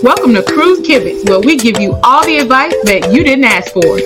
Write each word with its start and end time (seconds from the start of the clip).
Welcome 0.00 0.32
to 0.34 0.44
Cruise 0.44 0.78
Kibitz, 0.86 1.28
where 1.28 1.40
we 1.40 1.56
give 1.56 1.80
you 1.80 1.98
all 2.04 2.24
the 2.24 2.38
advice 2.38 2.72
that 2.84 3.12
you 3.12 3.24
didn't 3.24 3.44
ask 3.44 3.72
for. 3.72 3.98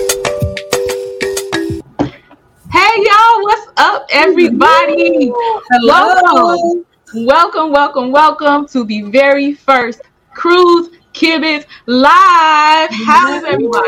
Hey 2.71 3.03
y'all, 3.03 3.43
what's 3.43 3.67
up, 3.77 4.07
everybody? 4.09 5.31
Hello. 5.69 6.83
Welcome, 7.13 7.71
welcome, 7.71 8.11
welcome, 8.11 8.67
to 8.69 8.83
the 8.85 9.03
very 9.03 9.53
first 9.53 10.01
Cruise 10.33 10.89
Kibitz 11.13 11.67
Live. 11.85 12.89
How 12.89 13.35
is 13.35 13.43
everybody? 13.43 13.87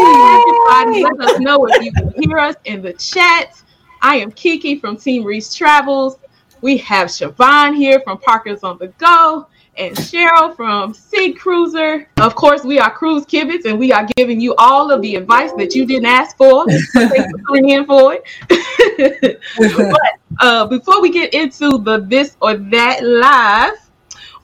Everybody, 0.00 1.04
let 1.04 1.30
us 1.30 1.38
know 1.38 1.66
if 1.66 1.80
you 1.80 1.92
can 1.92 2.12
hear 2.20 2.38
us 2.38 2.56
in 2.64 2.82
the 2.82 2.92
chat. 2.94 3.62
I 4.02 4.16
am 4.16 4.32
Keke 4.32 4.80
from 4.80 4.96
Team 4.96 5.22
Reese 5.22 5.54
Travels. 5.54 6.16
We 6.60 6.76
have 6.78 7.06
Charvon 7.06 7.76
here 7.76 8.00
from 8.00 8.18
Parkers 8.18 8.64
on 8.64 8.78
the 8.78 8.88
Go 8.98 9.46
and 9.76 9.96
Cheryl 9.96 10.54
from 10.54 10.94
Sea 10.94 11.32
Cruiser. 11.32 12.08
Of 12.18 12.34
course, 12.34 12.64
we 12.64 12.78
are 12.78 12.90
Cruise 12.90 13.24
Kibitz, 13.24 13.64
and 13.64 13.78
we 13.78 13.92
are 13.92 14.06
giving 14.16 14.40
you 14.40 14.54
all 14.56 14.90
of 14.90 15.02
the 15.02 15.16
advice 15.16 15.52
that 15.52 15.74
you 15.74 15.86
didn't 15.86 16.06
ask 16.06 16.36
for. 16.36 16.64
Thanks 16.92 17.30
for 17.30 17.38
tuning 17.48 17.70
in 17.70 17.86
for 17.86 18.16
it. 18.16 19.40
but 19.58 20.12
uh, 20.40 20.66
before 20.66 21.00
we 21.02 21.10
get 21.10 21.34
into 21.34 21.78
the 21.78 22.04
this 22.08 22.36
or 22.40 22.56
that 22.56 23.02
live, 23.02 23.74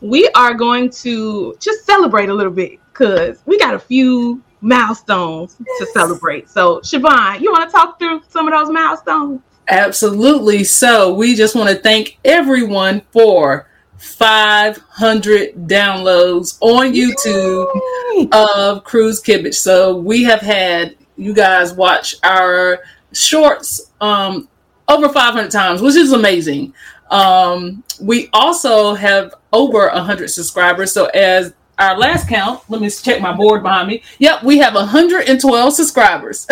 we 0.00 0.28
are 0.34 0.54
going 0.54 0.90
to 0.90 1.56
just 1.60 1.84
celebrate 1.84 2.28
a 2.28 2.34
little 2.34 2.52
bit 2.52 2.78
because 2.92 3.42
we 3.46 3.58
got 3.58 3.74
a 3.74 3.78
few 3.78 4.42
milestones 4.60 5.56
to 5.56 5.86
celebrate. 5.92 6.48
So, 6.48 6.80
Charvon, 6.80 7.40
you 7.40 7.50
want 7.52 7.70
to 7.70 7.72
talk 7.72 7.98
through 7.98 8.22
some 8.28 8.46
of 8.48 8.52
those 8.52 8.70
milestones? 8.70 9.40
Absolutely. 9.68 10.64
So 10.64 11.14
we 11.14 11.36
just 11.36 11.54
want 11.54 11.70
to 11.70 11.76
thank 11.76 12.18
everyone 12.24 13.02
for 13.12 13.69
500 14.00 15.54
downloads 15.68 16.56
on 16.60 16.92
YouTube 16.92 17.66
Yay. 18.14 18.28
of 18.32 18.82
Cruise 18.82 19.22
Kibitz. 19.22 19.56
So 19.56 19.96
we 19.96 20.24
have 20.24 20.40
had 20.40 20.96
you 21.16 21.34
guys 21.34 21.74
watch 21.74 22.16
our 22.22 22.80
shorts 23.12 23.92
um, 24.00 24.48
over 24.88 25.08
500 25.10 25.50
times, 25.50 25.82
which 25.82 25.96
is 25.96 26.12
amazing. 26.12 26.72
Um, 27.10 27.84
we 28.00 28.30
also 28.32 28.94
have 28.94 29.34
over 29.52 29.88
100 29.88 30.28
subscribers. 30.28 30.92
So 30.92 31.06
as 31.06 31.52
our 31.78 31.98
last 31.98 32.26
count, 32.28 32.62
let 32.68 32.80
me 32.80 32.88
check 32.88 33.20
my 33.20 33.32
board 33.32 33.62
behind 33.62 33.88
me. 33.88 34.02
Yep, 34.18 34.44
we 34.44 34.58
have 34.58 34.74
112 34.74 35.74
subscribers. 35.74 36.46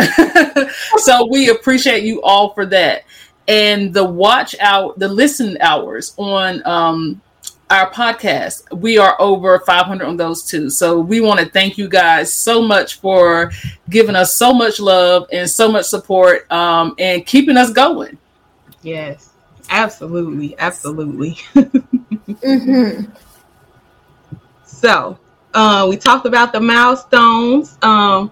so 0.98 1.26
we 1.30 1.48
appreciate 1.48 2.04
you 2.04 2.20
all 2.22 2.52
for 2.52 2.66
that. 2.66 3.04
And 3.46 3.94
the 3.94 4.04
watch 4.04 4.54
out, 4.60 4.98
the 4.98 5.08
listen 5.08 5.56
hours 5.60 6.14
on 6.19 6.62
um, 6.66 7.22
our 7.70 7.91
podcast, 7.91 8.62
we 8.77 8.98
are 8.98 9.16
over 9.20 9.61
500 9.61 10.06
on 10.06 10.16
those 10.16 10.42
too. 10.42 10.70
So 10.70 11.00
we 11.00 11.20
want 11.20 11.41
to 11.41 11.47
thank 11.47 11.77
you 11.77 11.88
guys 11.88 12.33
so 12.33 12.62
much 12.62 12.94
for 12.94 13.52
giving 13.91 14.16
us 14.16 14.34
so 14.34 14.52
much 14.52 14.80
love 14.80 15.27
and 15.33 15.48
so 15.48 15.70
much 15.70 15.86
support 15.86 16.50
um, 16.50 16.94
and 16.98 17.27
keeping 17.27 17.56
us 17.56 17.70
going. 17.70 18.16
Yes, 18.83 19.30
absolutely. 19.70 20.58
Absolutely. 20.58 21.30
mm-hmm. 21.55 23.10
So 24.64 25.19
uh, 25.55 25.86
we 25.88 25.97
talked 25.97 26.27
about 26.27 26.53
the 26.53 26.60
milestones. 26.60 27.77
Um, 27.82 28.30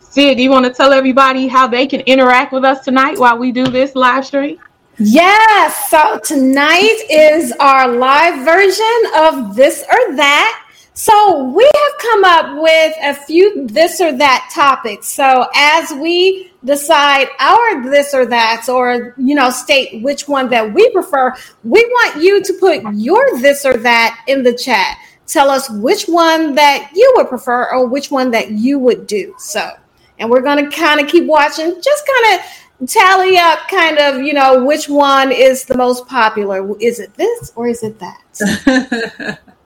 Sid, 0.00 0.36
do 0.36 0.42
you 0.42 0.50
want 0.50 0.64
to 0.64 0.72
tell 0.72 0.92
everybody 0.92 1.48
how 1.48 1.66
they 1.66 1.86
can 1.86 2.00
interact 2.02 2.52
with 2.52 2.64
us 2.64 2.84
tonight 2.84 3.18
while 3.18 3.36
we 3.36 3.52
do 3.52 3.66
this 3.66 3.94
live 3.94 4.24
stream? 4.24 4.58
Yes. 4.98 5.90
So 5.90 6.18
tonight 6.20 7.04
is 7.10 7.52
our 7.60 7.92
live 7.92 8.44
version 8.46 9.02
of 9.16 9.54
this 9.54 9.82
or 9.82 10.16
that. 10.16 10.62
So 10.94 11.50
we 11.50 11.64
have 11.64 11.98
come 12.00 12.24
up 12.24 12.62
with 12.62 12.94
a 13.02 13.12
few 13.12 13.66
this 13.66 14.00
or 14.00 14.16
that 14.16 14.50
topics. 14.54 15.08
So 15.08 15.46
as 15.54 15.92
we 15.92 16.50
decide 16.64 17.28
our 17.38 17.90
this 17.90 18.14
or 18.14 18.24
that, 18.24 18.66
or 18.70 19.14
you 19.18 19.34
know, 19.34 19.50
state 19.50 20.02
which 20.02 20.26
one 20.26 20.48
that 20.48 20.72
we 20.72 20.88
prefer, 20.90 21.34
we 21.62 21.84
want 21.84 22.22
you 22.22 22.42
to 22.42 22.52
put 22.54 22.82
your 22.94 23.38
this 23.38 23.66
or 23.66 23.76
that 23.76 24.24
in 24.28 24.42
the 24.42 24.54
chat. 24.54 24.96
Tell 25.26 25.50
us 25.50 25.68
which 25.68 26.06
one 26.06 26.54
that 26.54 26.90
you 26.94 27.12
would 27.16 27.28
prefer 27.28 27.70
or 27.70 27.86
which 27.86 28.10
one 28.10 28.30
that 28.30 28.52
you 28.52 28.78
would 28.78 29.06
do. 29.06 29.34
So, 29.38 29.72
and 30.18 30.30
we're 30.30 30.40
going 30.40 30.64
to 30.64 30.74
kind 30.74 31.00
of 31.00 31.08
keep 31.08 31.26
watching, 31.26 31.82
just 31.82 32.06
kind 32.06 32.40
of 32.40 32.46
tally 32.86 33.38
up 33.38 33.60
kind 33.68 33.98
of 33.98 34.20
you 34.20 34.34
know 34.34 34.62
which 34.64 34.88
one 34.88 35.32
is 35.32 35.64
the 35.64 35.76
most 35.76 36.06
popular. 36.06 36.76
Is 36.78 37.00
it 37.00 37.14
this 37.14 37.52
or 37.56 37.68
is 37.68 37.82
it 37.82 37.98
that? 37.98 39.38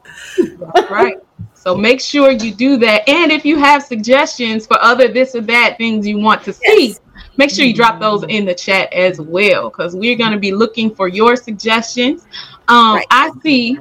Right. 0.90 1.16
So 1.54 1.76
make 1.76 2.00
sure 2.00 2.30
you 2.30 2.54
do 2.54 2.76
that. 2.78 3.08
And 3.08 3.30
if 3.30 3.44
you 3.44 3.58
have 3.58 3.82
suggestions 3.82 4.66
for 4.66 4.80
other 4.80 5.08
this 5.08 5.34
or 5.34 5.40
that 5.42 5.76
things 5.76 6.06
you 6.06 6.18
want 6.18 6.42
to 6.44 6.52
see 6.52 6.88
yes. 6.88 7.00
make 7.36 7.50
sure 7.50 7.64
you 7.64 7.74
drop 7.74 8.00
those 8.00 8.22
in 8.24 8.44
the 8.44 8.54
chat 8.54 8.92
as 8.92 9.20
well 9.20 9.68
because 9.68 9.94
we're 9.94 10.16
going 10.16 10.32
to 10.32 10.38
be 10.38 10.52
looking 10.52 10.94
for 10.94 11.08
your 11.08 11.36
suggestions. 11.36 12.26
Um 12.68 12.96
right. 12.96 13.06
i 13.10 13.30
see 13.42 13.78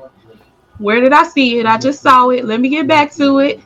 where 0.78 1.02
did 1.02 1.14
i 1.14 1.24
see 1.24 1.60
it? 1.60 1.66
I 1.66 1.78
just 1.78 2.02
saw 2.02 2.30
it. 2.30 2.46
Let 2.46 2.60
me 2.60 2.70
get 2.70 2.88
back 2.88 3.14
to 3.16 3.40
it. 3.40 3.62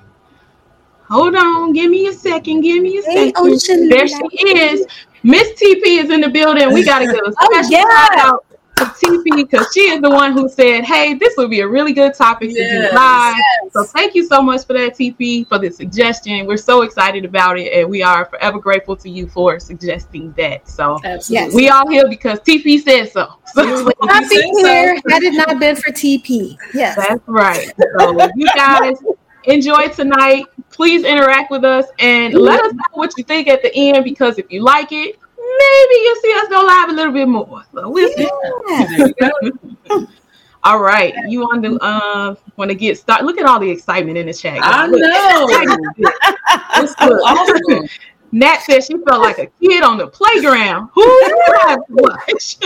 Hold 1.09 1.35
on. 1.35 1.73
Give 1.73 1.89
me 1.89 2.07
a 2.07 2.13
second. 2.13 2.61
Give 2.61 2.81
me 2.81 2.97
a 2.97 3.01
second. 3.03 3.33
Hey, 3.35 3.87
there 3.89 4.07
she 4.07 4.17
is 4.57 4.85
Miss 5.23 5.49
TP 5.53 6.03
is 6.03 6.09
in 6.09 6.21
the 6.21 6.29
building. 6.29 6.73
We 6.73 6.83
got 6.83 6.99
to 6.99 7.05
give 7.05 7.15
a 7.15 7.21
oh, 7.25 7.31
special 7.31 7.65
oh, 7.65 7.69
yeah. 7.69 8.07
shout 8.07 8.17
out 8.17 8.45
to 8.75 8.85
TP 8.85 9.35
because 9.35 9.67
she 9.73 9.81
is 9.81 10.01
the 10.01 10.09
one 10.09 10.33
who 10.33 10.49
said, 10.49 10.83
"Hey, 10.83 11.13
this 11.13 11.35
would 11.37 11.49
be 11.49 11.61
a 11.61 11.67
really 11.67 11.93
good 11.93 12.13
topic 12.13 12.49
yes, 12.51 12.69
to 12.69 12.89
do 12.89 12.95
live." 12.95 13.35
Yes. 13.37 13.73
So 13.73 13.83
thank 13.83 14.15
you 14.15 14.25
so 14.25 14.41
much 14.41 14.65
for 14.65 14.73
that, 14.73 14.95
TP, 14.95 15.47
for 15.47 15.59
the 15.59 15.69
suggestion. 15.69 16.45
We're 16.45 16.57
so 16.57 16.81
excited 16.81 17.23
about 17.23 17.57
it, 17.57 17.71
and 17.71 17.89
we 17.89 18.03
are 18.03 18.25
forever 18.25 18.59
grateful 18.59 18.95
to 18.97 19.09
you 19.09 19.27
for 19.27 19.59
suggesting 19.59 20.33
that. 20.33 20.67
So 20.67 20.99
yes. 21.29 21.53
we 21.53 21.69
all 21.69 21.87
here 21.89 22.09
because 22.09 22.39
TP 22.39 22.81
said 22.81 23.11
so. 23.11 23.33
so 23.53 23.91
not 24.01 24.29
be 24.29 24.51
clear, 24.59 24.97
so. 24.97 25.01
had 25.09 25.23
it 25.23 25.33
not 25.33 25.59
been 25.59 25.75
for 25.75 25.91
TP. 25.91 26.57
Yes, 26.73 26.95
that's 26.95 27.21
right. 27.27 27.71
So 27.97 28.29
you 28.35 28.47
guys 28.55 28.97
enjoy 29.45 29.87
tonight. 29.89 30.45
Please 30.71 31.03
interact 31.03 31.51
with 31.51 31.63
us 31.63 31.85
and 31.99 32.33
let 32.33 32.61
us 32.63 32.73
know 32.73 32.83
what 32.93 33.13
you 33.17 33.23
think 33.23 33.47
at 33.47 33.61
the 33.61 33.73
end 33.75 34.03
because 34.03 34.37
if 34.39 34.51
you 34.51 34.61
like 34.61 34.91
it, 34.91 35.19
maybe 35.37 35.95
you'll 36.01 36.21
see 36.21 36.33
us 36.35 36.47
go 36.49 36.63
live 36.65 36.89
a 36.89 36.93
little 36.93 37.13
bit 37.13 37.27
more. 37.27 37.63
So 37.73 37.95
see. 37.95 38.29
all 40.63 40.79
right, 40.79 41.13
you 41.27 41.41
want 41.41 41.63
to 41.63 41.77
uh, 41.79 42.35
want 42.57 42.69
to 42.69 42.75
get 42.75 42.97
started? 42.97 43.25
Look 43.25 43.37
at 43.37 43.45
all 43.45 43.59
the 43.59 43.69
excitement 43.69 44.17
in 44.17 44.27
the 44.27 44.33
chat. 44.33 44.59
I 44.61 44.87
know. 44.87 45.47
Nat 48.33 48.61
said 48.63 48.83
she 48.83 48.97
felt 49.07 49.21
like 49.21 49.37
a 49.37 49.45
kid 49.61 49.83
on 49.83 49.99
the 49.99 50.07
playground. 50.07 50.89
Who 50.95 51.03
watch? 51.89 52.57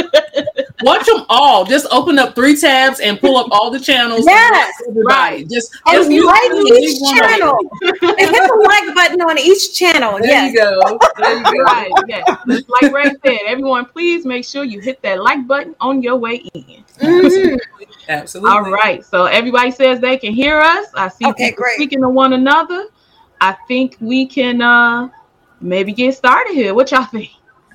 watch 0.82 1.06
them 1.06 1.26
all. 1.28 1.66
Just 1.66 1.88
open 1.92 2.18
up 2.18 2.36
three 2.36 2.56
tabs 2.56 3.02
and 3.02 3.20
pull 3.20 3.36
up 3.36 3.50
all 3.52 3.70
the 3.70 3.80
channels. 3.80 4.26
Yes, 4.26 4.82
right. 5.06 5.46
Just, 5.50 5.76
and 5.86 6.10
just 6.10 6.26
like 6.26 6.52
each 6.54 7.00
channel. 7.12 7.60
and 7.82 8.18
hit 8.18 8.32
the 8.32 8.64
like 8.66 8.96
button 8.96 9.22
on 9.22 9.38
each 9.38 9.78
channel. 9.78 10.18
There 10.20 10.28
yes. 10.28 10.54
you 10.54 10.58
go. 10.58 11.00
There 11.18 11.38
you 11.38 11.44
go. 11.44 11.64
Right. 11.64 11.92
Yes. 12.08 12.26
like 12.48 12.94
Ray 12.94 13.12
said, 13.26 13.40
everyone, 13.46 13.88
please 13.88 14.26
make 14.26 14.46
sure 14.46 14.64
you 14.64 14.80
hit 14.80 15.02
that 15.02 15.22
like 15.22 15.46
button 15.48 15.76
on 15.82 16.02
your 16.02 16.16
way 16.16 16.36
in. 16.54 16.86
Mm-hmm. 17.02 17.58
Absolutely. 18.08 18.52
All 18.52 18.72
right. 18.72 19.04
So 19.04 19.26
everybody 19.26 19.72
says 19.72 20.00
they 20.00 20.18
can 20.18 20.32
hear 20.32 20.62
us. 20.62 20.88
I 20.96 21.10
see 21.10 21.26
okay, 21.28 21.50
people 21.50 21.64
great. 21.64 21.76
speaking 21.76 22.02
to 22.04 22.10
one 22.10 22.32
another. 22.32 22.86
I 23.42 23.56
think 23.68 23.98
we 24.00 24.26
can 24.26 24.62
uh 24.62 25.10
maybe 25.62 25.94
get 25.94 26.16
started 26.16 26.53
here. 26.53 26.73
What 26.73 26.91
y'all 26.91 27.06
think? 27.06 27.31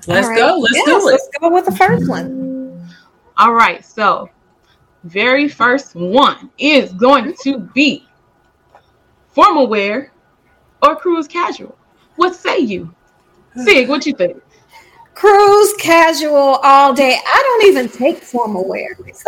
Let's 0.07 0.27
right. 0.27 0.37
go. 0.37 0.57
Let's 0.59 0.75
yes, 0.75 0.85
do 0.85 1.07
it. 1.07 1.11
Let's 1.11 1.29
go 1.39 1.49
with 1.49 1.65
the 1.65 1.75
first 1.75 2.09
one. 2.09 2.89
All 3.37 3.53
right. 3.53 3.83
So, 3.83 4.29
very 5.03 5.47
first 5.47 5.95
one 5.95 6.51
is 6.57 6.93
going 6.93 7.35
to 7.43 7.59
be 7.59 8.07
formal 9.29 9.67
wear 9.67 10.11
or 10.81 10.95
cruise 10.95 11.27
casual. 11.27 11.77
What 12.15 12.35
say 12.35 12.59
you? 12.59 12.93
Sig, 13.55 13.89
what 13.89 14.05
you 14.05 14.13
think? 14.13 14.41
Cruise 15.13 15.73
casual 15.79 16.59
all 16.63 16.93
day. 16.93 17.17
I 17.23 17.41
don't 17.43 17.67
even 17.67 17.87
take 17.87 18.17
formal 18.17 18.67
wear. 18.67 18.97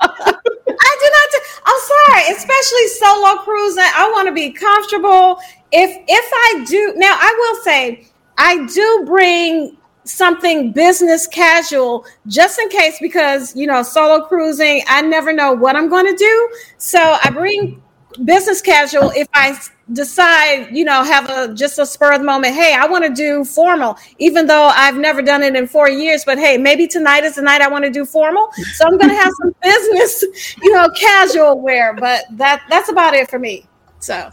I 0.00 0.96
do 1.00 1.10
not. 1.10 1.30
T- 1.30 1.40
I'm 1.64 1.80
sorry, 1.80 2.36
especially 2.36 2.86
solo 2.88 3.36
cruising. 3.42 3.82
I 3.82 4.10
want 4.14 4.28
to 4.28 4.34
be 4.34 4.50
comfortable. 4.52 5.40
If 5.72 6.04
if 6.08 6.30
I 6.32 6.64
do 6.64 6.94
now, 6.96 7.16
I 7.18 7.34
will 7.38 7.62
say 7.62 8.06
I 8.38 8.66
do 8.66 9.04
bring 9.06 9.76
something 10.04 10.72
business 10.72 11.26
casual 11.26 12.04
just 12.26 12.58
in 12.58 12.68
case 12.68 12.98
because 13.00 13.54
you 13.54 13.66
know 13.66 13.82
solo 13.82 14.24
cruising. 14.26 14.82
I 14.88 15.02
never 15.02 15.32
know 15.32 15.52
what 15.52 15.76
I'm 15.76 15.88
going 15.88 16.06
to 16.06 16.16
do, 16.16 16.50
so 16.78 16.98
I 17.22 17.30
bring 17.30 17.82
business 18.24 18.60
casual 18.60 19.10
if 19.10 19.28
I 19.32 19.58
decide, 19.92 20.68
you 20.76 20.84
know, 20.84 21.02
have 21.02 21.28
a 21.30 21.54
just 21.54 21.78
a 21.78 21.86
spur 21.86 22.12
of 22.12 22.20
the 22.20 22.24
moment, 22.24 22.54
hey, 22.54 22.74
I 22.74 22.86
want 22.86 23.04
to 23.04 23.10
do 23.10 23.44
formal, 23.44 23.98
even 24.18 24.46
though 24.46 24.66
I've 24.66 24.96
never 24.96 25.22
done 25.22 25.42
it 25.42 25.56
in 25.56 25.66
four 25.66 25.88
years. 25.88 26.24
But 26.24 26.38
hey, 26.38 26.56
maybe 26.58 26.86
tonight 26.86 27.24
is 27.24 27.36
the 27.36 27.42
night 27.42 27.60
I 27.60 27.68
want 27.68 27.84
to 27.84 27.90
do 27.90 28.04
formal. 28.04 28.50
So 28.74 28.86
I'm 28.86 28.98
gonna 28.98 29.14
have 29.14 29.32
some 29.40 29.54
business, 29.62 30.56
you 30.62 30.72
know, 30.72 30.88
casual 30.90 31.60
wear. 31.60 31.94
But 31.94 32.24
that 32.32 32.62
that's 32.68 32.88
about 32.90 33.14
it 33.14 33.30
for 33.30 33.38
me. 33.38 33.66
So 33.98 34.30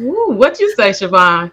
Ooh, 0.00 0.30
what 0.30 0.60
you 0.60 0.74
say, 0.74 0.90
Charvon? 0.90 1.52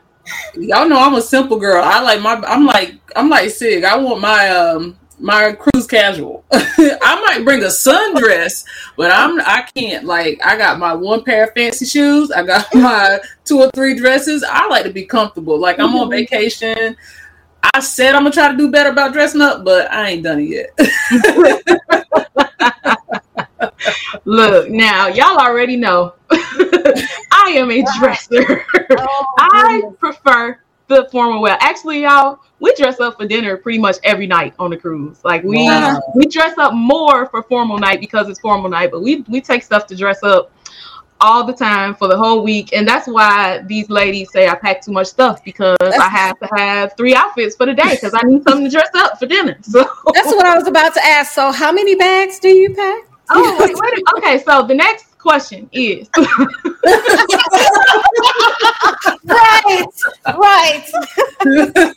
Y'all 0.56 0.88
know 0.88 1.00
I'm 1.00 1.16
a 1.16 1.22
simple 1.22 1.58
girl. 1.58 1.84
I 1.84 2.02
like 2.02 2.22
my 2.22 2.34
I'm 2.48 2.66
like 2.66 2.96
I'm 3.16 3.30
like 3.30 3.50
Sig. 3.50 3.84
I 3.84 3.98
want 3.98 4.22
my 4.22 4.50
um 4.50 4.98
my 5.20 5.54
cruise 5.54 5.88
casual. 5.88 6.44
I 6.52 7.24
might 7.26 7.46
bring 7.46 7.64
a 7.64 7.68
sundress, 7.68 8.66
but 8.98 9.12
I'm 9.12 9.40
I 9.42 9.68
can't 9.76 10.06
like 10.06 10.40
I 10.44 10.58
got 10.58 10.80
my 10.80 10.94
one 10.94 11.24
pair 11.24 11.46
of 11.46 11.54
fancy 11.54 11.86
shoes. 11.86 12.32
I 12.32 12.44
got 12.44 12.68
my 12.74 13.20
two 13.44 13.60
or 13.62 13.70
three 13.72 13.96
dresses. 13.96 14.44
I 14.48 14.68
like 14.68 14.84
to 14.84 14.92
be 14.92 15.06
comfortable. 15.06 15.60
Like 15.60 15.80
I'm 15.80 15.96
on 15.96 16.10
vacation. 16.10 16.96
I 17.74 17.80
said 17.80 18.16
I'm 18.16 18.24
gonna 18.24 18.32
try 18.32 18.52
to 18.52 18.58
do 18.58 18.72
better 18.72 18.90
about 18.90 19.14
dressing 19.14 19.42
up, 19.42 19.64
but 19.64 19.92
I 19.92 20.10
ain't 20.10 20.24
done 20.24 20.40
it 20.40 20.50
yet. 20.50 20.72
Look, 24.26 24.70
now 24.70 25.08
y'all 25.08 25.38
already 25.38 25.76
know 25.76 26.14
I 26.32 27.54
am 27.56 27.72
a 27.72 27.84
dresser. 27.98 28.66
Oh, 28.98 29.26
I 29.38 29.82
prefer 30.00 30.60
the 30.88 31.08
formal 31.12 31.42
wear. 31.42 31.58
Actually, 31.62 32.04
y'all, 32.04 32.40
we 32.60 32.74
dress 32.76 33.00
up 33.00 33.18
for 33.18 33.28
dinner 33.28 33.58
pretty 33.58 33.80
much 33.80 33.98
every 34.04 34.28
night 34.28 34.54
on 34.60 34.70
the 34.70 34.78
cruise. 34.78 35.24
Like 35.24 35.44
we 35.44 35.66
wow. 35.66 36.02
we 36.16 36.26
dress 36.26 36.58
up 36.58 36.74
more 36.74 37.28
for 37.28 37.44
formal 37.44 37.78
night 37.78 38.00
because 38.00 38.30
it's 38.30 38.40
formal 38.40 38.70
night, 38.70 38.92
but 38.92 39.02
we 39.02 39.22
we 39.28 39.42
take 39.42 39.64
stuff 39.64 39.88
to 39.88 39.96
dress 39.96 40.24
up 40.24 40.52
all 41.22 41.44
the 41.46 41.54
time 41.54 41.96
for 41.96 42.08
the 42.08 42.18
whole 42.18 42.44
week. 42.44 42.74
And 42.74 42.88
that's 42.88 43.08
why 43.08 43.64
these 43.66 43.90
ladies 43.90 44.32
say 44.32 44.48
I 44.48 44.56
pack 44.56 44.82
too 44.82 44.92
much 44.92 45.08
stuff 45.08 45.44
because 45.44 45.78
that's, 45.80 45.98
I 45.98 46.10
have 46.10 46.40
to 46.40 46.50
have 46.56 46.94
three 46.98 47.16
outfits 47.16 47.56
for 47.56 47.66
the 47.66 47.74
day 47.74 47.92
because 47.92 48.14
I 48.14 48.22
need 48.24 48.44
something 48.44 48.66
to 48.66 48.70
dress 48.70 48.90
up 48.96 49.20
for 49.20 49.26
dinner. 49.26 49.58
So 49.66 49.84
that's 50.14 50.28
what 50.28 50.46
I 50.46 50.56
was 50.58 50.68
about 50.68 50.94
to 50.94 51.04
ask. 51.04 51.34
So 51.34 51.52
how 51.52 51.72
many 51.72 51.96
bags 51.96 52.40
do 52.40 52.50
you 52.50 52.74
pack? 52.74 53.04
Oh, 53.30 53.58
wait, 53.60 53.76
wait. 53.82 54.04
Okay, 54.18 54.44
so 54.44 54.66
the 54.66 54.76
next 54.76 55.18
question 55.18 55.68
is 55.72 56.08
right, 59.26 59.88
right. 60.28 60.86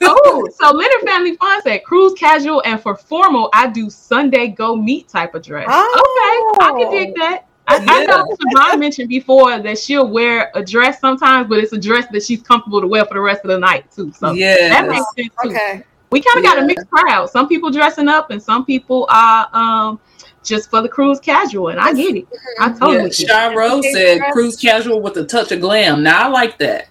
oh, 0.03 0.49
so 0.59 0.71
Leonard 0.71 1.03
Family 1.05 1.37
Fun 1.37 1.61
said 1.63 1.85
cruise 1.85 2.15
casual 2.15 2.63
and 2.65 2.81
for 2.81 2.97
formal, 2.97 3.51
I 3.53 3.69
do 3.69 3.91
Sunday 3.91 4.49
go 4.49 4.75
meet 4.75 5.09
type 5.09 5.35
of 5.35 5.43
dress. 5.43 5.67
Oh. 5.69 6.55
Okay, 6.57 6.65
I 6.65 6.83
can 6.83 6.91
dig 6.91 7.15
that. 7.17 7.45
I, 7.69 7.77
yeah. 7.77 7.85
I 7.89 8.05
know 8.07 8.37
Charvon 8.55 8.81
mentioned 8.81 9.11
before 9.11 9.59
that 9.59 9.79
she'll 9.79 10.09
wear 10.09 10.51
a 10.55 10.65
dress 10.65 11.01
sometimes, 11.01 11.49
but 11.51 11.59
it's 11.59 11.75
a 11.75 11.79
dress 11.79 12.07
that 12.13 12.23
she's 12.23 12.41
comfortable 12.41 12.81
to 12.81 12.87
wear 12.87 13.05
for 13.05 13.15
the 13.15 13.21
rest 13.21 13.43
of 13.45 13.49
the 13.49 13.59
night 13.59 13.91
too. 13.93 14.11
So 14.13 14.33
yeah, 14.33 14.69
that 14.71 14.89
makes 14.89 15.05
sense 15.15 15.35
too. 15.43 15.51
Okay. 15.51 15.85
We 16.11 16.23
kind 16.23 16.39
of 16.39 16.45
yeah. 16.45 16.55
got 16.55 16.63
a 16.63 16.67
mixed 16.67 16.89
crowd. 16.89 17.29
Some 17.29 17.47
people 17.47 17.71
dressing 17.71 18.09
up, 18.09 18.31
and 18.31 18.43
some 18.43 18.65
people 18.65 19.07
are 19.11 19.49
um, 19.53 20.01
just 20.45 20.71
for 20.71 20.83
the 20.83 20.89
cruise 20.89 21.21
casual, 21.21 21.69
and 21.69 21.81
I 21.81 21.93
get 21.93 22.17
it. 22.17 22.27
I 22.61 22.71
totally. 22.71 23.11
Yeah, 23.19 23.53
Rose 23.55 23.85
said 23.93 24.21
cruise 24.33 24.57
casual 24.57 25.01
with 25.01 25.17
a 25.17 25.25
touch 25.25 25.53
of 25.53 25.61
glam. 25.61 26.03
Now 26.03 26.27
I 26.27 26.29
like 26.29 26.59
that. 26.59 26.89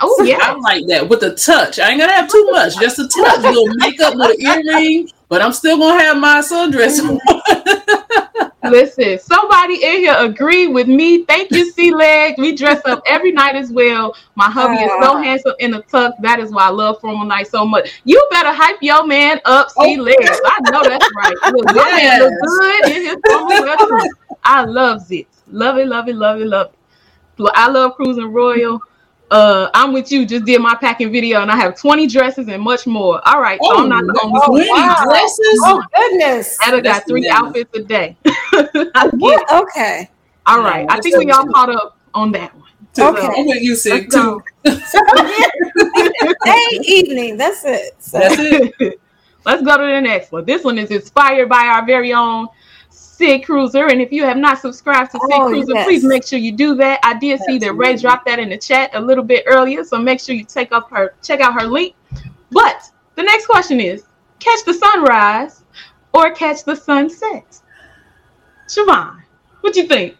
Oh 0.00 0.22
yeah, 0.24 0.38
I 0.40 0.54
like 0.54 0.86
that 0.88 1.08
with 1.08 1.22
a 1.22 1.34
touch. 1.34 1.78
I 1.78 1.90
ain't 1.90 2.00
gonna 2.00 2.12
have 2.12 2.30
too 2.30 2.48
much, 2.50 2.78
just 2.78 2.98
a 2.98 3.08
touch, 3.08 3.38
A 3.38 3.50
little 3.50 3.74
makeup 3.76 4.14
with 4.16 4.38
an 4.38 4.66
earring, 4.68 5.08
but 5.28 5.40
I'm 5.40 5.52
still 5.52 5.78
gonna 5.78 6.00
have 6.02 6.16
my 6.16 6.40
sundress 6.40 7.00
on. 7.00 7.20
Listen, 8.70 9.18
somebody 9.18 9.74
in 9.74 9.98
here 9.98 10.16
agree 10.18 10.68
with 10.68 10.88
me. 10.88 11.24
Thank 11.24 11.50
you, 11.50 11.70
C 11.70 11.94
Leg. 11.94 12.36
We 12.38 12.56
dress 12.56 12.80
up 12.86 13.02
every 13.06 13.30
night 13.30 13.56
as 13.56 13.70
well. 13.70 14.16
My 14.36 14.50
hubby 14.50 14.76
is 14.82 14.90
so 15.02 15.16
handsome 15.18 15.52
in 15.58 15.74
a 15.74 15.82
tux. 15.82 16.12
That 16.20 16.40
is 16.40 16.50
why 16.50 16.64
I 16.64 16.70
love 16.70 17.00
formal 17.00 17.26
night 17.26 17.46
so 17.46 17.66
much. 17.66 18.00
You 18.04 18.26
better 18.30 18.52
hype 18.52 18.78
your 18.80 19.06
man 19.06 19.40
up, 19.44 19.70
C 19.70 19.96
Leg. 19.96 20.16
Oh. 20.18 20.40
I 20.44 20.70
know 20.70 20.82
that's 20.82 21.08
right. 21.16 21.52
Look, 21.52 21.74
yes. 21.74 22.20
look 22.20 22.32
good 22.42 22.92
in 22.92 23.02
his 23.02 23.16
formal 23.26 24.08
I 24.44 24.64
love 24.64 25.12
it. 25.12 25.26
Love 25.48 25.76
it, 25.78 25.86
love 25.86 26.08
it, 26.08 26.16
love 26.16 26.40
it, 26.40 26.46
love 26.46 26.70
it. 27.38 27.50
I 27.54 27.68
love 27.68 27.96
cruising 27.96 28.32
royal. 28.32 28.80
Uh, 29.34 29.68
I'm 29.74 29.92
with 29.92 30.12
you. 30.12 30.24
Just 30.24 30.44
did 30.44 30.60
my 30.60 30.76
packing 30.76 31.10
video, 31.10 31.42
and 31.42 31.50
I 31.50 31.56
have 31.56 31.76
20 31.76 32.06
dresses 32.06 32.46
and 32.46 32.62
much 32.62 32.86
more. 32.86 33.20
All 33.26 33.40
right, 33.40 33.58
so 33.60 33.68
oh, 33.72 33.82
I'm 33.82 33.88
not 33.88 34.04
the 34.04 34.20
only 34.22 34.40
oh, 34.44 34.46
20 34.46 34.70
wow. 34.70 35.04
dresses. 35.08 35.60
Oh 35.64 35.82
goodness! 35.92 36.56
I 36.62 36.80
got 36.80 37.04
three 37.08 37.28
outfits 37.28 37.76
a 37.76 37.82
day. 37.82 38.16
what? 38.22 39.52
Okay. 39.52 40.08
All 40.46 40.62
right. 40.62 40.86
I 40.88 41.00
think 41.00 41.16
we 41.16 41.32
all 41.32 41.48
caught 41.48 41.68
up 41.68 41.98
on 42.14 42.30
that 42.30 42.54
one. 42.54 42.68
Okay. 42.96 43.26
I'm 43.26 43.46
with 43.48 43.60
you, 43.60 43.74
Sig, 43.74 44.08
too. 44.08 44.40
hey, 44.64 44.78
evening. 46.84 47.36
That's 47.36 47.64
it. 47.64 47.94
So. 47.98 48.20
That's 48.20 48.36
it. 48.38 49.00
Let's 49.44 49.62
go 49.64 49.76
to 49.76 49.82
the 49.82 50.00
next 50.00 50.30
one. 50.30 50.44
This 50.44 50.62
one 50.62 50.78
is 50.78 50.92
inspired 50.92 51.48
by 51.48 51.66
our 51.66 51.84
very 51.84 52.12
own 52.12 52.46
Sid 53.16 53.44
Cruiser. 53.44 53.86
And 53.86 54.00
if 54.00 54.12
you 54.12 54.24
have 54.24 54.36
not 54.36 54.58
subscribed 54.58 55.12
to 55.12 55.20
Sid 55.20 55.30
oh, 55.32 55.48
Cruiser, 55.48 55.74
yes. 55.74 55.86
please 55.86 56.04
make 56.04 56.26
sure 56.26 56.38
you 56.38 56.52
do 56.52 56.74
that. 56.76 57.00
I 57.02 57.18
did 57.18 57.40
see 57.40 57.58
that 57.58 57.72
Ray 57.74 57.96
dropped 57.96 58.26
that 58.26 58.38
in 58.38 58.48
the 58.48 58.58
chat 58.58 58.90
a 58.94 59.00
little 59.00 59.24
bit 59.24 59.44
earlier, 59.46 59.84
so 59.84 59.98
make 59.98 60.20
sure 60.20 60.34
you 60.34 60.44
take 60.44 60.72
up 60.72 60.90
her 60.90 61.14
check 61.22 61.40
out 61.40 61.54
her 61.54 61.66
link. 61.66 61.94
But 62.50 62.82
the 63.14 63.22
next 63.22 63.46
question 63.46 63.80
is 63.80 64.04
catch 64.40 64.64
the 64.64 64.74
sunrise 64.74 65.62
or 66.12 66.32
catch 66.32 66.64
the 66.64 66.74
sunset? 66.74 67.60
Charvon, 68.68 69.22
what 69.60 69.76
you 69.76 69.86
think? 69.86 70.16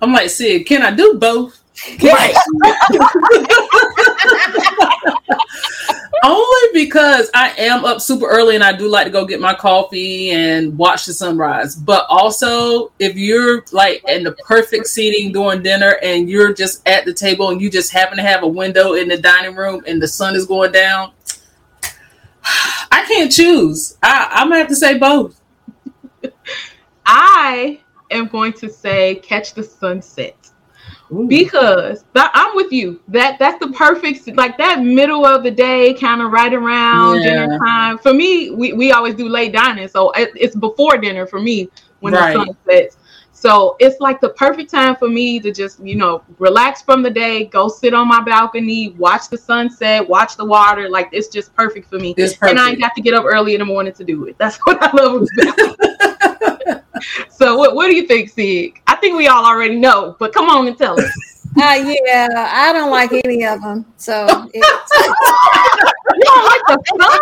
I'm 0.00 0.12
like, 0.12 0.30
Sid, 0.30 0.66
can 0.66 0.82
I 0.82 0.90
do 0.90 1.14
both? 1.18 1.62
Right. 2.02 2.34
Only 6.24 6.68
because 6.72 7.30
I 7.34 7.50
am 7.58 7.84
up 7.84 8.00
super 8.00 8.26
early 8.26 8.54
and 8.54 8.64
I 8.64 8.72
do 8.72 8.88
like 8.88 9.04
to 9.04 9.10
go 9.10 9.24
get 9.24 9.40
my 9.40 9.54
coffee 9.54 10.30
and 10.30 10.76
watch 10.76 11.06
the 11.06 11.12
sunrise. 11.12 11.76
But 11.76 12.06
also, 12.08 12.92
if 12.98 13.16
you're 13.16 13.64
like 13.72 14.02
in 14.08 14.24
the 14.24 14.32
perfect 14.32 14.86
seating 14.86 15.32
during 15.32 15.62
dinner 15.62 15.98
and 16.02 16.28
you're 16.28 16.52
just 16.52 16.86
at 16.88 17.04
the 17.04 17.12
table 17.12 17.50
and 17.50 17.60
you 17.60 17.70
just 17.70 17.92
happen 17.92 18.16
to 18.16 18.22
have 18.22 18.42
a 18.42 18.48
window 18.48 18.94
in 18.94 19.08
the 19.08 19.18
dining 19.18 19.54
room 19.54 19.82
and 19.86 20.02
the 20.02 20.08
sun 20.08 20.34
is 20.34 20.46
going 20.46 20.72
down, 20.72 21.12
I 22.90 23.04
can't 23.06 23.30
choose. 23.30 23.96
I, 24.02 24.28
I'm 24.32 24.48
gonna 24.48 24.60
have 24.60 24.68
to 24.68 24.76
say 24.76 24.98
both. 24.98 25.40
I 27.04 27.80
am 28.10 28.26
going 28.26 28.52
to 28.54 28.68
say 28.68 29.16
catch 29.16 29.54
the 29.54 29.62
sunset. 29.62 30.45
Ooh. 31.12 31.26
because 31.28 32.04
that, 32.14 32.30
I'm 32.34 32.56
with 32.56 32.72
you. 32.72 33.00
That 33.08 33.38
that's 33.38 33.58
the 33.64 33.72
perfect 33.72 34.26
like 34.36 34.58
that 34.58 34.82
middle 34.82 35.24
of 35.24 35.42
the 35.42 35.50
day, 35.50 35.94
kind 35.94 36.22
of 36.22 36.32
right 36.32 36.52
around 36.52 37.22
yeah. 37.22 37.46
dinner 37.46 37.58
time. 37.58 37.98
For 37.98 38.12
me, 38.12 38.50
we, 38.50 38.72
we 38.72 38.92
always 38.92 39.14
do 39.14 39.28
late 39.28 39.52
dining, 39.52 39.88
so 39.88 40.10
it, 40.12 40.30
it's 40.34 40.56
before 40.56 40.98
dinner 40.98 41.26
for 41.26 41.40
me 41.40 41.68
when 42.00 42.14
right. 42.14 42.32
the 42.32 42.44
sun 42.44 42.56
sets. 42.66 42.98
So 43.32 43.76
it's 43.80 44.00
like 44.00 44.20
the 44.22 44.30
perfect 44.30 44.70
time 44.70 44.96
for 44.96 45.08
me 45.08 45.38
to 45.40 45.52
just 45.52 45.78
you 45.80 45.94
know 45.94 46.22
relax 46.38 46.82
from 46.82 47.02
the 47.02 47.10
day, 47.10 47.44
go 47.44 47.68
sit 47.68 47.94
on 47.94 48.08
my 48.08 48.22
balcony, 48.22 48.90
watch 48.98 49.28
the 49.28 49.38
sunset, 49.38 50.08
watch 50.08 50.36
the 50.36 50.44
water. 50.44 50.88
Like 50.88 51.10
it's 51.12 51.28
just 51.28 51.54
perfect 51.54 51.88
for 51.88 51.98
me, 51.98 52.14
and 52.16 52.58
I 52.58 52.74
got 52.74 52.94
to 52.94 53.02
get 53.02 53.14
up 53.14 53.24
early 53.24 53.54
in 53.54 53.60
the 53.60 53.66
morning 53.66 53.92
to 53.92 54.04
do 54.04 54.24
it. 54.24 54.36
That's 54.38 54.56
what 54.64 54.82
I 54.82 54.90
love 54.92 55.26
about 55.38 56.84
so 57.30 57.56
what, 57.56 57.74
what 57.74 57.88
do 57.88 57.96
you 57.96 58.06
think, 58.06 58.30
Sig? 58.30 58.80
I 58.86 58.96
think 58.96 59.16
we 59.16 59.28
all 59.28 59.44
already 59.44 59.76
know, 59.76 60.16
but 60.18 60.32
come 60.32 60.48
on 60.48 60.66
and 60.66 60.76
tell 60.76 61.00
us. 61.00 61.10
Uh, 61.58 61.96
yeah, 62.04 62.28
I 62.52 62.70
don't 62.74 62.90
like 62.90 63.10
any 63.24 63.42
of 63.46 63.62
them. 63.62 63.86
So 63.96 64.26
you 64.54 64.60
don't 66.20 66.44
like 66.44 66.60
the 66.68 66.78
sun? 66.98 67.20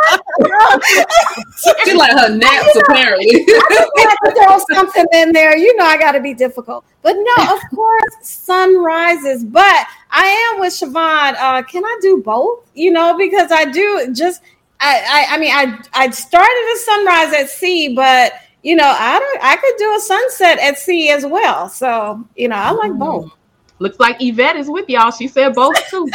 she 1.84 1.94
like 1.94 2.10
her 2.18 2.34
naps 2.34 2.76
apparently. 2.76 3.44
I 3.46 3.88
have 3.98 4.18
to 4.24 4.32
throw 4.32 4.58
something 4.74 5.06
in 5.12 5.30
there. 5.32 5.56
You 5.56 5.76
know, 5.76 5.84
I 5.84 5.96
got 5.96 6.10
to 6.12 6.20
be 6.20 6.34
difficult. 6.34 6.84
But 7.02 7.14
no, 7.14 7.54
of 7.54 7.60
course, 7.72 8.16
sunrises. 8.22 9.44
But 9.44 9.86
I 10.10 10.52
am 10.52 10.58
with 10.60 10.72
Charvon. 10.72 11.36
Uh, 11.38 11.62
can 11.62 11.84
I 11.84 11.98
do 12.02 12.20
both? 12.20 12.68
You 12.74 12.90
know, 12.90 13.16
because 13.16 13.52
I 13.52 13.66
do 13.66 14.12
just. 14.12 14.42
I, 14.80 15.28
I, 15.30 15.36
I 15.36 15.38
mean, 15.38 15.52
I 15.54 15.78
I 15.94 16.10
started 16.10 16.72
a 16.74 16.78
sunrise 16.78 17.32
at 17.34 17.50
sea, 17.50 17.94
but 17.94 18.32
you 18.64 18.74
know, 18.74 18.86
I 18.86 19.18
don't, 19.18 19.44
I 19.44 19.56
could 19.56 19.74
do 19.76 19.94
a 19.94 20.00
sunset 20.00 20.58
at 20.58 20.78
sea 20.78 21.10
as 21.10 21.24
well. 21.24 21.68
So, 21.68 22.24
you 22.34 22.48
know, 22.48 22.56
I 22.56 22.70
like 22.70 22.92
mm. 22.92 22.98
both. 22.98 23.30
Looks 23.78 24.00
like 24.00 24.16
Yvette 24.20 24.56
is 24.56 24.70
with 24.70 24.88
y'all. 24.88 25.10
She 25.10 25.28
said 25.28 25.54
both 25.54 25.76
too. 25.90 26.08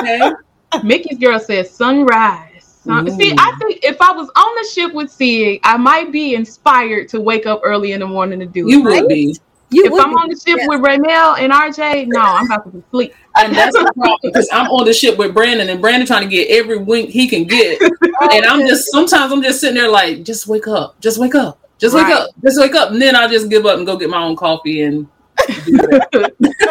okay. 0.00 0.32
Mickey's 0.82 1.18
girl 1.18 1.38
says 1.38 1.70
sunrise. 1.70 2.50
See, 2.84 3.34
I 3.38 3.56
think 3.60 3.82
if 3.82 3.96
I 4.02 4.12
was 4.12 4.28
on 4.36 4.54
the 4.56 4.68
ship 4.74 4.92
with 4.92 5.10
Sig, 5.10 5.60
I 5.62 5.76
might 5.78 6.12
be 6.12 6.34
inspired 6.34 7.08
to 7.10 7.20
wake 7.20 7.46
up 7.46 7.60
early 7.64 7.92
in 7.92 8.00
the 8.00 8.06
morning 8.06 8.40
to 8.40 8.46
do 8.46 8.66
it. 8.66 8.70
You 8.72 8.82
would 8.82 9.08
be. 9.08 9.36
You 9.70 9.86
if 9.86 9.92
I'm 9.92 10.10
be. 10.10 10.16
on 10.16 10.28
the 10.28 10.36
ship 10.36 10.58
with 10.66 10.80
Raymel 10.80 11.38
and 11.38 11.50
RJ, 11.50 12.08
no, 12.08 12.20
I'm 12.20 12.46
about 12.46 12.64
to 12.64 12.70
be 12.70 12.78
asleep. 12.86 13.14
And 13.36 13.54
that's 13.54 13.74
the 13.74 13.90
problem 13.94 14.18
because 14.22 14.48
I'm 14.52 14.66
on 14.70 14.84
the 14.84 14.92
ship 14.92 15.16
with 15.16 15.32
Brandon, 15.32 15.70
and 15.70 15.80
Brandon 15.80 16.06
trying 16.06 16.22
to 16.24 16.28
get 16.28 16.50
every 16.50 16.76
wink 16.76 17.08
he 17.08 17.26
can 17.26 17.44
get, 17.44 17.80
and 18.32 18.44
I'm 18.44 18.66
just 18.66 18.90
sometimes 18.90 19.32
I'm 19.32 19.42
just 19.42 19.60
sitting 19.60 19.76
there 19.76 19.88
like, 19.88 20.22
just 20.22 20.46
wake 20.46 20.68
up, 20.68 21.00
just 21.00 21.18
wake 21.18 21.34
up. 21.34 21.63
Just 21.78 21.94
right. 21.94 22.06
wake 22.06 22.14
up. 22.14 22.30
Just 22.42 22.58
wake 22.60 22.74
up. 22.74 22.90
And 22.90 23.00
then 23.02 23.16
I'll 23.16 23.28
just 23.28 23.50
give 23.50 23.66
up 23.66 23.76
and 23.78 23.86
go 23.86 23.96
get 23.96 24.10
my 24.10 24.22
own 24.22 24.36
coffee 24.36 24.82
and 24.82 25.08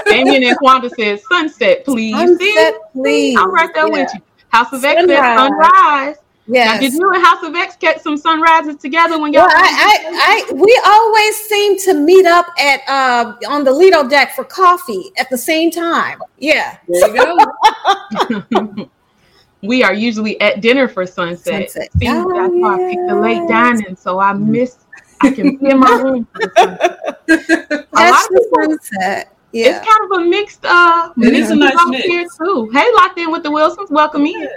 Damien 0.09 0.43
and 0.43 0.57
Quanda 0.57 0.89
said 0.95 1.19
sunset, 1.29 1.85
please. 1.85 2.13
Sunset, 2.15 2.39
See? 2.39 2.71
please. 2.93 3.37
I'm 3.37 3.51
right 3.53 3.69
there 3.73 3.87
Yeah. 3.87 3.91
with 3.93 4.09
you. 4.13 4.21
House 4.49 4.71
of 4.73 4.83
X 4.83 5.01
said 5.01 5.07
Sunrise. 5.37 5.37
sunrise. 5.37 6.15
Now, 6.45 6.77
did 6.79 6.93
you 6.93 7.11
and 7.13 7.25
House 7.25 7.43
of 7.43 7.55
X 7.55 7.75
get 7.79 8.01
some 8.01 8.17
sunrises 8.17 8.75
together 8.77 9.17
when 9.19 9.33
y'all? 9.33 9.43
Well, 9.47 9.55
I, 9.55 10.45
I, 10.45 10.47
I, 10.49 10.53
we 10.53 10.81
always 10.85 11.35
seem 11.37 11.79
to 11.79 11.93
meet 11.93 12.25
up 12.25 12.47
at 12.59 12.81
uh, 12.87 13.33
on 13.47 13.63
the 13.63 13.71
Lido 13.71 14.07
deck 14.07 14.35
for 14.35 14.43
coffee 14.43 15.11
at 15.17 15.29
the 15.29 15.37
same 15.37 15.71
time. 15.71 16.19
Yeah, 16.37 16.77
There 16.87 17.07
you 17.15 17.15
go. 17.15 18.89
we 19.63 19.83
are 19.83 19.93
usually 19.93 20.39
at 20.41 20.61
dinner 20.61 20.87
for 20.87 21.05
sunset. 21.07 21.71
Sunset. 21.71 21.89
See, 21.99 22.07
Oh, 22.09 22.29
that's 22.35 22.53
why 22.53 22.75
I 22.75 22.89
picked 22.89 23.07
the 23.07 23.15
late 23.15 23.47
dining, 23.47 23.95
so 23.95 24.19
I 24.19 24.33
miss. 24.33 24.77
I 25.21 25.31
can 25.31 25.55
be 25.57 25.69
in 25.69 25.79
my 25.79 25.89
room. 26.03 26.27
For 26.33 26.41
the 26.47 26.97
sunset. 27.27 27.71
A 27.71 27.75
lot 27.75 27.87
that's 27.93 28.27
the 28.27 28.39
people- 28.51 28.77
sunset. 28.77 29.29
Yeah, 29.51 29.67
It's 29.77 29.87
kind 29.87 30.01
of 30.11 30.19
a 30.19 30.21
mixed. 30.29 30.65
uh 30.65 31.11
It 31.17 31.33
is 31.35 31.51
a 31.51 31.55
nice 31.55 31.75
over 31.79 31.91
mix. 31.91 32.05
here 32.07 32.25
too. 32.39 32.69
Hey, 32.73 32.87
locked 32.95 33.19
in 33.19 33.31
with 33.31 33.43
the 33.43 33.51
Wilsons. 33.51 33.91
Welcome 33.91 34.25
in. 34.25 34.49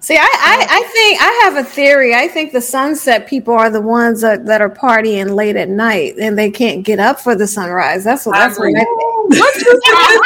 See, 0.00 0.16
I, 0.16 0.20
I, 0.20 0.66
I 0.68 0.82
think 0.92 1.20
I 1.22 1.40
have 1.44 1.56
a 1.56 1.64
theory. 1.64 2.14
I 2.14 2.28
think 2.28 2.52
the 2.52 2.60
sunset 2.60 3.26
people 3.26 3.54
are 3.54 3.70
the 3.70 3.80
ones 3.80 4.20
that, 4.20 4.44
that 4.46 4.60
are 4.60 4.68
partying 4.68 5.34
late 5.34 5.56
at 5.56 5.70
night 5.70 6.16
and 6.18 6.36
they 6.38 6.50
can't 6.50 6.84
get 6.84 6.98
up 6.98 7.18
for 7.20 7.34
the 7.34 7.46
sunrise. 7.46 8.04
That's 8.04 8.26
what 8.26 8.36
I 8.36 8.46
that's 8.48 8.58
what. 8.58 8.68
I 8.68 8.72
think. 8.72 8.86
What 9.30 9.54
you 9.56 9.80
trying? 9.84 10.18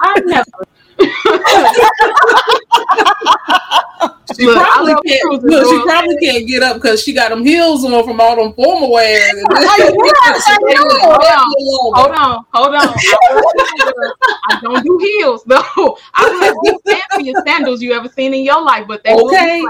I 0.00 0.20
never. 0.24 0.50
She 4.38 4.46
Look, 4.46 4.56
probably 4.56 4.94
can't. 5.06 5.42
Look, 5.44 5.68
she 5.68 5.82
probably 5.82 6.16
can't 6.16 6.46
get 6.48 6.62
up 6.62 6.76
because 6.76 7.02
she 7.02 7.12
got 7.12 7.30
them 7.30 7.44
heels 7.44 7.84
on 7.84 8.04
from 8.04 8.20
all 8.20 8.36
them 8.36 8.54
formal 8.54 8.90
wear. 8.90 9.20
Hold 11.94 12.12
on, 12.12 12.44
hold 12.52 12.74
on. 12.74 12.94
I 14.48 14.58
don't 14.62 14.82
do 14.82 14.98
heels 15.00 15.44
though. 15.44 15.98
I 16.14 16.30
wear 16.40 16.52
the 16.54 16.78
fanciest 16.90 17.44
sandals 17.44 17.82
you 17.82 17.92
ever 17.92 18.08
seen 18.08 18.34
in 18.34 18.42
your 18.44 18.62
life, 18.62 18.86
but 18.88 19.02
they 19.04 19.12
Okay. 19.12 19.62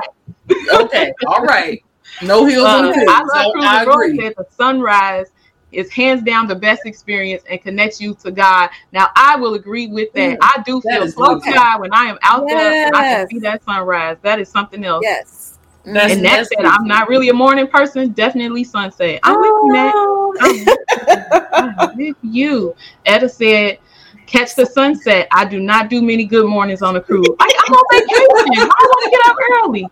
okay, 0.74 1.12
all 1.26 1.42
right. 1.44 1.82
No 2.22 2.46
heels 2.46 2.72
on 2.72 2.84
Uh, 2.84 2.88
the 2.88 2.94
feet. 2.94 3.08
I 3.08 3.22
love 3.24 3.46
So 3.52 3.90
Road 3.90 4.02
agree. 4.04 4.18
the 4.36 4.46
sunrise 4.56 5.26
is 5.72 5.90
hands 5.90 6.22
down 6.22 6.46
the 6.46 6.54
best 6.54 6.86
experience 6.86 7.42
and 7.50 7.60
connects 7.62 8.00
you 8.00 8.14
to 8.22 8.30
God. 8.30 8.70
Now 8.92 9.08
I 9.16 9.36
will 9.36 9.54
agree 9.54 9.86
with 9.88 10.12
that. 10.14 10.38
Mm, 10.38 10.42
I 10.42 10.62
do 10.64 10.80
that 10.84 10.92
feel 10.94 11.02
is 11.04 11.14
close 11.14 11.42
to. 11.44 11.52
God 11.52 11.80
when 11.80 11.92
I 11.92 12.04
am 12.04 12.18
out 12.22 12.48
there 12.48 12.76
and 12.84 12.94
I 12.94 13.04
can 13.04 13.28
see 13.28 13.38
that 13.40 13.64
sunrise. 13.64 14.16
That 14.22 14.38
is 14.40 14.48
something 14.48 14.84
else. 14.84 15.02
Yes. 15.02 15.58
That's- 15.84 16.12
and 16.12 16.24
that 16.24 16.46
said, 16.46 16.64
I'm 16.64 16.86
not 16.86 17.08
really 17.08 17.28
a 17.28 17.34
morning 17.34 17.66
person. 17.66 18.10
Definitely 18.10 18.64
sunset. 18.64 19.18
I'm 19.24 19.40
with 19.40 19.46
you, 19.62 19.72
Matt. 19.72 19.94
Oh, 19.96 20.34
I'm 20.40 20.58
with 20.64 20.68
you. 21.08 21.46
I'm 21.52 21.96
with 21.96 22.16
you. 22.22 22.74
Etta 23.06 23.28
said, 23.28 23.78
catch 24.26 24.54
the 24.54 24.64
sunset. 24.64 25.26
I 25.32 25.44
do 25.44 25.58
not 25.60 25.90
do 25.90 26.00
many 26.00 26.24
good 26.24 26.46
mornings 26.46 26.82
on 26.82 26.96
a 26.96 27.00
cruise. 27.00 27.26
I, 27.40 27.52
I'm 27.66 27.74
on 27.74 27.84
vacation. 27.90 28.62
I 28.62 28.86
want 28.86 29.04
to 29.04 29.10
get 29.10 29.30
up 29.30 29.36
early. 29.64 29.90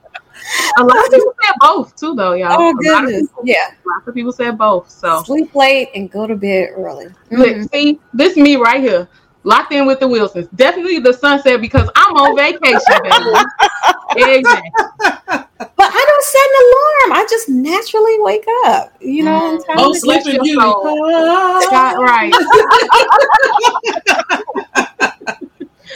A 0.78 0.84
lot 0.84 0.96
of 0.96 1.10
people 1.12 1.34
said 1.44 1.54
both 1.60 1.96
too, 1.96 2.14
though, 2.14 2.32
y'all. 2.34 2.56
oh 2.58 2.72
goodness. 2.74 3.22
people, 3.22 3.42
Yeah. 3.44 3.68
a 3.70 3.88
lot 3.88 4.06
of 4.06 4.14
people 4.14 4.32
said 4.32 4.56
both. 4.58 4.88
So, 4.90 5.22
Sleep 5.24 5.54
late 5.54 5.90
and 5.94 6.10
go 6.10 6.26
to 6.26 6.34
bed 6.36 6.70
early. 6.76 7.06
look, 7.30 7.48
Mhm. 7.48 7.70
see, 7.72 8.00
this 8.14 8.36
me 8.36 8.56
right 8.56 8.80
here, 8.80 9.08
locked 9.44 9.72
in 9.72 9.86
with 9.86 10.00
the 10.00 10.08
Wilsons. 10.08 10.48
Definitely 10.54 10.98
the 11.00 11.12
sunset 11.12 11.60
because 11.60 11.88
I'm 11.96 12.14
on 12.16 12.36
vacation, 12.36 12.80
baby. 13.02 13.16
exactly. 14.16 14.72
But 15.76 15.90
I 15.92 16.04
don't 16.08 16.24
set 16.24 16.48
an 16.50 16.62
alarm. 16.66 17.12
I 17.22 17.26
just 17.30 17.48
naturally 17.48 18.16
wake 18.20 18.44
up. 18.66 18.92
You 19.00 19.24
know, 19.24 19.50
in 19.50 19.58
Mm. 19.58 19.66
time 19.66 19.76
Oh, 19.78 19.92
sleeping 19.92 20.42
beauty. 20.42 20.54
soul. 20.60 20.84
Got 21.70 21.98
right. 22.00 22.32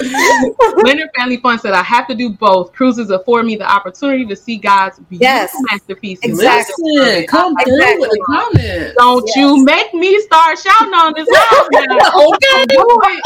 Leonard 0.00 1.10
Family 1.16 1.36
Fun 1.38 1.58
said, 1.58 1.72
I 1.72 1.82
have 1.82 2.06
to 2.08 2.14
do 2.14 2.30
both. 2.30 2.72
Cruises 2.72 3.10
afford 3.10 3.46
me 3.46 3.56
the 3.56 3.70
opportunity 3.70 4.24
to 4.26 4.36
see 4.36 4.56
God's 4.56 4.98
beautiful 4.98 5.20
Yes. 5.22 5.54
masterpieces. 5.70 6.24
Exactly. 6.24 6.74
Listen, 6.96 7.26
come 7.26 7.54
through 7.64 7.74
Exactly. 7.74 8.00
with 8.00 8.10
the 8.10 8.24
comments. 8.26 8.94
Don't 8.98 9.26
Yes. 9.28 9.36
you 9.36 9.64
make 9.64 9.94
me 9.94 10.20
start 10.20 10.58
shouting 10.58 10.94
on 10.94 11.12
this 11.14 11.28
house 11.36 11.68
now. 11.72 11.98
okay. 12.28 12.66
do 12.66 13.00
it. 13.04 13.22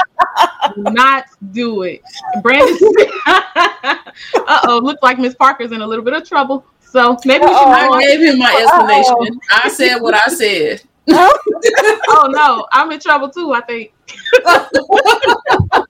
Do 0.77 0.83
not 0.93 1.25
do 1.53 1.83
it. 1.83 2.03
Brandon 2.43 2.77
Uh 3.27 4.61
oh, 4.65 4.81
looks 4.83 5.03
like 5.03 5.19
Miss 5.19 5.35
Parker's 5.35 5.73
in 5.73 5.81
a 5.83 5.87
little 5.87 6.05
bit 6.05 6.15
of 6.15 6.29
trouble. 6.29 6.65
So 6.81 7.19
maybe 7.25 7.45
we 7.45 7.49
should 7.51 7.57
Uh-oh. 7.57 7.93
I 7.93 8.03
gave 8.03 8.21
him 8.21 8.39
my 8.39 8.53
explanation. 8.63 9.41
I 9.53 9.69
said 9.69 9.99
what 9.99 10.15
I 10.15 10.29
said. 10.33 10.83
Oh 12.11 12.27
no, 12.31 12.67
I'm 12.73 12.91
in 12.93 13.01
trouble 13.01 13.29
too, 13.31 13.53
I 13.53 13.61
think. 13.63 13.93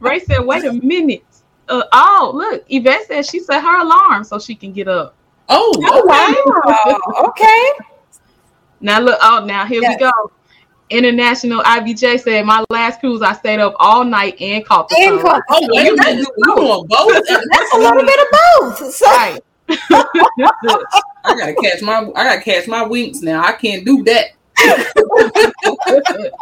Ray 0.00 0.20
said, 0.20 0.40
wait 0.44 0.64
a 0.64 0.72
minute. 0.72 1.24
Uh, 1.68 1.82
oh, 1.92 2.30
look, 2.34 2.64
Yvette 2.68 3.06
said 3.06 3.26
she 3.26 3.38
set 3.40 3.62
her 3.62 3.80
alarm 3.80 4.24
so 4.24 4.38
she 4.38 4.54
can 4.54 4.72
get 4.72 4.88
up. 4.88 5.14
Oh, 5.48 5.72
Oh, 5.84 6.00
okay. 6.00 6.34
wow. 7.16 7.28
Okay. 7.28 7.72
Now 8.80 9.00
look, 9.00 9.18
oh 9.22 9.44
now 9.46 9.64
here 9.66 9.80
Yes. 9.82 9.96
we 9.98 10.04
go. 10.04 10.12
International 10.90 11.62
IBJ 11.64 12.20
said 12.20 12.44
my 12.46 12.64
last 12.70 13.00
cruise 13.00 13.20
I 13.22 13.32
stayed 13.32 13.58
up 13.58 13.74
all 13.78 14.04
night 14.04 14.40
and 14.40 14.64
caught 14.64 14.88
the 14.88 14.94
And 14.98 15.20
sun. 15.20 15.22
caught- 15.22 15.42
Oh, 15.50 15.68
wait 15.74 15.92
a 15.92 15.96
minute. 15.96 16.28
You 16.36 16.54
doing 16.54 16.86
both? 16.86 17.24
That's 17.26 17.74
a 17.74 17.78
little 17.78 18.04
bit 18.04 18.20
of 18.20 18.26
both. 18.78 18.94
So 18.94 19.06
Right. 19.06 19.40
I 21.26 21.34
gotta 21.34 21.54
catch 21.54 21.82
my 21.82 22.10
I 22.14 22.24
gotta 22.24 22.40
catch 22.40 22.68
my 22.68 22.84
winks 22.84 23.20
now. 23.20 23.42
I 23.42 23.52
can't 23.52 23.84
do 23.84 24.04
that. 24.04 24.30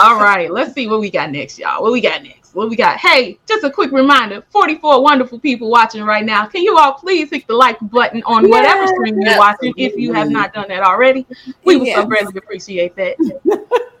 All 0.00 0.20
right, 0.20 0.50
let's 0.50 0.74
see 0.74 0.86
what 0.86 1.00
we 1.00 1.10
got 1.10 1.30
next, 1.30 1.58
y'all. 1.58 1.82
What 1.82 1.92
we 1.92 2.00
got 2.00 2.22
next? 2.22 2.54
What 2.54 2.68
we 2.68 2.76
got? 2.76 2.98
Hey, 2.98 3.38
just 3.46 3.64
a 3.64 3.70
quick 3.70 3.92
reminder 3.92 4.42
44 4.50 5.02
wonderful 5.02 5.38
people 5.38 5.70
watching 5.70 6.02
right 6.02 6.24
now. 6.24 6.46
Can 6.46 6.62
you 6.62 6.76
all 6.76 6.94
please 6.94 7.30
hit 7.30 7.46
the 7.46 7.54
like 7.54 7.78
button 7.90 8.22
on 8.24 8.48
whatever 8.48 8.86
stream 8.86 9.20
you're 9.20 9.38
watching 9.38 9.72
if 9.76 9.96
you 9.96 10.12
have 10.12 10.30
not 10.30 10.52
done 10.52 10.66
that 10.68 10.82
already? 10.82 11.26
We 11.64 11.76
would 11.76 11.88
so 11.88 12.06
greatly 12.06 12.36
appreciate 12.36 12.96
that. 12.96 13.16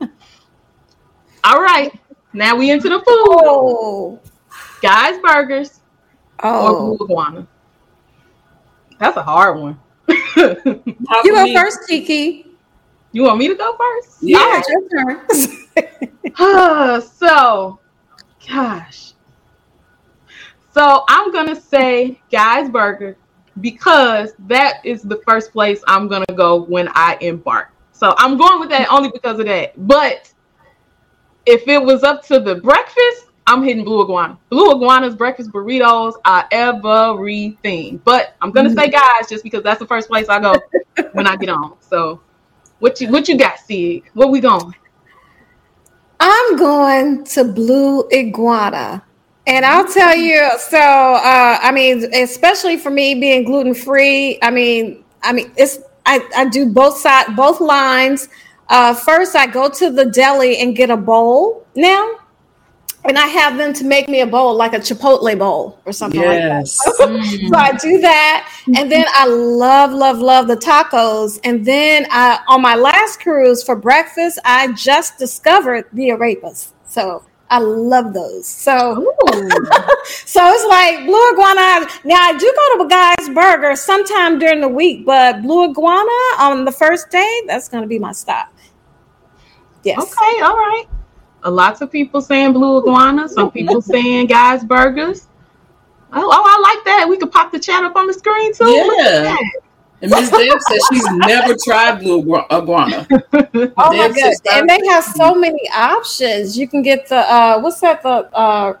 all 1.44 1.62
right, 1.62 1.92
now 2.32 2.56
we 2.56 2.70
into 2.70 2.88
the 2.88 2.98
food. 2.98 3.06
Oh. 3.06 4.20
Guys 4.82 5.18
Burgers 5.20 5.80
or 6.42 6.50
Oh. 6.50 6.96
Blue 6.96 7.06
Iguana? 7.06 7.46
That's 8.98 9.16
a 9.16 9.22
hard 9.22 9.58
one. 9.58 9.78
You 10.38 11.32
go 11.32 11.42
me? 11.44 11.54
first, 11.54 11.80
Keke. 11.88 12.44
you 13.12 13.24
want 13.24 13.38
me 13.38 13.48
to 13.48 13.54
go 13.54 13.76
first? 13.76 14.18
Yeah. 14.22 14.62
turn. 14.90 15.20
Ah, 16.40 17.00
so, 17.00 17.80
gosh. 18.48 19.14
So 20.72 21.04
I'm 21.08 21.32
gonna 21.32 21.60
say 21.60 22.20
Guy's 22.30 22.70
Burger 22.70 23.16
because 23.60 24.34
that 24.46 24.84
is 24.84 25.02
the 25.02 25.20
first 25.26 25.50
place 25.50 25.82
I'm 25.88 26.06
gonna 26.06 26.24
go 26.36 26.62
when 26.62 26.88
I 26.94 27.18
embark. 27.20 27.70
So 27.90 28.14
I'm 28.18 28.36
going 28.36 28.60
with 28.60 28.68
that 28.68 28.88
only 28.88 29.10
because 29.10 29.40
of 29.40 29.46
that. 29.46 29.72
But 29.88 30.32
if 31.46 31.66
it 31.66 31.82
was 31.82 32.04
up 32.04 32.24
to 32.26 32.38
the 32.38 32.56
breakfast, 32.56 33.27
I'm 33.48 33.62
hitting 33.62 33.82
Blue 33.82 34.02
Iguana. 34.02 34.38
Blue 34.50 34.70
Iguana's 34.70 35.16
breakfast 35.16 35.50
burritos 35.50 36.12
are 36.26 36.46
everything. 36.52 37.96
But 38.04 38.36
I'm 38.42 38.50
gonna 38.50 38.68
say 38.68 38.90
guys 38.90 39.26
just 39.26 39.42
because 39.42 39.62
that's 39.62 39.78
the 39.78 39.86
first 39.86 40.08
place 40.08 40.28
I 40.28 40.38
go 40.38 40.54
when 41.12 41.26
I 41.26 41.34
get 41.36 41.48
on. 41.48 41.76
So 41.80 42.20
what 42.78 43.00
you 43.00 43.10
what 43.10 43.26
you 43.26 43.38
got, 43.38 43.58
Sig? 43.58 44.04
Where 44.12 44.28
we 44.28 44.40
going? 44.40 44.74
I'm 46.20 46.56
going 46.56 47.24
to 47.24 47.44
Blue 47.44 48.06
Iguana. 48.12 49.02
And 49.46 49.64
I'll 49.64 49.90
tell 49.90 50.14
you, 50.14 50.46
so 50.58 50.78
uh, 50.78 51.58
I 51.62 51.72
mean, 51.72 52.12
especially 52.14 52.76
for 52.76 52.90
me 52.90 53.14
being 53.14 53.44
gluten 53.44 53.72
free, 53.72 54.38
I 54.42 54.50
mean, 54.50 55.02
I 55.22 55.32
mean, 55.32 55.50
it's 55.56 55.78
I, 56.04 56.20
I 56.36 56.44
do 56.50 56.66
both 56.66 56.98
side 56.98 57.34
both 57.34 57.62
lines. 57.62 58.28
Uh, 58.68 58.92
first, 58.92 59.34
I 59.34 59.46
go 59.46 59.70
to 59.70 59.90
the 59.90 60.04
deli 60.04 60.58
and 60.58 60.76
get 60.76 60.90
a 60.90 60.98
bowl 60.98 61.66
now, 61.74 62.16
and 63.08 63.18
I 63.18 63.26
have 63.26 63.56
them 63.56 63.72
to 63.72 63.84
make 63.84 64.08
me 64.08 64.20
a 64.20 64.26
bowl 64.26 64.54
like 64.54 64.74
a 64.74 64.78
Chipotle 64.78 65.36
bowl 65.38 65.80
or 65.86 65.92
something 65.92 66.20
like 66.20 66.38
that. 66.38 66.68
So 67.48 67.56
I 67.56 67.72
do 67.76 68.00
that, 68.00 68.48
and 68.76 68.92
then 68.92 69.06
I 69.14 69.26
love, 69.26 69.92
love, 69.92 70.18
love 70.18 70.46
the 70.46 70.56
tacos. 70.56 71.40
And 71.42 71.64
then 71.64 72.06
I, 72.10 72.38
on 72.48 72.60
my 72.60 72.74
last 72.74 73.20
cruise 73.20 73.62
for 73.62 73.74
breakfast, 73.74 74.38
I 74.44 74.72
just 74.72 75.18
discovered 75.18 75.86
the 75.92 76.10
arepas. 76.10 76.72
So 76.86 77.24
I 77.50 77.60
love 77.60 78.12
those. 78.12 78.46
So, 78.46 79.14
so 80.04 80.40
it's 80.44 80.66
like 80.66 81.06
Blue 81.06 81.32
Iguana. 81.32 81.88
Now 82.04 82.20
I 82.20 82.36
do 82.38 82.52
go 82.54 82.78
to 82.78 82.84
a 82.84 82.88
guy's 82.88 83.28
burger 83.34 83.74
sometime 83.74 84.38
during 84.38 84.60
the 84.60 84.68
week, 84.68 85.06
but 85.06 85.40
Blue 85.42 85.70
Iguana 85.70 86.10
on 86.40 86.64
the 86.66 86.72
first 86.72 87.10
day, 87.10 87.42
that's 87.46 87.68
going 87.68 87.82
to 87.82 87.88
be 87.88 87.98
my 87.98 88.12
stop. 88.12 88.52
Yes. 89.82 89.98
Okay, 89.98 90.42
all 90.42 90.56
right. 90.56 90.86
A 91.44 91.50
lots 91.50 91.80
of 91.80 91.90
people 91.92 92.20
saying 92.20 92.52
blue 92.52 92.78
iguana. 92.78 93.28
Some 93.28 93.50
people 93.50 93.80
saying 93.94 94.26
guys 94.26 94.64
burgers. 94.64 95.26
Oh, 96.12 96.20
oh, 96.20 96.44
I 96.46 96.74
like 96.74 96.84
that. 96.84 97.06
We 97.08 97.16
could 97.18 97.30
pop 97.30 97.52
the 97.52 97.58
chat 97.58 97.84
up 97.84 97.94
on 97.96 98.06
the 98.06 98.14
screen 98.14 98.52
too. 98.54 98.64
Look 98.64 98.98
at 99.00 99.04
Yeah. 99.04 99.22
that. 99.22 99.52
And 100.00 100.10
Miss 100.12 100.30
Deb 100.30 100.60
says 100.60 100.86
she's 100.92 101.10
never 101.26 101.56
tried 101.64 102.00
blue 102.00 102.20
iguana. 102.52 103.06
oh 103.10 103.70
my 103.76 104.08
god! 104.08 104.32
And 104.52 104.68
they 104.68 104.78
have 104.88 105.02
so 105.02 105.34
many 105.34 105.68
options. 105.74 106.56
You 106.56 106.68
can 106.68 106.82
get 106.82 107.08
the 107.08 107.16
uh, 107.16 107.60
what's 107.60 107.80
that? 107.80 108.02
The 108.02 108.30
uh, 108.32 108.74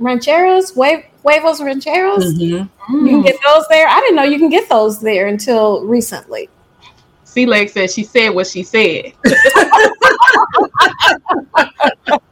rancheros, 0.00 0.74
wave 0.74 1.04
huevos 1.22 1.60
rancheros. 1.62 2.34
Mm-hmm. 2.34 3.06
You 3.06 3.06
can 3.06 3.22
get 3.22 3.36
those 3.46 3.66
there. 3.68 3.86
I 3.86 4.00
didn't 4.00 4.16
know 4.16 4.22
you 4.22 4.38
can 4.38 4.48
get 4.48 4.68
those 4.70 4.98
there 5.00 5.26
until 5.26 5.84
recently. 5.84 6.48
Sea 7.32 7.46
Leg 7.46 7.70
said 7.70 7.90
she 7.90 8.04
said 8.04 8.28
what 8.28 8.46
she 8.46 8.62
said. 8.62 9.14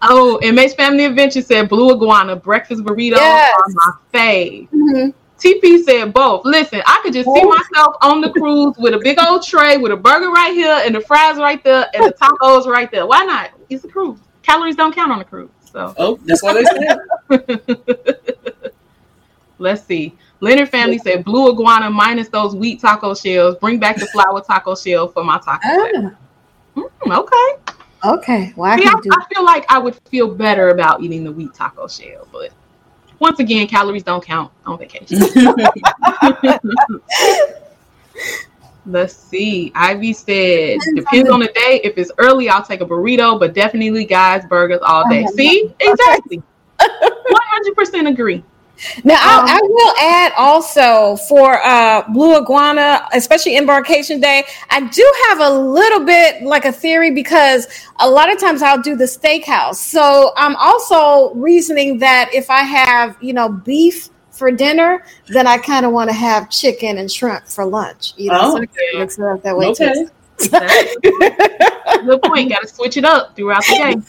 oh, 0.03 0.39
and 0.43 0.55
Mace 0.55 0.75
Family 0.75 1.07
Adventure 1.07 1.41
said 1.41 1.71
blue 1.71 1.95
iguana 1.95 2.37
breakfast 2.37 2.85
burrito 2.85 3.17
yes. 3.17 3.55
are 3.57 3.65
my 3.69 3.93
fave. 4.13 4.69
Mm-hmm. 4.71 5.11
TP 5.39 5.83
said 5.85 6.13
both. 6.13 6.45
Listen, 6.45 6.83
I 6.87 7.01
could 7.03 7.15
just 7.15 7.33
see 7.33 7.43
myself 7.43 7.97
on 8.03 8.21
the 8.21 8.31
cruise 8.31 8.77
with 8.77 8.93
a 8.93 8.99
big 8.99 9.19
old 9.19 9.43
tray 9.43 9.79
with 9.79 9.91
a 9.91 9.97
burger 9.97 10.31
right 10.31 10.53
here 10.53 10.83
and 10.85 10.95
the 10.95 11.01
fries 11.01 11.39
right 11.39 11.65
there 11.65 11.87
and 11.95 12.05
the 12.05 12.13
tacos 12.13 12.67
right 12.67 12.91
there. 12.91 13.07
Why 13.07 13.25
not? 13.25 13.53
It's 13.71 13.83
a 13.85 13.89
cruise. 13.89 14.19
Calories 14.43 14.77
don't 14.77 14.95
count 14.95 15.11
on 15.11 15.21
a 15.23 15.25
cruise. 15.25 15.49
So 15.73 15.95
Oh, 15.97 16.21
that's 16.27 16.43
what 16.43 16.57
they 16.57 16.65
said. 17.39 17.81
Let's 19.59 19.83
see. 19.83 20.15
Leonard 20.41 20.71
family 20.71 20.99
said 20.99 21.25
blue 21.25 21.53
iguana 21.53 21.91
minus 21.91 22.29
those 22.29 22.55
wheat 22.55 22.81
taco 22.81 23.15
shells. 23.15 23.57
Bring 23.57 23.79
back 23.79 23.97
the 23.97 24.07
flour 24.07 24.41
taco 24.41 24.75
shell 24.75 25.09
for 25.09 25.23
my 25.23 25.39
taco. 25.39 25.61
Oh. 25.65 26.17
Mm, 26.77 27.19
okay. 27.19 27.75
Okay. 28.05 28.53
Well, 28.57 28.73
I, 28.73 28.79
See, 28.79 28.87
I, 28.87 29.01
I, 29.13 29.25
feel 29.35 29.45
like 29.45 29.71
I 29.71 29.79
would 29.79 29.95
feel 30.09 30.35
better 30.35 30.71
about 30.71 31.03
eating 31.03 31.25
the 31.25 31.33
wheat 31.33 31.53
taco 31.53 31.87
shell, 31.87 32.27
but 32.33 32.51
once 33.19 33.39
again, 33.39 33.67
calories 33.67 34.03
don't 34.03 34.25
count 34.25 34.51
on 34.65 34.79
vacation. 34.79 35.19
Let's 38.87 39.15
see. 39.15 39.71
Ivy 39.75 40.15
said, 40.15 40.79
depends 40.95 41.29
on 41.31 41.41
the 41.41 41.49
day. 41.49 41.83
If 41.85 41.99
it's 41.99 42.11
early, 42.17 42.49
I'll 42.49 42.65
take 42.65 42.81
a 42.81 42.87
burrito, 42.87 43.39
but 43.39 43.53
definitely 43.55 44.07
guys 44.07 44.47
burgers 44.47 44.81
all 44.83 45.07
day. 45.09 45.27
See, 45.27 45.71
exactly. 45.79 46.39
One 46.79 47.43
hundred 47.51 47.77
percent 47.77 48.09
agree. 48.09 48.43
Now, 49.05 49.15
um, 49.15 49.47
I, 49.47 49.59
I, 49.59 49.61
will 49.63 49.97
add 49.99 50.33
also 50.37 51.17
for 51.29 51.61
uh, 51.63 52.03
Blue 52.13 52.37
Iguana, 52.37 53.09
especially 53.13 53.57
Embarkation 53.57 54.21
Day, 54.21 54.45
I 54.71 54.81
do 54.81 55.15
have 55.29 55.41
a 55.41 55.51
little 55.51 56.05
bit 56.05 56.43
like 56.43 56.65
a 56.65 56.73
theory 56.73 57.11
because 57.11 57.67
a 57.99 58.09
lot 58.09 58.33
of 58.33 58.39
times 58.39 58.63
I'll 58.63 58.81
do 58.81 58.97
the 58.97 59.05
steakhouse. 59.05 59.77
So 59.77 60.33
I'm 60.37 60.57
also 60.57 61.35
reasoning 61.35 61.99
that 61.99 62.31
if 62.33 62.51
I 62.51 62.61
have, 62.61 63.17
you 63.21 63.33
know, 63.33 63.49
beef 63.51 64.09
for 64.31 64.51
dinner, 64.51 65.05
then 65.29 65.47
I 65.47 65.59
kind 65.59 65.85
of 65.85 65.93
want 65.93 66.09
to 66.09 66.15
have 66.15 66.49
chicken 66.51 66.99
and 66.99 67.11
shrimp 67.11 67.47
for 67.47 67.65
lunch. 67.67 68.15
You 68.17 68.31
know, 68.31 68.41
oh, 68.41 68.57
so 68.57 68.63
yeah. 68.63 68.99
mix 68.99 69.19
it 69.19 69.25
up 69.25 69.43
that 69.43 69.57
way 69.57 69.67
okay. 69.69 69.93
too. 69.93 70.11
Good 72.07 72.23
point. 72.23 72.49
Got 72.49 72.63
to 72.63 72.69
switch 72.69 72.97
it 72.97 73.05
up 73.05 73.37
throughout 73.37 73.63
the 73.65 74.03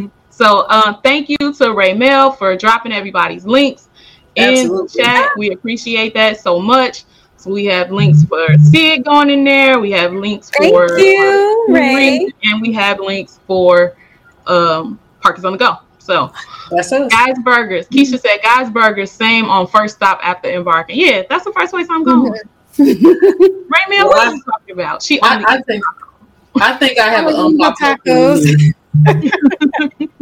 day. 0.00 0.10
So 0.34 0.66
uh, 0.68 0.94
thank 0.94 1.28
you 1.28 1.36
to 1.38 1.52
Raymel 1.52 2.36
for 2.36 2.56
dropping 2.56 2.90
everybody's 2.90 3.46
links 3.46 3.88
in 4.34 4.66
the 4.66 4.88
chat. 4.92 5.30
We 5.38 5.52
appreciate 5.52 6.12
that 6.14 6.40
so 6.40 6.58
much. 6.58 7.04
So 7.36 7.52
we 7.52 7.66
have 7.66 7.92
links 7.92 8.24
for 8.24 8.44
Sid 8.58 9.04
going 9.04 9.30
in 9.30 9.44
there. 9.44 9.78
We 9.78 9.92
have 9.92 10.12
links 10.12 10.50
for 10.50 10.88
thank 10.88 10.98
you, 10.98 11.66
uh, 11.68 11.72
Ray. 11.72 12.28
and 12.42 12.60
we 12.60 12.72
have 12.72 12.98
links 12.98 13.38
for 13.46 13.96
um, 14.48 14.98
Parkers 15.20 15.44
on 15.44 15.52
the 15.52 15.58
Go. 15.58 15.76
So 15.98 16.32
that's 16.68 16.90
us. 16.90 17.12
Guys 17.12 17.36
Burgers. 17.44 17.86
Keisha 17.86 18.18
said 18.18 18.38
Guys 18.42 18.70
Burgers, 18.70 19.12
same 19.12 19.44
on 19.44 19.68
first 19.68 19.94
stop 19.94 20.18
after 20.20 20.48
embarking. 20.48 20.98
Yeah, 20.98 21.22
that's 21.30 21.44
the 21.44 21.52
first 21.52 21.72
place 21.72 21.86
I'm 21.88 22.02
going. 22.02 22.32
Mm-hmm. 22.72 22.82
Raymel, 23.72 24.08
well, 24.08 24.08
what 24.08 24.26
are 24.26 24.34
you 24.34 24.42
talking 24.42 24.72
about? 24.72 25.00
She 25.00 25.22
I, 25.22 25.44
I 25.46 25.62
think 25.62 25.84
I 26.56 26.76
think 26.76 26.98
I 26.98 27.08
have 27.10 27.28
an 27.28 27.36
unpopular 27.36 28.36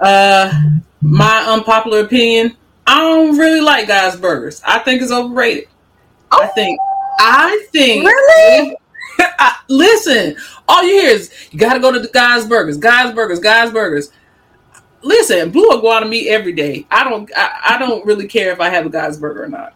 uh, 0.00 0.52
my 1.00 1.44
unpopular 1.48 2.00
opinion. 2.00 2.56
I 2.86 2.98
don't 2.98 3.38
really 3.38 3.60
like 3.60 3.86
guys' 3.86 4.16
burgers. 4.16 4.60
I 4.66 4.80
think 4.80 5.02
it's 5.02 5.12
overrated. 5.12 5.68
Oh. 6.32 6.42
I 6.42 6.46
think. 6.48 6.78
I 7.18 7.66
think. 7.70 8.04
Really? 8.04 8.76
I, 9.18 9.56
listen, 9.68 10.36
all 10.68 10.82
you 10.82 11.00
hear 11.00 11.10
is 11.10 11.32
you 11.50 11.58
got 11.58 11.74
to 11.74 11.80
go 11.80 11.92
to 11.92 12.00
the 12.00 12.08
guys' 12.08 12.46
burgers, 12.46 12.78
guys' 12.78 13.14
burgers, 13.14 13.38
guys' 13.38 13.70
burgers. 13.70 14.10
Listen, 15.02 15.50
blue 15.50 15.70
iguana 15.70 16.06
meat 16.06 16.28
every 16.28 16.52
day. 16.52 16.86
I 16.90 17.04
don't. 17.04 17.30
I, 17.36 17.74
I 17.74 17.78
don't 17.78 18.04
really 18.04 18.26
care 18.26 18.52
if 18.52 18.60
I 18.60 18.68
have 18.70 18.86
a 18.86 18.90
guy's 18.90 19.18
burger 19.18 19.44
or 19.44 19.48
not. 19.48 19.74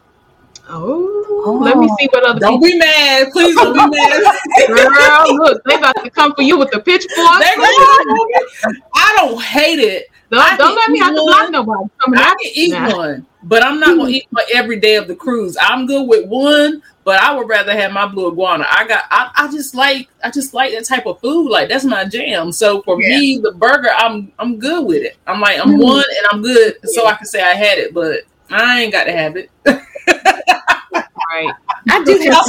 Oh, 0.68 1.60
let 1.62 1.76
me 1.76 1.88
see 1.98 2.08
what 2.12 2.24
other. 2.24 2.40
Don't 2.40 2.62
people... 2.62 2.78
be 2.78 2.78
mad, 2.78 3.30
please. 3.32 3.54
Don't 3.54 3.90
be 3.90 3.96
mad, 3.96 4.66
girl. 4.68 5.36
Look, 5.36 5.64
they 5.64 5.74
about 5.74 6.02
to 6.02 6.10
come 6.10 6.34
for 6.34 6.42
you 6.42 6.58
with 6.58 6.70
the 6.70 6.80
pitchfork. 6.80 7.10
I 8.94 9.14
don't 9.16 9.42
hate 9.42 9.78
it. 9.78 10.08
Don't, 10.30 10.58
don't 10.58 10.74
let 10.74 10.90
me 10.90 10.98
have 10.98 11.14
to 11.14 11.20
block 11.20 11.50
nobody. 11.50 11.90
I 12.16 12.34
can 12.42 12.52
eat 12.54 12.72
now. 12.72 12.96
one, 12.96 13.26
but 13.42 13.62
I'm 13.62 13.78
not 13.78 13.98
gonna 13.98 14.10
eat 14.10 14.26
one 14.30 14.44
every 14.54 14.80
day 14.80 14.96
of 14.96 15.06
the 15.06 15.14
cruise. 15.14 15.56
I'm 15.60 15.86
good 15.86 16.08
with 16.08 16.26
one, 16.28 16.82
but 17.04 17.20
I 17.20 17.36
would 17.36 17.48
rather 17.48 17.72
have 17.72 17.92
my 17.92 18.06
blue 18.06 18.28
iguana. 18.28 18.64
I 18.68 18.86
got. 18.86 19.04
I, 19.10 19.30
I 19.36 19.52
just 19.52 19.74
like. 19.74 20.08
I 20.22 20.30
just 20.30 20.54
like 20.54 20.72
that 20.72 20.86
type 20.86 21.06
of 21.06 21.20
food. 21.20 21.50
Like 21.50 21.68
that's 21.68 21.84
my 21.84 22.06
jam. 22.06 22.52
So 22.52 22.82
for 22.82 23.00
yeah. 23.00 23.18
me, 23.18 23.38
the 23.38 23.52
burger, 23.52 23.90
I'm 23.94 24.32
I'm 24.38 24.58
good 24.58 24.86
with 24.86 25.02
it. 25.02 25.16
I'm 25.26 25.40
like 25.40 25.58
I'm 25.58 25.72
mm-hmm. 25.72 25.82
one 25.82 26.04
and 26.16 26.26
I'm 26.32 26.42
good, 26.42 26.76
so 26.84 27.06
I 27.06 27.14
can 27.14 27.26
say 27.26 27.42
I 27.42 27.54
had 27.54 27.78
it, 27.78 27.92
but 27.92 28.22
I 28.50 28.82
ain't 28.82 28.92
got 28.92 29.04
to 29.04 29.12
have 29.12 29.36
it. 29.36 29.50
right. 31.34 31.54
I 31.90 32.04
do 32.04 32.18
have. 32.18 32.44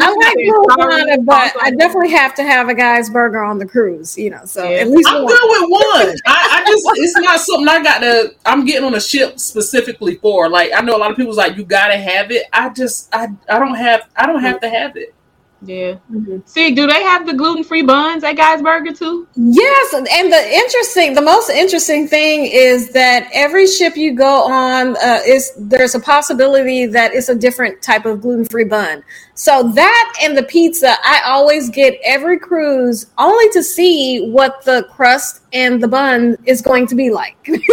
I 0.00 0.14
like 0.14 0.34
Blue 0.34 0.64
Iguana, 0.70 1.18
but 1.22 1.52
I 1.60 1.70
definitely 1.72 2.10
have 2.10 2.34
to 2.36 2.44
have 2.44 2.68
a 2.68 2.74
guy's 2.74 3.10
burger 3.10 3.42
on 3.42 3.58
the 3.58 3.66
cruise. 3.66 4.16
You 4.16 4.30
know, 4.30 4.44
so 4.44 4.64
yeah. 4.64 4.78
at 4.78 4.88
least 4.88 5.08
I'm 5.08 5.24
one. 5.24 5.32
good 5.32 5.40
with 5.42 5.70
one. 5.70 6.16
I, 6.26 6.62
I, 6.62 6.64
just 6.66 6.86
it's 6.94 7.18
not 7.18 7.40
something 7.40 7.68
I 7.68 7.82
got 7.82 7.98
to. 7.98 8.34
I'm 8.46 8.64
getting 8.64 8.84
on 8.84 8.94
a 8.94 9.00
ship 9.00 9.40
specifically 9.40 10.16
for. 10.16 10.48
Like 10.48 10.70
I 10.74 10.80
know 10.82 10.96
a 10.96 10.98
lot 10.98 11.10
of 11.10 11.16
people's 11.16 11.36
like 11.36 11.56
you 11.56 11.64
got 11.64 11.88
to 11.88 11.96
have 11.96 12.30
it. 12.30 12.44
I 12.52 12.68
just 12.70 13.08
I 13.12 13.28
I 13.48 13.58
don't 13.58 13.74
have 13.74 14.08
I 14.16 14.26
don't 14.26 14.40
have 14.40 14.60
to 14.60 14.68
have 14.68 14.96
it. 14.96 15.14
Yeah. 15.60 15.96
Mm-hmm. 16.12 16.38
See, 16.44 16.72
do 16.72 16.86
they 16.86 17.02
have 17.02 17.26
the 17.26 17.34
gluten 17.34 17.64
free 17.64 17.82
buns 17.82 18.22
at 18.22 18.36
Guy's 18.36 18.62
Burger 18.62 18.92
too? 18.92 19.26
Yes, 19.34 19.92
and 19.92 20.32
the 20.32 20.52
interesting, 20.52 21.14
the 21.14 21.22
most 21.22 21.50
interesting 21.50 22.06
thing 22.06 22.46
is 22.46 22.92
that 22.92 23.28
every 23.32 23.66
ship 23.66 23.96
you 23.96 24.14
go 24.14 24.44
on 24.44 24.96
uh, 24.98 25.20
is 25.26 25.52
there's 25.58 25.96
a 25.96 26.00
possibility 26.00 26.86
that 26.86 27.12
it's 27.12 27.28
a 27.28 27.34
different 27.34 27.82
type 27.82 28.06
of 28.06 28.20
gluten 28.20 28.44
free 28.44 28.64
bun. 28.64 29.02
So 29.34 29.70
that 29.74 30.12
and 30.22 30.36
the 30.36 30.44
pizza, 30.44 30.94
I 31.02 31.22
always 31.24 31.70
get 31.70 31.98
every 32.04 32.38
cruise 32.38 33.06
only 33.18 33.50
to 33.50 33.62
see 33.62 34.30
what 34.30 34.64
the 34.64 34.86
crust 34.92 35.42
and 35.52 35.82
the 35.82 35.88
bun 35.88 36.36
is 36.44 36.62
going 36.62 36.86
to 36.88 36.94
be 36.94 37.10
like 37.10 37.36
because 37.44 37.72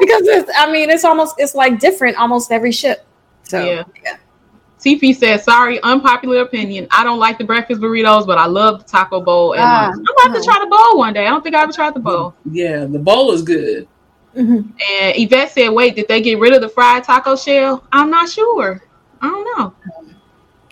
because 0.00 0.44
I 0.56 0.70
mean 0.70 0.90
it's 0.90 1.04
almost 1.04 1.36
it's 1.38 1.54
like 1.54 1.80
different 1.80 2.16
almost 2.16 2.52
every 2.52 2.72
ship. 2.72 3.04
So 3.44 3.64
yeah. 3.64 3.84
yeah. 4.04 4.16
TP 4.78 5.14
says, 5.14 5.44
sorry, 5.44 5.82
unpopular 5.82 6.42
opinion. 6.42 6.86
I 6.90 7.02
don't 7.02 7.18
like 7.18 7.38
the 7.38 7.44
breakfast 7.44 7.80
burritos, 7.80 8.26
but 8.26 8.38
I 8.38 8.46
love 8.46 8.78
the 8.78 8.84
taco 8.84 9.20
bowl. 9.20 9.54
And 9.54 9.62
uh, 9.62 9.92
I'm 9.92 10.28
about 10.28 10.38
to 10.38 10.44
try 10.44 10.58
the 10.60 10.68
bowl 10.70 10.98
one 10.98 11.12
day. 11.12 11.26
I 11.26 11.30
don't 11.30 11.42
think 11.42 11.56
I 11.56 11.62
ever 11.62 11.72
tried 11.72 11.94
the 11.94 12.00
bowl. 12.00 12.34
Yeah, 12.50 12.84
the 12.84 12.98
bowl 12.98 13.32
is 13.32 13.42
good. 13.42 13.88
Mm-hmm. 14.36 14.70
And 14.92 15.16
Yvette 15.16 15.50
said, 15.50 15.70
wait, 15.70 15.96
did 15.96 16.06
they 16.06 16.20
get 16.20 16.38
rid 16.38 16.52
of 16.52 16.60
the 16.60 16.68
fried 16.68 17.02
taco 17.02 17.34
shell? 17.34 17.84
I'm 17.90 18.10
not 18.10 18.28
sure. 18.28 18.82
I 19.20 19.26
don't 19.26 19.58
know. 19.58 19.74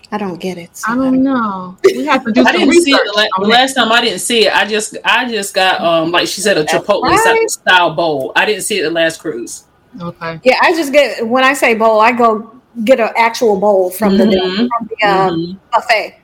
I 0.09 0.17
don't 0.17 0.39
get 0.39 0.57
it. 0.57 0.77
So 0.77 0.93
I 0.93 0.95
don't 0.95 1.21
know. 1.21 1.77
We 1.83 2.05
have 2.05 2.23
to 2.23 2.31
do 2.31 2.43
I 2.47 2.53
didn't 2.53 2.81
see 2.81 2.91
it 2.91 3.01
the, 3.03 3.13
la- 3.13 3.43
the 3.43 3.49
last 3.49 3.73
time. 3.73 3.91
I 3.91 3.99
didn't 3.99 4.19
see 4.19 4.47
it. 4.47 4.55
I 4.55 4.65
just, 4.65 4.95
I 5.03 5.29
just 5.29 5.53
got, 5.53 5.81
um, 5.81 6.11
like 6.11 6.29
she 6.29 6.39
said, 6.39 6.57
a 6.57 6.63
Chipotle 6.63 7.01
right. 7.01 7.49
style 7.49 7.93
bowl. 7.93 8.31
I 8.37 8.45
didn't 8.45 8.63
see 8.63 8.79
it 8.79 8.83
the 8.83 8.91
last 8.91 9.19
cruise. 9.19 9.65
Okay. 9.99 10.39
Yeah, 10.43 10.59
I 10.61 10.71
just 10.71 10.93
get 10.93 11.27
when 11.27 11.43
I 11.43 11.53
say 11.53 11.73
bowl, 11.73 11.99
I 11.99 12.11
go 12.11 12.56
get 12.83 12.99
an 12.99 13.09
actual 13.17 13.59
bowl 13.59 13.89
from 13.89 14.13
mm-hmm. 14.13 14.29
the, 14.29 14.69
from 14.69 14.89
the 14.89 15.07
um, 15.07 15.39
mm-hmm. 15.39 15.57
buffet. 15.71 16.19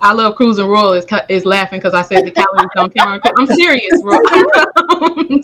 I 0.00 0.12
love 0.12 0.36
Cruising 0.36 0.66
Royal 0.66 0.92
is 0.92 1.06
is 1.28 1.44
laughing 1.44 1.78
because 1.78 1.94
I 1.94 2.02
said 2.02 2.26
the 2.26 2.30
calories 2.30 2.68
don't 2.74 2.94
count. 2.94 3.22
I'm 3.38 3.46
serious, 3.54 4.02
bro. 4.02 4.18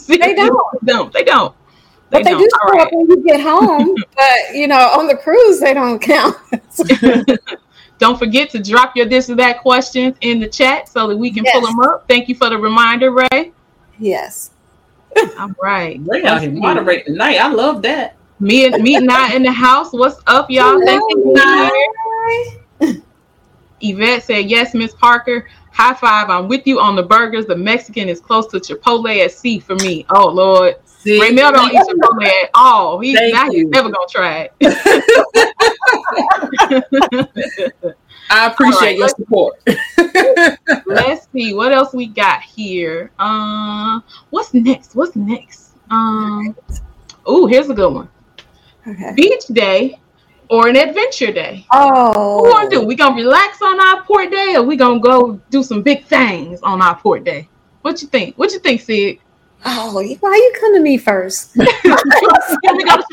They 0.06 0.34
don't. 0.34 0.84
They 0.84 0.92
don't. 0.92 1.12
They 1.12 1.24
don't. 1.24 1.54
They 2.10 2.18
but 2.18 2.24
they 2.24 2.30
don't. 2.32 2.40
do 2.40 2.48
show 2.50 2.72
right. 2.72 2.86
up 2.86 2.92
when 2.92 3.08
you 3.08 3.22
get 3.24 3.40
home. 3.40 3.94
but 4.16 4.54
you 4.54 4.66
know, 4.66 4.90
on 4.98 5.06
the 5.06 5.16
cruise, 5.16 5.60
they 5.60 5.72
don't 5.72 6.00
count. 6.00 6.36
don't 7.98 8.18
forget 8.18 8.50
to 8.50 8.62
drop 8.62 8.96
your 8.96 9.06
this 9.06 9.30
or 9.30 9.36
that 9.36 9.60
questions 9.60 10.16
in 10.20 10.40
the 10.40 10.48
chat 10.48 10.88
so 10.88 11.06
that 11.06 11.16
we 11.16 11.30
can 11.30 11.44
yes. 11.44 11.54
pull 11.54 11.66
them 11.66 11.80
up. 11.80 12.06
Thank 12.08 12.28
you 12.28 12.34
for 12.34 12.50
the 12.50 12.58
reminder, 12.58 13.12
Ray. 13.12 13.52
Yes. 13.98 14.50
All 15.38 15.52
right. 15.62 16.00
Ray 16.04 16.24
out 16.24 16.42
here 16.42 16.50
moderate 16.50 17.06
tonight. 17.06 17.36
I 17.36 17.48
love 17.48 17.82
that. 17.82 18.16
Me 18.40 18.66
and 18.66 18.83
me 18.83 18.98
not 18.98 19.35
in 19.35 19.42
the 19.42 19.53
house. 19.53 19.92
What's 19.92 20.18
up, 20.26 20.50
y'all? 20.50 20.81
Thank 20.83 21.03
you. 21.11 21.35
Yvette 23.83 24.24
said, 24.24 24.46
Yes, 24.46 24.74
Miss 24.74 24.94
Parker. 24.94 25.46
High 25.72 25.94
five. 25.94 26.29
I'm 26.31 26.48
with 26.48 26.66
you 26.66 26.81
on 26.81 26.96
the 26.96 27.03
burgers. 27.03 27.44
The 27.46 27.57
Mexican 27.57 28.09
is 28.09 28.18
close 28.18 28.46
to 28.48 28.59
Chipotle 28.59 29.24
at 29.24 29.31
sea 29.33 29.61
for 29.61 29.76
me. 29.76 30.05
Oh 30.11 30.29
Lord. 30.29 30.74
See, 30.87 31.20
Raymel 31.20 31.53
don't 31.53 31.72
eat 31.72 31.87
Chipotle 31.87 32.26
at 32.26 32.50
all. 32.55 32.98
He's 32.98 33.20
not, 33.31 33.53
he's 33.53 33.68
never 33.68 33.90
gonna 33.90 34.07
try 34.11 34.48
it. 34.50 34.55
I 38.31 38.46
appreciate 38.46 38.81
right, 38.81 38.96
your 38.96 39.09
support. 39.09 39.61
let's 40.87 41.26
see 41.33 41.53
what 41.53 41.72
else 41.72 41.92
we 41.92 42.07
got 42.07 42.42
here. 42.42 43.11
Uh, 43.18 43.98
what's 44.31 44.55
next? 44.55 44.94
What's 44.94 45.16
next? 45.16 45.72
Um, 45.90 46.57
oh, 47.26 47.46
here's 47.46 47.68
a 47.70 47.74
good 47.74 47.92
one. 47.92 48.09
Okay. 48.86 49.12
Beach 49.14 49.46
day 49.52 49.98
or 50.48 50.68
an 50.68 50.76
adventure 50.76 51.32
day. 51.32 51.64
Oh, 51.72 52.42
what 52.42 52.44
we 52.44 52.52
gonna 52.52 52.70
do? 52.70 52.80
Oh. 52.80 52.84
We 52.84 52.94
gonna 52.96 53.14
relax 53.14 53.62
on 53.62 53.80
our 53.80 54.02
port 54.04 54.30
day, 54.30 54.54
or 54.56 54.62
we 54.62 54.76
gonna 54.76 55.00
go 55.00 55.40
do 55.50 55.62
some 55.62 55.82
big 55.82 56.04
things 56.04 56.60
on 56.62 56.82
our 56.82 56.96
port 56.98 57.24
day? 57.24 57.48
What 57.82 58.02
you 58.02 58.08
think? 58.08 58.36
What 58.36 58.52
you 58.52 58.58
think, 58.58 58.80
Sid? 58.80 59.20
Oh, 59.64 59.92
why 60.20 60.34
you 60.36 60.52
come 60.58 60.74
to 60.74 60.80
me 60.80 60.96
first? 60.96 61.56
Let 61.56 61.84
me 61.84 61.90
go 62.84 62.96
to 62.96 63.04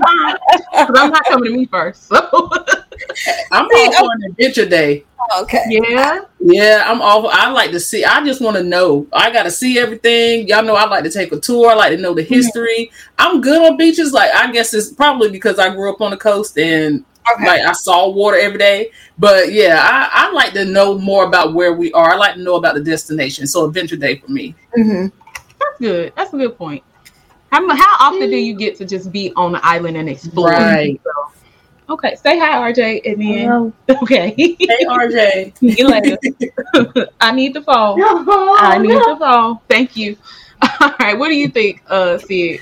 I'm 0.71 1.11
not 1.11 1.25
coming 1.25 1.51
to 1.51 1.57
me 1.57 1.65
first. 1.65 2.07
So. 2.07 2.17
I'm 3.51 3.65
all 3.65 3.93
for 3.93 4.09
an 4.13 4.31
adventure 4.31 4.65
day. 4.65 5.05
Okay. 5.39 5.63
Yeah. 5.67 6.21
Yeah, 6.39 6.83
I'm 6.85 7.01
all. 7.01 7.27
I 7.27 7.49
like 7.49 7.71
to 7.71 7.79
see. 7.79 8.05
I 8.05 8.23
just 8.23 8.41
want 8.41 8.55
to 8.57 8.63
know. 8.63 9.07
I 9.11 9.31
got 9.31 9.43
to 9.43 9.51
see 9.51 9.77
everything. 9.77 10.47
Y'all 10.47 10.63
know 10.63 10.75
I 10.75 10.87
like 10.87 11.03
to 11.03 11.11
take 11.11 11.31
a 11.31 11.39
tour. 11.39 11.71
I 11.71 11.73
like 11.73 11.91
to 11.91 12.01
know 12.01 12.13
the 12.13 12.23
history. 12.23 12.89
Mm-hmm. 12.91 13.13
I'm 13.17 13.41
good 13.41 13.69
on 13.69 13.77
beaches. 13.77 14.13
Like 14.13 14.33
I 14.33 14.51
guess 14.51 14.73
it's 14.73 14.91
probably 14.91 15.29
because 15.29 15.59
I 15.59 15.73
grew 15.73 15.91
up 15.91 16.01
on 16.01 16.11
the 16.11 16.17
coast 16.17 16.57
and 16.57 17.03
okay. 17.35 17.45
like 17.45 17.61
I 17.61 17.73
saw 17.73 18.09
water 18.09 18.37
every 18.37 18.59
day. 18.59 18.91
But 19.17 19.51
yeah, 19.51 19.79
I, 19.81 20.27
I 20.27 20.31
like 20.31 20.53
to 20.53 20.63
know 20.63 20.97
more 20.97 21.25
about 21.25 21.53
where 21.53 21.73
we 21.73 21.91
are. 21.93 22.13
I 22.13 22.15
like 22.15 22.35
to 22.35 22.41
know 22.41 22.55
about 22.55 22.75
the 22.75 22.83
destination. 22.83 23.47
So 23.47 23.65
adventure 23.65 23.97
day 23.97 24.17
for 24.17 24.31
me. 24.31 24.55
Mm-hmm. 24.77 25.07
That's 25.79 25.91
good. 25.91 26.13
That's 26.15 26.33
a 26.33 26.37
good 26.37 26.57
point. 26.57 26.83
How, 27.51 27.75
how 27.75 28.09
often 28.09 28.29
do 28.29 28.35
you 28.35 28.55
get 28.55 28.75
to 28.77 28.85
just 28.85 29.11
be 29.11 29.31
on 29.35 29.53
the 29.53 29.65
island 29.65 29.97
and 29.97 30.09
explore? 30.09 30.49
Right. 30.49 30.99
Okay, 31.89 32.15
say 32.15 32.37
hi, 32.37 32.69
RJ, 32.69 33.01
and 33.05 33.21
then 33.21 33.47
Hello. 33.47 33.73
okay. 34.01 34.33
Hey, 34.37 34.57
RJ. 34.85 35.53
You 35.61 35.87
later. 35.87 37.07
I 37.21 37.31
need 37.31 37.53
the 37.53 37.61
phone. 37.61 37.97
No, 37.99 38.25
I 38.59 38.77
need 38.77 38.89
no. 38.89 39.13
the 39.13 39.19
phone. 39.19 39.59
Thank 39.69 39.95
you. 39.95 40.17
All 40.81 40.93
right, 40.99 41.17
what 41.17 41.29
do 41.29 41.35
you 41.35 41.47
think, 41.47 41.81
uh, 41.87 42.17
Sid? 42.17 42.59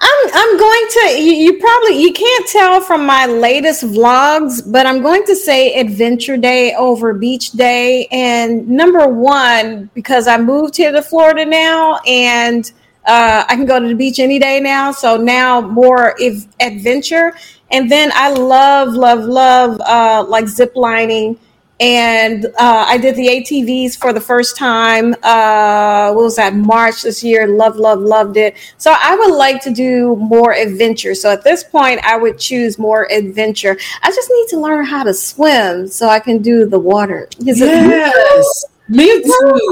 I'm 0.00 0.30
I'm 0.32 0.58
going 0.58 0.86
to 0.88 1.20
you, 1.20 1.32
you, 1.32 1.58
probably 1.58 2.00
you 2.00 2.12
can't 2.12 2.48
tell 2.48 2.80
from 2.80 3.04
my 3.04 3.26
latest 3.26 3.84
vlogs, 3.84 4.62
but 4.70 4.86
I'm 4.86 5.02
going 5.02 5.24
to 5.26 5.36
say 5.36 5.78
adventure 5.78 6.38
day 6.38 6.74
over 6.74 7.12
beach 7.12 7.52
day. 7.52 8.06
And 8.10 8.66
number 8.66 9.06
one, 9.06 9.90
because 9.94 10.26
I 10.26 10.38
moved 10.38 10.76
here 10.76 10.92
to 10.92 11.02
Florida 11.02 11.44
now 11.44 11.98
and 12.06 12.70
uh, 13.04 13.44
I 13.46 13.56
can 13.56 13.66
go 13.66 13.78
to 13.78 13.88
the 13.88 13.94
beach 13.94 14.18
any 14.18 14.38
day 14.38 14.58
now. 14.60 14.90
So 14.92 15.16
now 15.18 15.60
more 15.60 16.14
if 16.18 16.46
adventure. 16.60 17.34
And 17.70 17.90
then 17.90 18.10
I 18.14 18.32
love, 18.32 18.94
love, 18.94 19.24
love 19.24 19.80
uh, 19.80 20.24
like 20.26 20.48
zip 20.48 20.72
lining 20.76 21.38
and 21.80 22.44
uh, 22.44 22.84
I 22.86 22.98
did 22.98 23.16
the 23.16 23.26
ATVs 23.26 23.96
for 23.98 24.12
the 24.12 24.20
first 24.20 24.56
time. 24.56 25.14
Uh, 25.22 26.12
what 26.12 26.24
was 26.24 26.36
that? 26.36 26.54
March 26.54 27.02
this 27.02 27.24
year. 27.24 27.46
Love, 27.48 27.76
love, 27.76 28.00
loved 28.00 28.36
it. 28.36 28.54
So 28.76 28.94
I 28.96 29.16
would 29.16 29.34
like 29.34 29.62
to 29.62 29.70
do 29.70 30.14
more 30.16 30.52
adventure. 30.52 31.14
So 31.14 31.30
at 31.32 31.42
this 31.42 31.64
point, 31.64 32.00
I 32.04 32.16
would 32.18 32.38
choose 32.38 32.78
more 32.78 33.10
adventure. 33.10 33.78
I 34.02 34.10
just 34.10 34.30
need 34.30 34.48
to 34.48 34.60
learn 34.60 34.84
how 34.84 35.04
to 35.04 35.14
swim 35.14 35.86
so 35.88 36.08
I 36.08 36.20
can 36.20 36.42
do 36.42 36.66
the 36.66 36.78
water. 36.78 37.28
Is 37.46 37.60
yes, 37.60 38.66
me 38.90 39.06
too. 39.22 39.68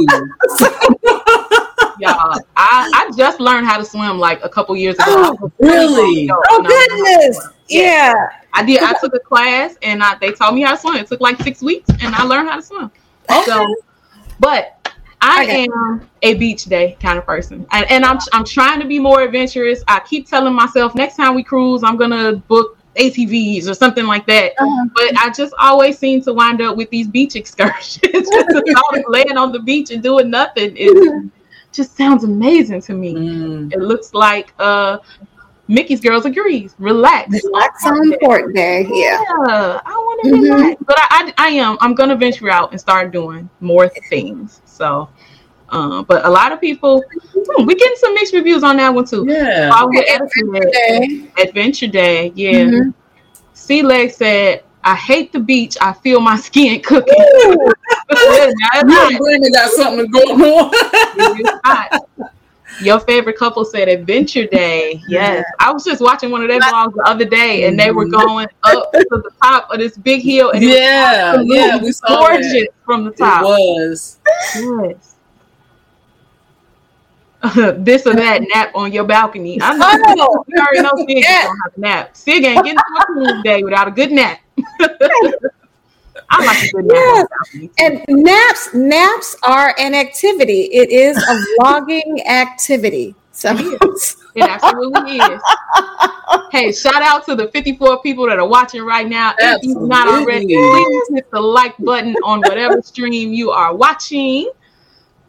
yeah, 1.98 2.14
I, 2.56 2.90
I 2.94 3.10
just 3.18 3.38
learned 3.38 3.66
how 3.66 3.76
to 3.76 3.84
swim 3.84 4.18
like 4.18 4.42
a 4.42 4.48
couple 4.48 4.74
years 4.76 4.94
ago. 4.94 5.36
Oh, 5.40 5.52
really? 5.58 6.30
Oh 6.32 6.62
goodness! 6.62 7.48
Yeah. 7.68 8.14
I 8.52 8.64
did. 8.64 8.82
I 8.82 8.94
took 9.00 9.14
a 9.14 9.18
class 9.18 9.76
and 9.82 10.02
I, 10.02 10.16
they 10.20 10.32
taught 10.32 10.54
me 10.54 10.62
how 10.62 10.72
to 10.72 10.80
swim. 10.80 10.96
It 10.96 11.06
took 11.06 11.20
like 11.20 11.40
six 11.42 11.62
weeks, 11.62 11.88
and 12.00 12.14
I 12.14 12.24
learned 12.24 12.48
how 12.48 12.56
to 12.56 12.62
swim. 12.62 12.90
So, 13.44 13.74
but 14.40 14.78
I 15.20 15.44
okay. 15.44 15.64
am 15.64 16.08
a 16.22 16.34
beach 16.34 16.64
day 16.64 16.96
kind 17.00 17.18
of 17.18 17.26
person, 17.26 17.66
and, 17.72 17.90
and, 17.90 18.04
I'm 18.04 18.18
I'm 18.32 18.44
trying 18.44 18.80
to 18.80 18.86
be 18.86 18.98
more 18.98 19.20
adventurous. 19.22 19.82
I 19.86 20.00
keep 20.00 20.28
telling 20.28 20.54
myself 20.54 20.94
next 20.94 21.16
time 21.16 21.34
we 21.34 21.42
cruise, 21.42 21.82
I'm 21.84 21.96
gonna 21.96 22.36
book 22.36 22.78
ATVs 22.96 23.68
or 23.68 23.74
something 23.74 24.06
like 24.06 24.26
that. 24.26 24.52
Uh-huh. 24.58 24.88
But 24.94 25.18
I 25.18 25.30
just 25.30 25.54
always 25.58 25.98
seem 25.98 26.22
to 26.22 26.32
wind 26.32 26.60
up 26.60 26.76
with 26.76 26.90
these 26.90 27.08
beach 27.08 27.36
excursions, 27.40 28.00
just 28.12 29.08
laying 29.08 29.36
on 29.36 29.52
the 29.52 29.60
beach 29.60 29.90
and 29.90 30.02
doing 30.02 30.30
nothing. 30.30 30.74
It 30.76 31.30
just 31.72 31.96
sounds 31.96 32.24
amazing 32.24 32.82
to 32.82 32.94
me. 32.94 33.14
Mm. 33.14 33.72
It 33.72 33.80
looks 33.80 34.14
like 34.14 34.52
uh 34.58 34.98
Mickey's 35.68 36.00
Girls 36.00 36.24
agrees. 36.24 36.74
Relax. 36.78 37.44
Relax 37.44 37.86
on 37.86 38.18
port 38.20 38.54
day. 38.54 38.86
Yeah. 38.90 39.22
yeah 39.46 39.80
I 39.84 39.92
want 39.92 40.24
to 40.24 40.30
mm-hmm. 40.30 40.42
relax. 40.42 40.82
But 40.84 40.96
I, 40.98 41.32
I, 41.36 41.46
I, 41.46 41.48
am. 41.50 41.76
I'm 41.80 41.94
going 41.94 42.08
to 42.08 42.16
venture 42.16 42.50
out 42.50 42.72
and 42.72 42.80
start 42.80 43.12
doing 43.12 43.48
more 43.60 43.88
things. 44.08 44.62
So, 44.64 45.08
uh, 45.68 46.02
but 46.02 46.24
a 46.24 46.30
lot 46.30 46.52
of 46.52 46.60
people, 46.60 47.04
hmm, 47.12 47.66
we're 47.66 47.76
getting 47.76 47.96
some 47.98 48.14
mixed 48.14 48.32
reviews 48.32 48.62
on 48.62 48.78
that 48.78 48.92
one 48.92 49.04
too. 49.04 49.26
Yeah. 49.28 49.70
Adventure 49.84 50.70
Day. 50.70 51.30
Adventure 51.38 51.86
Day. 51.86 52.32
Yeah. 52.34 52.64
Mm-hmm. 52.64 52.90
Sea 53.52 53.82
Leg 53.82 54.10
said, 54.10 54.64
I 54.82 54.94
hate 54.94 55.32
the 55.32 55.40
beach. 55.40 55.76
I 55.80 55.92
feel 55.92 56.20
my 56.20 56.36
skin 56.36 56.80
cooking. 56.84 57.14
you 57.18 57.74
and 58.74 59.18
Brandon 59.18 59.52
got 59.52 59.70
something 59.72 60.10
going 60.10 60.40
on. 60.40 62.30
Your 62.80 63.00
favorite 63.00 63.36
couple 63.36 63.64
said 63.64 63.88
Adventure 63.88 64.46
Day. 64.46 65.02
Yes. 65.08 65.44
I 65.58 65.72
was 65.72 65.84
just 65.84 66.00
watching 66.00 66.30
one 66.30 66.42
of 66.42 66.48
their 66.48 66.60
vlogs 66.60 66.94
the 66.94 67.02
other 67.06 67.24
day 67.24 67.66
and 67.66 67.78
they 67.78 67.90
were 67.90 68.04
mm-hmm. 68.04 68.26
going 68.26 68.48
up 68.62 68.92
to 68.92 69.06
the 69.10 69.30
top 69.42 69.70
of 69.70 69.78
this 69.78 69.96
big 69.96 70.22
hill. 70.22 70.50
And 70.50 70.62
yeah, 70.62 71.40
yeah, 71.42 71.78
we 71.78 71.92
saw 71.92 72.06
gorgeous 72.06 72.52
that. 72.52 72.68
from 72.84 73.04
the 73.04 73.10
top. 73.10 73.42
It 73.42 73.44
was. 73.44 74.20
Yes. 74.54 75.16
this 77.78 78.06
or 78.06 78.14
that 78.14 78.42
nap 78.52 78.72
on 78.74 78.92
your 78.92 79.04
balcony. 79.04 79.58
I 79.62 79.76
know. 79.76 80.44
You 80.48 80.58
already 80.58 80.80
know 80.80 80.90
Sig 80.96 81.08
yeah. 81.22 81.44
don't 81.44 81.58
have 81.64 81.72
a 81.76 81.80
nap. 81.80 82.16
Sig 82.16 82.44
ain't 82.44 82.64
getting 82.64 82.78
to 82.78 83.38
a 83.38 83.42
day 83.44 83.62
without 83.62 83.88
a 83.88 83.92
good 83.92 84.10
nap. 84.10 84.40
I 86.30 86.44
like 86.44 86.62
a 86.62 86.72
good 86.72 86.84
nap. 86.86 87.28
Yes. 87.54 87.70
And 87.78 88.04
naps, 88.08 88.74
naps 88.74 89.36
are 89.42 89.74
an 89.78 89.94
activity. 89.94 90.62
It 90.72 90.90
is 90.90 91.16
a 91.16 91.44
vlogging 91.60 92.26
activity. 92.26 93.14
So 93.32 93.54
it 93.54 94.42
absolutely 94.42 95.18
is. 95.18 95.40
hey, 96.50 96.72
shout 96.72 97.02
out 97.02 97.24
to 97.26 97.36
the 97.36 97.48
54 97.48 98.02
people 98.02 98.26
that 98.26 98.38
are 98.38 98.48
watching 98.48 98.82
right 98.82 99.08
now. 99.08 99.32
Absolutely. 99.40 99.70
If 99.70 99.76
you're 99.76 99.86
not 99.86 100.08
already, 100.08 100.46
please 100.46 101.08
hit 101.14 101.30
the 101.30 101.40
like 101.40 101.76
button 101.78 102.16
on 102.24 102.40
whatever 102.40 102.82
stream 102.82 103.32
you 103.32 103.52
are 103.52 103.74
watching. 103.74 104.50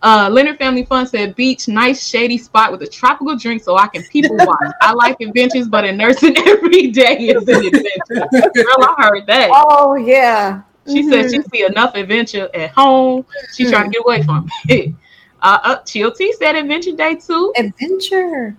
Uh, 0.01 0.29
Leonard 0.31 0.57
Family 0.57 0.85
Fun 0.85 1.05
said, 1.05 1.35
"Beach, 1.35 1.67
nice 1.67 2.07
shady 2.07 2.38
spot 2.38 2.71
with 2.71 2.81
a 2.81 2.88
tropical 2.88 3.35
drink, 3.35 3.62
so 3.62 3.77
I 3.77 3.88
can 3.88 4.03
people 4.03 4.35
watch. 4.39 4.73
I 4.81 4.93
like 4.93 5.19
adventures, 5.19 5.67
but 5.67 5.83
in 5.85 5.97
nursing 5.97 6.38
every 6.47 6.88
day 6.88 7.17
is 7.17 7.47
an 7.47 7.65
adventure." 7.65 8.51
Girl, 8.55 8.77
I 8.79 8.95
heard 8.97 9.27
that. 9.27 9.49
Oh 9.53 9.95
yeah, 9.95 10.62
she 10.89 11.02
mm-hmm. 11.02 11.12
said 11.12 11.32
she 11.32 11.41
see 11.49 11.65
enough 11.65 11.95
adventure 11.95 12.49
at 12.54 12.71
home. 12.71 13.25
She's 13.54 13.67
mm-hmm. 13.67 13.73
trying 13.73 13.86
to 13.86 13.91
get 13.91 14.06
away 14.06 14.23
from 14.23 14.49
it. 14.67 14.93
uh, 15.41 15.60
uh, 15.63 15.78
Chill 15.84 16.12
T 16.12 16.34
said 16.34 16.56
adventure 16.56 16.93
day 16.93 17.15
too. 17.15 17.54
Adventure. 17.58 18.56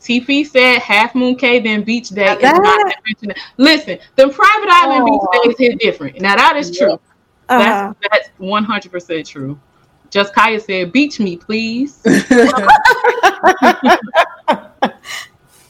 TP 0.00 0.46
said 0.46 0.78
half 0.78 1.16
moon 1.16 1.34
cave 1.34 1.64
then 1.64 1.82
beach 1.82 2.10
day 2.10 2.32
is 2.32 2.40
not 2.40 2.96
adventure. 2.96 3.34
Day. 3.34 3.40
Listen, 3.56 3.98
the 4.14 4.28
private 4.28 4.70
island 4.70 5.08
oh. 5.08 5.28
beach 5.42 5.56
days 5.58 5.58
hit 5.58 5.80
different. 5.80 6.20
Now 6.20 6.36
that 6.36 6.56
is 6.56 6.76
true. 6.76 7.00
Uh-huh. 7.48 7.92
That's 8.00 8.10
that's 8.10 8.28
one 8.38 8.64
hundred 8.64 8.92
percent 8.92 9.26
true. 9.26 9.58
Just 10.10 10.32
Kaya 10.32 10.60
said, 10.60 10.92
"Beach 10.92 11.18
me, 11.18 11.36
please." 11.36 12.00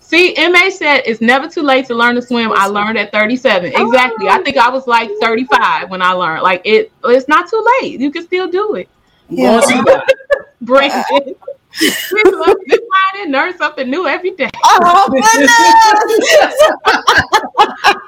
See, 0.06 0.34
MA 0.38 0.70
said 0.70 1.02
it's 1.04 1.20
never 1.20 1.48
too 1.48 1.62
late 1.62 1.86
to 1.86 1.94
learn 1.94 2.14
to 2.14 2.22
swim. 2.22 2.52
I 2.54 2.66
learned 2.66 2.96
at 2.96 3.10
37. 3.10 3.72
Exactly. 3.74 4.28
I 4.28 4.38
think 4.38 4.56
I 4.56 4.68
was 4.68 4.86
like 4.86 5.10
35 5.20 5.90
when 5.90 6.00
I 6.00 6.12
learned. 6.12 6.44
Like 6.44 6.62
it, 6.64 6.92
it's 7.02 7.26
not 7.26 7.50
too 7.50 7.66
late. 7.80 7.98
You 7.98 8.12
can 8.12 8.22
still 8.22 8.48
do 8.48 8.76
it. 8.76 8.88
Yeah. 9.28 9.60
Brandon. 10.60 11.02
we 11.10 12.22
love 12.24 12.56
this 12.68 12.80
line 12.80 13.32
learn 13.32 13.58
something 13.58 13.90
new 13.90 14.06
every 14.06 14.30
day. 14.30 14.48
Oh, 14.78 15.08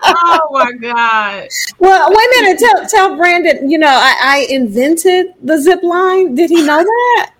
oh 0.05 0.49
my 0.51 0.73
god. 0.73 1.49
Well, 1.79 2.11
wait 2.11 2.17
a 2.17 2.43
minute. 2.43 2.59
Tell 2.59 2.87
tell 2.87 3.17
Brandon, 3.17 3.71
you 3.71 3.79
know, 3.79 3.89
I, 3.89 4.17
I 4.21 4.47
invented 4.51 5.29
the 5.43 5.59
zip 5.59 5.83
line. 5.83 6.35
Did 6.35 6.51
he 6.51 6.63
know 6.63 6.85
that? 6.85 7.31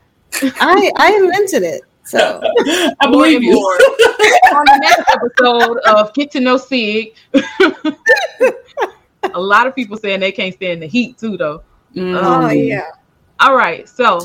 I 0.61 0.91
I 0.97 1.13
invented 1.13 1.65
it. 1.65 1.83
So 2.09 2.41
I 3.01 3.07
believe 3.11 3.43
you. 3.43 3.53
on 3.59 4.65
the 4.65 4.79
next 4.81 5.11
episode 5.11 5.77
of 5.81 6.15
Get 6.15 6.31
to 6.31 6.41
Know 6.41 6.57
Sig. 6.57 7.15
a 9.35 9.39
lot 9.39 9.67
of 9.67 9.75
people 9.75 9.99
saying 9.99 10.21
they 10.21 10.33
can't 10.33 10.55
stand 10.55 10.81
the 10.81 10.87
heat 10.87 11.19
too, 11.19 11.37
though. 11.37 11.63
Mm. 11.95 12.17
Um, 12.17 12.45
oh 12.45 12.49
yeah. 12.49 12.93
All 13.41 13.55
right, 13.55 13.87
so 13.87 14.21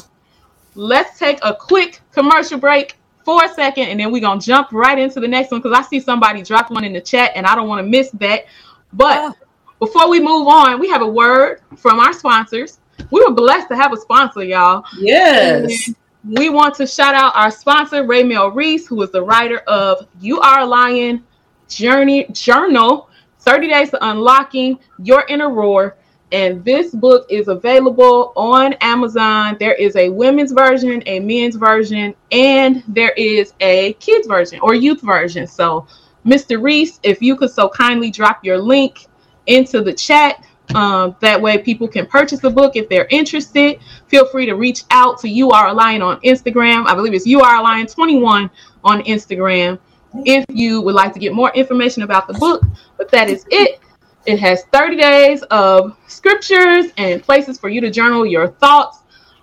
let's 0.76 1.19
take 1.19 1.39
a 1.43 1.54
quick 1.54 2.00
commercial 2.12 2.58
break. 2.58 2.98
for 3.26 3.43
a 3.43 3.54
second, 3.54 3.89
and 3.89 4.00
then 4.00 4.13
we're 4.13 4.22
gonna 4.22 4.39
jump 4.39 4.69
right 4.72 4.98
into 4.98 5.19
the 5.19 5.28
next 5.28 5.52
one 5.52 5.62
because 5.62 5.78
I 5.78 5.82
see 5.82 6.00
somebody 6.00 6.41
drop 6.41 6.72
one 6.72 6.86
in 6.86 6.93
the 6.93 7.02
chat, 7.02 7.32
and 7.36 7.46
I 7.46 7.54
don't 7.54 7.67
want 7.67 7.86
to 7.86 7.89
miss 7.89 8.12
that. 8.12 8.46
But 8.93 9.19
oh. 9.19 9.34
before 9.80 10.10
we 10.10 10.22
move 10.22 10.48
on, 10.48 10.80
we 10.80 10.89
have 10.89 11.02
a 11.02 11.08
word 11.08 11.60
from 11.76 12.00
our 12.00 12.13
sponsors. 12.13 12.80
We 13.12 13.24
were 13.26 13.34
blessed 13.34 13.67
to 13.69 13.76
have 13.76 13.91
a 13.91 13.98
sponsor, 13.98 14.43
y'all. 14.43 14.86
Yes. 14.98 15.88
And 15.88 15.96
we 16.23 16.49
want 16.49 16.75
to 16.75 16.88
shout 16.88 17.15
out 17.15 17.36
our 17.36 17.51
sponsor, 17.51 18.03
Raymel 18.03 18.55
Reese, 18.55 18.88
who 18.88 19.01
is 19.01 19.12
the 19.12 19.21
writer 19.21 19.57
of 19.67 20.07
You 20.21 20.39
Are 20.39 20.62
a 20.62 20.65
Lion 20.65 21.23
Journey 21.67 22.25
Journal, 22.31 23.09
30 23.39 23.67
Days 23.67 23.89
to 23.89 24.09
Unlocking 24.09 24.79
Your 24.99 25.25
Inner 25.27 25.49
Roar. 25.49 25.97
And 26.31 26.63
this 26.63 26.91
book 26.91 27.27
is 27.29 27.47
available 27.47 28.33
on 28.36 28.73
Amazon. 28.81 29.57
There 29.59 29.73
is 29.73 29.95
a 29.97 30.09
women's 30.09 30.51
version, 30.51 31.03
a 31.05 31.19
men's 31.19 31.57
version, 31.57 32.15
and 32.31 32.83
there 32.88 33.12
is 33.12 33.53
a 33.59 33.93
kids 33.93 34.25
version 34.25 34.59
or 34.62 34.73
youth 34.73 35.01
version. 35.01 35.45
So, 35.45 35.86
Mr. 36.25 36.62
Reese, 36.62 36.99
if 37.03 37.21
you 37.21 37.36
could 37.36 37.51
so 37.51 37.67
kindly 37.67 38.09
drop 38.09 38.43
your 38.45 38.57
link 38.57 39.07
into 39.45 39.81
the 39.81 39.93
chat, 39.93 40.43
um, 40.76 41.15
that 41.19 41.39
way 41.39 41.58
people 41.58 41.88
can 41.88 42.06
purchase 42.06 42.39
the 42.39 42.49
book 42.49 42.76
if 42.76 42.89
they're 42.89 43.08
interested. 43.10 43.80
Feel 44.08 44.26
free 44.28 44.45
to 44.45 44.54
reach 44.54 44.84
out 44.91 45.19
to 45.19 45.30
You 45.30 45.52
Are 45.52 45.73
Lion 45.73 46.02
on 46.02 46.19
Instagram. 46.21 46.88
I 46.88 46.95
believe 46.95 47.13
it's 47.13 47.28
You 47.28 47.41
Are 47.41 47.62
Lion 47.62 47.86
21 47.86 48.49
on 48.84 49.02
Instagram 49.04 49.80
if 50.26 50.45
you 50.49 50.82
would 50.82 50.95
like 50.95 51.13
to 51.13 51.19
get 51.19 51.34
more 51.34 51.52
information 51.54 52.04
about 52.04 52.28
the 52.28 52.34
book. 52.34 52.63
But 52.97 53.10
that 53.12 53.30
is 53.30 53.45
it. 53.49 53.80
It 54.26 54.39
has 54.39 54.63
30 54.71 54.95
days 54.95 55.43
of 55.43 55.97
scriptures 56.08 56.86
and 56.97 57.21
places 57.21 57.60
for 57.60 57.69
you 57.69 57.82
to 57.82 57.91
journal 57.91 58.26
your 58.26 58.47
thoughts, 58.47 58.99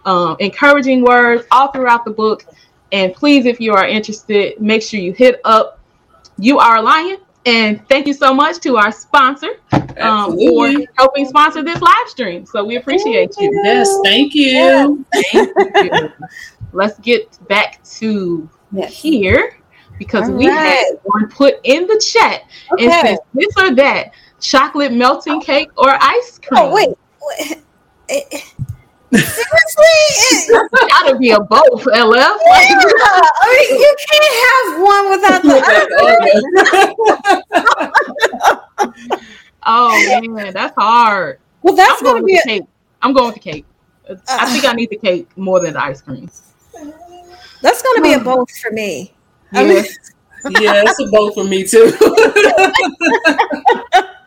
um, 0.06 0.36
encouraging 0.40 1.02
words 1.02 1.44
all 1.50 1.70
throughout 1.70 2.04
the 2.04 2.10
book. 2.10 2.46
And 2.92 3.14
please, 3.14 3.44
if 3.44 3.60
you 3.60 3.74
are 3.74 3.86
interested, 3.86 4.60
make 4.60 4.82
sure 4.82 4.98
you 4.98 5.12
hit 5.12 5.40
up 5.44 5.78
You 6.38 6.58
Are 6.58 6.76
a 6.76 6.82
Lion. 6.82 7.18
And 7.46 7.86
thank 7.88 8.06
you 8.06 8.12
so 8.12 8.34
much 8.34 8.58
to 8.60 8.76
our 8.76 8.92
sponsor 8.92 9.48
um, 9.98 10.36
for 10.36 10.70
helping 10.98 11.26
sponsor 11.26 11.62
this 11.62 11.80
live 11.80 12.08
stream. 12.08 12.44
So 12.44 12.64
we 12.64 12.76
appreciate 12.76 13.34
you. 13.38 13.50
Yes, 13.64 13.98
thank 14.04 14.34
you. 14.34 15.04
Thank 15.12 15.56
you. 15.56 16.12
Let's 16.72 16.98
get 17.00 17.38
back 17.48 17.82
to 17.84 18.48
yes. 18.72 18.94
here 18.94 19.58
because 19.98 20.28
All 20.28 20.36
we 20.36 20.48
right. 20.48 20.56
had 20.58 20.84
one 21.04 21.28
put 21.28 21.60
in 21.64 21.86
the 21.86 21.98
chat 21.98 22.42
okay. 22.72 22.84
and 22.84 23.06
says 23.06 23.18
this 23.34 23.54
or 23.58 23.74
that 23.74 24.12
chocolate 24.40 24.92
melting 24.92 25.40
cake 25.40 25.70
or 25.76 25.96
ice 26.00 26.38
cream. 26.38 26.62
Oh, 26.62 26.74
wait. 26.74 26.90
wait. 28.08 28.54
Seriously, 29.12 29.96
it's 30.20 30.48
gotta 30.88 31.18
be 31.18 31.30
a 31.30 31.40
both, 31.40 31.84
LF. 31.84 32.14
Yeah. 32.14 32.36
I 32.46 33.48
mean, 33.58 33.80
you 33.80 33.96
can't 34.08 34.34
have 34.46 34.68
one 34.82 35.04
without 35.10 35.42
the 35.42 35.56
other. 38.78 38.94
oh 39.66 40.28
man, 40.30 40.52
that's 40.52 40.74
hard. 40.76 41.40
Well, 41.62 41.74
that's 41.74 42.00
I'm 42.02 42.06
gonna 42.06 42.22
be 42.22 42.36
a- 42.36 42.42
cake. 42.42 42.64
I'm 43.02 43.12
going 43.12 43.26
with 43.26 43.34
the 43.34 43.40
cake. 43.40 43.64
Uh, 44.08 44.14
I 44.28 44.46
think 44.50 44.64
I 44.64 44.72
need 44.74 44.90
the 44.90 44.96
cake 44.96 45.28
more 45.36 45.58
than 45.60 45.74
the 45.74 45.82
ice 45.82 46.00
cream. 46.02 46.30
That's 47.62 47.82
gonna 47.82 48.02
be 48.02 48.12
a 48.12 48.20
both 48.20 48.50
for 48.58 48.70
me. 48.70 49.12
Yeah. 49.52 49.60
I 49.60 49.64
mean, 49.64 49.84
yeah, 50.62 50.82
it's 50.86 51.00
a 51.00 51.06
both 51.10 51.34
for 51.34 51.44
me 51.44 51.64
too. 51.64 51.92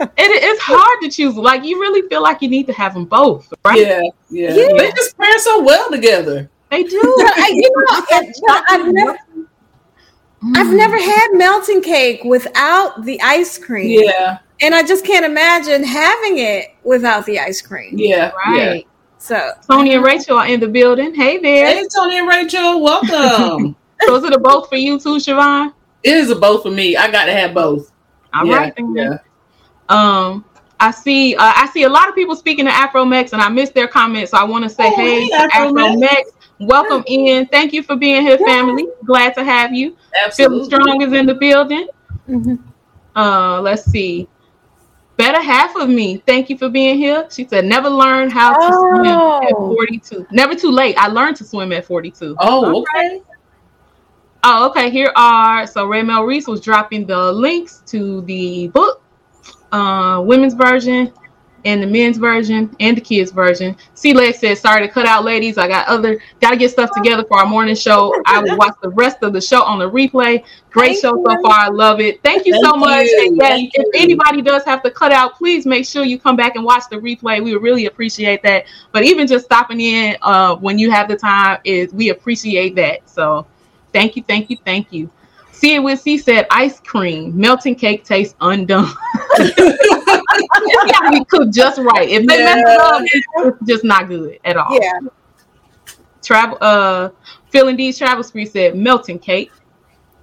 it 0.00 0.42
is 0.42 0.58
hard 0.60 1.02
to 1.02 1.10
choose. 1.10 1.34
Like 1.36 1.64
you 1.64 1.80
really 1.80 2.08
feel 2.08 2.22
like 2.22 2.42
you 2.42 2.48
need 2.48 2.66
to 2.66 2.72
have 2.72 2.94
them 2.94 3.04
both, 3.04 3.52
right? 3.64 3.78
Yeah, 3.78 4.02
yeah. 4.30 4.54
yeah. 4.54 4.68
They 4.76 4.92
just 4.92 5.16
pair 5.16 5.38
so 5.38 5.62
well 5.62 5.90
together. 5.90 6.50
They 6.70 6.82
do. 6.82 7.00
I, 7.00 7.50
you 7.54 7.72
know, 7.76 8.62
I've 8.68 8.92
never, 8.92 9.18
I've 10.54 10.74
never 10.74 10.98
mm. 10.98 11.04
had 11.04 11.28
melting 11.32 11.82
cake 11.82 12.22
without 12.24 13.04
the 13.04 13.20
ice 13.22 13.58
cream. 13.58 14.02
Yeah. 14.04 14.38
And 14.60 14.74
I 14.74 14.82
just 14.82 15.04
can't 15.04 15.24
imagine 15.24 15.84
having 15.84 16.38
it 16.38 16.74
without 16.82 17.24
the 17.26 17.38
ice 17.38 17.62
cream. 17.62 17.94
Yeah. 17.96 18.32
Right. 18.46 18.76
Yeah. 18.76 18.90
So 19.18 19.52
Tony 19.68 19.94
and 19.94 20.04
Rachel 20.04 20.36
are 20.36 20.46
in 20.46 20.60
the 20.60 20.68
building. 20.68 21.14
Hey 21.14 21.38
there. 21.38 21.66
Hey 21.66 21.86
Tony 21.94 22.18
and 22.18 22.28
Rachel, 22.28 22.80
welcome. 22.80 23.76
so 24.02 24.14
is 24.16 24.24
it 24.24 24.32
a 24.32 24.38
both 24.38 24.68
for 24.68 24.76
you 24.76 24.98
too, 24.98 25.18
Charvon? 25.18 25.72
It 26.04 26.14
is 26.14 26.30
a 26.30 26.36
both 26.36 26.62
for 26.62 26.70
me. 26.70 26.96
I 26.96 27.10
got 27.10 27.24
to 27.24 27.32
have 27.32 27.52
both. 27.52 27.92
All 28.32 28.46
yeah, 28.46 28.56
right. 28.56 28.74
Yeah. 28.94 29.18
Um, 29.88 30.44
I 30.80 30.90
see. 30.90 31.34
Uh, 31.34 31.52
I 31.56 31.68
see 31.72 31.82
a 31.82 31.88
lot 31.88 32.08
of 32.08 32.14
people 32.14 32.36
speaking 32.36 32.64
to 32.66 32.70
Afromex, 32.70 33.32
and 33.32 33.42
I 33.42 33.48
missed 33.48 33.74
their 33.74 33.88
comments. 33.88 34.30
So 34.30 34.38
I 34.38 34.44
want 34.44 34.64
to 34.64 34.70
say, 34.70 34.86
oh, 34.86 34.96
hey, 34.96 35.24
hey 35.24 35.48
Afromex, 35.48 36.22
welcome 36.60 37.02
in. 37.06 37.46
Thank 37.46 37.72
you 37.72 37.82
for 37.82 37.96
being 37.96 38.22
here, 38.22 38.38
family. 38.38 38.86
Glad 39.04 39.34
to 39.34 39.44
have 39.44 39.74
you. 39.74 39.96
Absolutely. 40.24 40.58
Feeling 40.58 40.70
strong 40.70 41.02
is 41.02 41.12
in 41.12 41.26
the 41.26 41.34
building. 41.34 41.88
Mm-hmm. 42.28 42.56
Uh, 43.18 43.60
let's 43.60 43.84
see. 43.84 44.28
Better 45.16 45.42
half 45.42 45.74
of 45.74 45.88
me. 45.88 46.22
Thank 46.28 46.48
you 46.48 46.56
for 46.56 46.68
being 46.68 46.96
here. 46.96 47.26
She 47.30 47.44
said, 47.48 47.64
never 47.64 47.90
learned 47.90 48.32
how 48.32 48.52
to 48.52 48.58
oh. 48.72 48.94
swim 48.94 49.48
at 49.48 49.50
42. 49.50 50.26
Never 50.30 50.54
too 50.54 50.70
late. 50.70 50.96
I 50.96 51.08
learned 51.08 51.36
to 51.38 51.44
swim 51.44 51.72
at 51.72 51.84
42. 51.84 52.36
Oh, 52.38 52.82
okay. 52.82 53.22
Oh, 54.44 54.70
okay. 54.70 54.90
Here 54.90 55.12
are 55.16 55.66
so 55.66 55.88
Raymel 55.88 56.24
Reese 56.24 56.46
was 56.46 56.60
dropping 56.60 57.04
the 57.04 57.32
links 57.32 57.82
to 57.86 58.20
the 58.22 58.68
book 58.68 58.97
uh, 59.72 60.22
women's 60.24 60.54
version 60.54 61.12
and 61.64 61.82
the 61.82 61.86
men's 61.86 62.18
version 62.18 62.74
and 62.80 62.96
the 62.96 63.00
kids 63.00 63.30
version. 63.32 63.76
C 63.94 64.12
Leg 64.14 64.34
says, 64.34 64.60
"Sorry 64.60 64.86
to 64.86 64.92
cut 64.92 65.06
out, 65.06 65.24
ladies. 65.24 65.58
I 65.58 65.66
got 65.66 65.88
other 65.88 66.20
got 66.40 66.50
to 66.50 66.56
get 66.56 66.70
stuff 66.70 66.90
together 66.94 67.24
for 67.24 67.38
our 67.38 67.46
morning 67.46 67.74
show. 67.74 68.14
I 68.26 68.40
will 68.40 68.56
watch 68.56 68.74
the 68.80 68.90
rest 68.90 69.18
of 69.22 69.32
the 69.32 69.40
show 69.40 69.62
on 69.62 69.78
the 69.78 69.90
replay. 69.90 70.44
Great 70.70 70.86
Thank 70.86 71.00
show 71.00 71.16
you. 71.16 71.24
so 71.28 71.42
far. 71.42 71.58
I 71.58 71.68
love 71.68 72.00
it. 72.00 72.22
Thank 72.22 72.46
you 72.46 72.52
Thank 72.52 72.64
so 72.64 72.76
much. 72.76 73.06
You. 73.06 73.26
And 73.26 73.36
yes, 73.36 73.70
if 73.74 73.86
anybody 73.94 74.42
does 74.42 74.64
have 74.64 74.82
to 74.82 74.90
cut 74.90 75.12
out, 75.12 75.36
please 75.36 75.66
make 75.66 75.84
sure 75.84 76.04
you 76.04 76.18
come 76.18 76.36
back 76.36 76.56
and 76.56 76.64
watch 76.64 76.84
the 76.90 76.96
replay. 76.96 77.42
We 77.42 77.52
would 77.52 77.62
really 77.62 77.86
appreciate 77.86 78.42
that. 78.44 78.66
But 78.92 79.02
even 79.04 79.26
just 79.26 79.46
stopping 79.46 79.80
in 79.80 80.16
uh, 80.22 80.56
when 80.56 80.78
you 80.78 80.90
have 80.90 81.08
the 81.08 81.16
time 81.16 81.60
is 81.64 81.92
we 81.92 82.10
appreciate 82.10 82.76
that. 82.76 83.08
So, 83.08 83.46
thank 83.92 84.16
you, 84.16 84.22
thank 84.22 84.50
you, 84.50 84.56
thank 84.64 84.92
you." 84.92 85.10
See 85.58 85.74
it 85.74 85.80
with 85.80 86.00
C 86.00 86.18
said 86.18 86.46
ice 86.52 86.78
cream, 86.78 87.36
melting 87.36 87.74
cake 87.74 88.04
tastes 88.04 88.36
undone. 88.40 88.94
it's 89.38 90.92
got 90.92 91.10
to 91.10 91.18
be 91.18 91.24
cooked 91.24 91.52
just 91.52 91.80
right. 91.80 92.08
If 92.08 92.28
they 92.28 92.38
yeah. 92.38 92.54
mess 92.54 92.64
it 92.64 92.80
up, 92.80 93.02
it's 93.04 93.66
just 93.66 93.82
not 93.82 94.06
good 94.06 94.38
at 94.44 94.56
all. 94.56 94.68
Yeah. 94.80 95.00
Travel 96.22 96.58
uh 96.60 97.08
Phil 97.50 97.74
these 97.74 97.98
Travel 97.98 98.22
Spree 98.22 98.46
said 98.46 98.76
melting 98.76 99.18
cake. 99.18 99.50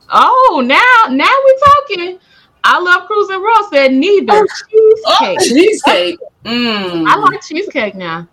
Oh, 0.10 0.64
now 0.66 1.14
now 1.14 1.34
we're 1.44 1.60
talking. 1.60 2.20
I 2.64 2.80
love 2.80 3.06
cruising 3.06 3.44
raw 3.44 3.70
said 3.70 3.92
neither 3.92 4.32
oh, 4.32 4.48
cheesecake. 4.70 5.38
Oh, 5.38 5.44
cheesecake. 5.44 6.20
Mm. 6.46 7.08
I 7.10 7.16
like 7.18 7.42
cheesecake 7.42 7.96
now. 7.96 8.26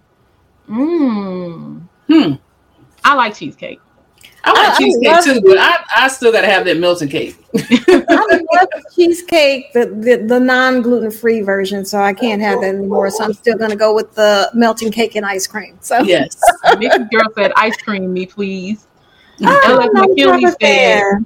Mmm. 0.68 1.82
Hmm. 2.06 2.34
I 3.04 3.14
like 3.16 3.34
cheesecake. 3.34 3.80
I 4.44 4.52
like 4.52 4.72
I, 4.72 4.78
cheesecake 4.78 5.08
I 5.08 5.20
too, 5.22 5.40
but 5.42 5.58
I, 5.58 5.84
I 5.96 6.08
still 6.08 6.32
gotta 6.32 6.48
have 6.48 6.64
that 6.64 6.78
melting 6.78 7.08
cake. 7.08 7.36
I 7.56 8.40
love 8.54 8.68
cheesecake, 8.94 9.72
the, 9.72 9.86
the, 9.86 10.24
the 10.26 10.40
non 10.40 10.82
gluten 10.82 11.10
free 11.10 11.42
version, 11.42 11.84
so 11.84 12.00
I 12.00 12.12
can't 12.12 12.42
have 12.42 12.60
that 12.60 12.74
anymore. 12.74 13.10
So 13.10 13.24
I'm 13.24 13.34
still 13.34 13.56
gonna 13.56 13.76
go 13.76 13.94
with 13.94 14.14
the 14.14 14.50
melting 14.54 14.90
cake 14.90 15.14
and 15.14 15.24
ice 15.24 15.46
cream. 15.46 15.78
So 15.80 16.00
yes, 16.00 16.36
Mickey 16.78 17.04
girl 17.10 17.28
said 17.36 17.52
ice 17.56 17.76
cream 17.76 18.12
me 18.12 18.26
please. 18.26 18.86
Oh, 19.44 19.90
McKinley 19.92 20.50
said 20.60 21.24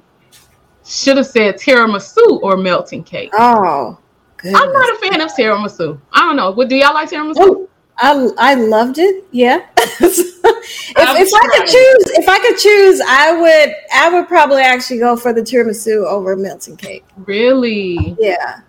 should 0.85 1.17
have 1.17 1.27
said 1.27 1.55
tiramisu 1.55 2.41
or 2.41 2.55
melting 2.55 3.03
cake. 3.03 3.31
Oh, 3.33 3.97
goodness. 4.37 4.61
I'm 4.61 4.71
not 4.71 4.95
a 4.95 5.09
fan 5.09 5.21
of 5.21 5.31
tiramisu. 5.31 5.99
I 6.13 6.19
don't 6.21 6.35
know. 6.35 6.51
What 6.51 6.69
do 6.69 6.75
y'all 6.75 6.93
like 6.93 7.09
tiramisu? 7.09 7.35
Oh. 7.37 7.69
I 7.99 8.29
I 8.37 8.53
loved 8.55 8.97
it. 8.99 9.25
Yeah. 9.31 9.65
if, 9.77 10.95
if 10.95 11.33
I 11.33 11.57
could 11.57 11.67
choose, 11.67 12.17
if 12.17 12.29
I 12.29 12.39
could 12.39 12.57
choose, 12.57 13.01
I 13.01 13.31
would 13.39 13.75
I 13.93 14.09
would 14.13 14.27
probably 14.27 14.61
actually 14.61 14.99
go 14.99 15.15
for 15.15 15.33
the 15.33 15.41
tiramisu 15.41 16.05
over 16.05 16.35
melting 16.35 16.77
cake. 16.77 17.05
Really? 17.17 18.15
Yeah. 18.19 18.61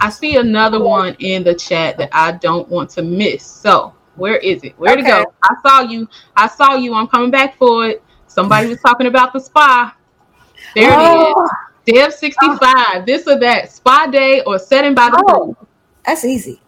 I 0.00 0.10
see 0.10 0.36
another 0.36 0.82
one 0.82 1.14
in 1.20 1.44
the 1.44 1.54
chat 1.54 1.96
that 1.98 2.10
I 2.12 2.32
don't 2.32 2.68
want 2.68 2.90
to 2.90 3.02
miss. 3.02 3.44
So 3.44 3.94
where 4.16 4.36
is 4.36 4.62
it? 4.64 4.78
Where 4.78 4.92
okay. 4.92 5.02
to 5.02 5.08
go? 5.08 5.32
I 5.42 5.54
saw 5.62 5.80
you. 5.80 6.08
I 6.36 6.48
saw 6.48 6.74
you. 6.74 6.94
I'm 6.94 7.06
coming 7.06 7.30
back 7.30 7.56
for 7.56 7.86
it. 7.86 8.02
Somebody 8.26 8.68
was 8.68 8.80
talking 8.80 9.06
about 9.06 9.32
the 9.32 9.40
spa. 9.40 9.94
There 10.74 10.90
oh. 10.92 10.98
it 11.00 11.28
is. 11.28 11.34
Oh. 11.36 11.48
Dev 11.84 12.14
65. 12.14 12.58
Oh. 12.62 13.02
This 13.06 13.26
or 13.26 13.38
that. 13.38 13.70
Spa 13.70 14.06
day 14.06 14.42
or 14.42 14.58
setting 14.58 14.94
by 14.94 15.10
the 15.10 15.24
oh. 15.28 15.34
pool. 15.34 15.68
That's 16.04 16.24
easy. 16.24 16.60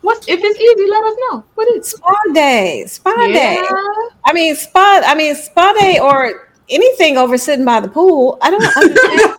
What's 0.00 0.28
if 0.28 0.40
it's 0.42 0.60
easy? 0.60 0.90
Let 0.90 1.04
us 1.04 1.16
know. 1.30 1.44
What 1.54 1.68
is 1.76 1.90
spa 1.90 2.14
day? 2.32 2.84
Spa 2.86 3.14
yeah. 3.26 3.32
day. 3.32 3.62
I 4.24 4.32
mean 4.32 4.54
spa. 4.54 5.02
I 5.04 5.14
mean 5.14 5.34
spa 5.34 5.72
day 5.72 5.98
or 5.98 6.48
anything 6.68 7.16
over 7.18 7.36
sitting 7.36 7.64
by 7.64 7.80
the 7.80 7.88
pool. 7.88 8.38
I 8.40 8.50
don't 8.50 8.62
understand. 8.62 9.36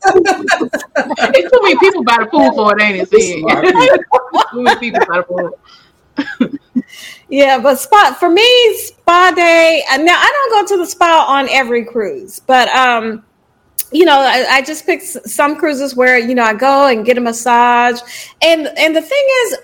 it's 1.35 1.51
too 1.51 1.61
many 1.61 1.77
people 1.79 2.03
by 2.03 2.17
the 2.19 2.25
pool 2.29 2.53
for 2.53 2.77
it, 2.77 2.81
ain't 2.83 3.07
it? 3.11 4.51
too 4.51 4.61
many 4.61 4.79
people 4.79 4.99
by 5.07 5.17
the 5.17 5.23
pool. 5.23 5.59
Yeah, 7.29 7.59
but 7.59 7.77
spa 7.77 8.15
for 8.19 8.29
me, 8.29 8.77
spa 8.77 9.31
day. 9.35 9.83
uh, 9.91 9.97
Now 9.97 10.17
I 10.17 10.49
don't 10.49 10.67
go 10.67 10.75
to 10.75 10.81
the 10.81 10.89
spa 10.89 11.25
on 11.29 11.47
every 11.49 11.85
cruise, 11.85 12.39
but 12.39 12.67
um, 12.69 13.23
you 13.91 14.05
know, 14.05 14.19
I, 14.19 14.45
I 14.49 14.61
just 14.61 14.85
pick 14.85 14.99
s- 15.01 15.17
some 15.31 15.55
cruises 15.55 15.95
where 15.95 16.17
you 16.17 16.35
know 16.35 16.43
I 16.43 16.53
go 16.53 16.87
and 16.87 17.05
get 17.05 17.17
a 17.17 17.21
massage, 17.21 17.99
and 18.41 18.67
and 18.77 18.95
the 18.95 19.01
thing 19.01 19.25
is, 19.43 19.57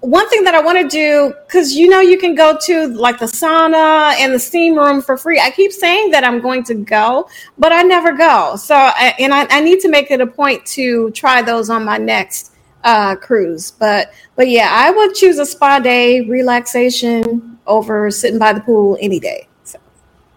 one 0.00 0.28
thing 0.30 0.44
that 0.44 0.54
I 0.54 0.60
want 0.62 0.78
to 0.78 0.88
do 0.88 1.34
because 1.46 1.74
you 1.74 1.88
know 1.88 2.00
you 2.00 2.18
can 2.18 2.34
go 2.34 2.58
to 2.66 2.86
like 2.88 3.18
the 3.18 3.26
sauna 3.26 4.14
and 4.14 4.32
the 4.32 4.38
steam 4.38 4.76
room 4.76 5.02
for 5.02 5.16
free. 5.16 5.40
I 5.40 5.50
keep 5.50 5.72
saying 5.72 6.10
that 6.12 6.24
I'm 6.24 6.40
going 6.40 6.64
to 6.64 6.74
go, 6.74 7.28
but 7.58 7.72
I 7.72 7.82
never 7.82 8.12
go. 8.12 8.56
So 8.56 8.74
I, 8.74 9.14
and 9.18 9.34
I, 9.34 9.46
I 9.50 9.60
need 9.60 9.80
to 9.80 9.88
make 9.88 10.10
it 10.10 10.20
a 10.20 10.26
point 10.26 10.64
to 10.66 11.10
try 11.12 11.42
those 11.42 11.68
on 11.68 11.84
my 11.84 11.98
next 11.98 12.52
uh, 12.84 13.16
cruise. 13.16 13.72
But 13.72 14.12
but 14.36 14.48
yeah, 14.48 14.68
I 14.72 14.90
would 14.90 15.14
choose 15.14 15.38
a 15.38 15.46
spa 15.46 15.80
day 15.80 16.22
relaxation 16.22 17.58
over 17.66 18.10
sitting 18.10 18.38
by 18.38 18.52
the 18.52 18.60
pool 18.60 18.96
any 19.00 19.20
day. 19.20 19.48
So 19.64 19.78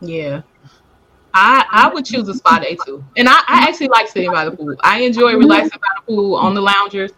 Yeah. 0.02 0.42
I, 1.34 1.66
I 1.72 1.94
would 1.94 2.06
choose 2.06 2.28
a 2.28 2.34
spa 2.34 2.60
day 2.60 2.78
too. 2.86 3.04
And 3.16 3.28
I, 3.30 3.36
I 3.48 3.66
actually 3.68 3.90
like 3.90 4.08
sitting 4.08 4.32
by 4.32 4.46
the 4.46 4.52
pool. 4.52 4.76
I 4.82 5.02
enjoy 5.02 5.32
mm-hmm. 5.32 5.40
relaxing 5.40 5.80
by 5.80 5.88
the 5.96 6.02
pool 6.08 6.36
on 6.36 6.54
the 6.54 6.62
loungers. 6.62 7.12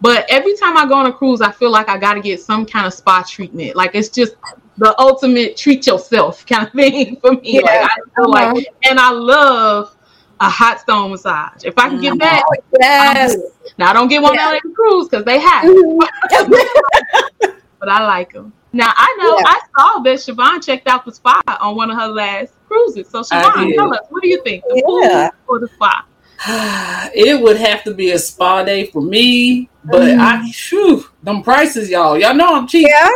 But 0.00 0.26
every 0.28 0.54
time 0.56 0.76
I 0.76 0.86
go 0.86 0.94
on 0.94 1.06
a 1.06 1.12
cruise, 1.12 1.40
I 1.40 1.50
feel 1.50 1.70
like 1.70 1.88
I 1.88 1.96
got 1.96 2.14
to 2.14 2.20
get 2.20 2.40
some 2.40 2.66
kind 2.66 2.86
of 2.86 2.92
spa 2.92 3.24
treatment. 3.28 3.76
Like 3.76 3.94
it's 3.94 4.10
just 4.10 4.34
the 4.76 4.94
ultimate 5.00 5.56
treat 5.56 5.86
yourself 5.86 6.44
kind 6.46 6.66
of 6.66 6.72
thing 6.74 7.16
for 7.16 7.32
me. 7.32 7.60
Yeah. 7.60 7.62
Like 7.62 7.90
I 7.90 7.96
feel 8.14 8.30
like, 8.30 8.56
uh-huh. 8.56 8.90
and 8.90 9.00
I 9.00 9.10
love 9.10 9.96
a 10.40 10.50
hot 10.50 10.80
stone 10.80 11.10
massage. 11.10 11.64
If 11.64 11.78
I 11.78 11.88
can 11.88 12.00
get 12.00 12.18
that, 12.18 12.42
oh, 12.46 12.54
yes, 12.78 13.36
now 13.78 13.90
I 13.90 13.92
don't 13.94 14.08
get 14.08 14.22
one 14.22 14.34
Yeah. 14.34 14.48
on 14.48 14.56
every 14.56 14.72
cruise 14.72 15.08
because 15.08 15.24
they 15.24 15.40
have, 15.40 15.64
mm-hmm. 15.64 17.50
but 17.80 17.88
I 17.88 18.06
like 18.06 18.34
them. 18.34 18.52
Now 18.76 18.92
I 18.94 19.16
know 19.18 19.36
Yeah. 19.38 19.44
I 19.46 19.60
saw 19.78 19.98
that 20.00 20.18
Siobhan 20.18 20.64
checked 20.64 20.86
out 20.86 21.04
the 21.06 21.12
spa 21.12 21.40
on 21.60 21.76
one 21.76 21.90
of 21.90 21.96
her 21.98 22.08
last 22.08 22.52
cruises. 22.68 23.08
So 23.08 23.22
Siobhan, 23.22 23.74
tell 23.74 23.92
us, 23.94 24.00
what 24.10 24.22
do 24.22 24.28
you 24.28 24.42
think? 24.42 24.64
The 24.68 24.76
Yeah. 24.76 25.30
pool 25.38 25.56
or 25.56 25.58
the 25.60 25.68
spa? 25.68 26.04
it 27.14 27.40
would 27.40 27.56
have 27.56 27.82
to 27.84 27.94
be 27.94 28.10
a 28.10 28.18
spa 28.18 28.62
day 28.62 28.86
for 28.86 29.00
me, 29.00 29.70
but 29.84 30.02
Mhm. 30.02 30.20
I, 30.20 30.52
phew, 30.52 31.06
them 31.22 31.42
prices, 31.42 31.88
y'all. 31.88 32.18
Y'all 32.18 32.34
know 32.34 32.54
I'm 32.54 32.66
cheap. 32.66 32.86
yeah. 32.86 33.08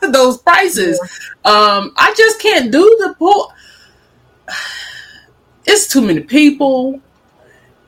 Those 0.10 0.38
prices. 0.38 0.98
Um, 1.44 1.92
I 1.96 2.12
just 2.16 2.40
can't 2.40 2.72
do 2.72 2.82
the 3.00 3.14
pool. 3.18 3.52
It's 5.70 5.86
too 5.86 6.00
many 6.00 6.20
people. 6.20 6.98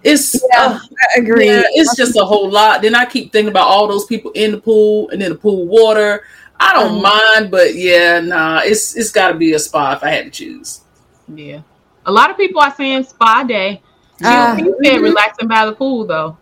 It's 0.02 0.34
Yeah, 0.52 0.64
uh, 0.66 0.78
I 1.16 1.20
agree. 1.20 1.46
Yeah, 1.46 1.62
it's 1.72 1.94
just 1.96 2.16
a 2.16 2.24
whole 2.24 2.50
lot. 2.50 2.82
Then 2.82 2.94
I 2.94 3.04
keep 3.04 3.32
thinking 3.32 3.50
about 3.50 3.66
all 3.68 3.86
those 3.86 4.06
people 4.06 4.30
in 4.32 4.52
the 4.52 4.58
pool 4.58 5.10
and 5.10 5.22
in 5.22 5.30
the 5.30 5.38
pool 5.38 5.66
water. 5.66 6.24
I 6.58 6.72
don't 6.74 6.98
Mhm. 6.98 7.02
mind, 7.02 7.50
but 7.50 7.74
yeah, 7.74 8.20
nah, 8.20 8.60
it's 8.62 8.96
it's 8.96 9.10
got 9.10 9.28
to 9.28 9.34
be 9.34 9.52
a 9.54 9.58
spa 9.58 9.92
if 9.94 10.02
I 10.02 10.10
had 10.10 10.24
to 10.26 10.30
choose. 10.30 10.80
Yeah. 11.34 11.60
A 12.06 12.12
lot 12.12 12.30
of 12.30 12.36
people 12.36 12.60
are 12.60 12.74
saying 12.74 13.04
spa 13.04 13.42
day. 13.44 13.82
You, 14.20 14.26
Ah. 14.28 14.56
you 14.56 14.76
said 14.82 15.00
relaxing 15.00 15.48
by 15.48 15.64
the 15.66 15.72
pool 15.72 16.06
though. 16.06 16.36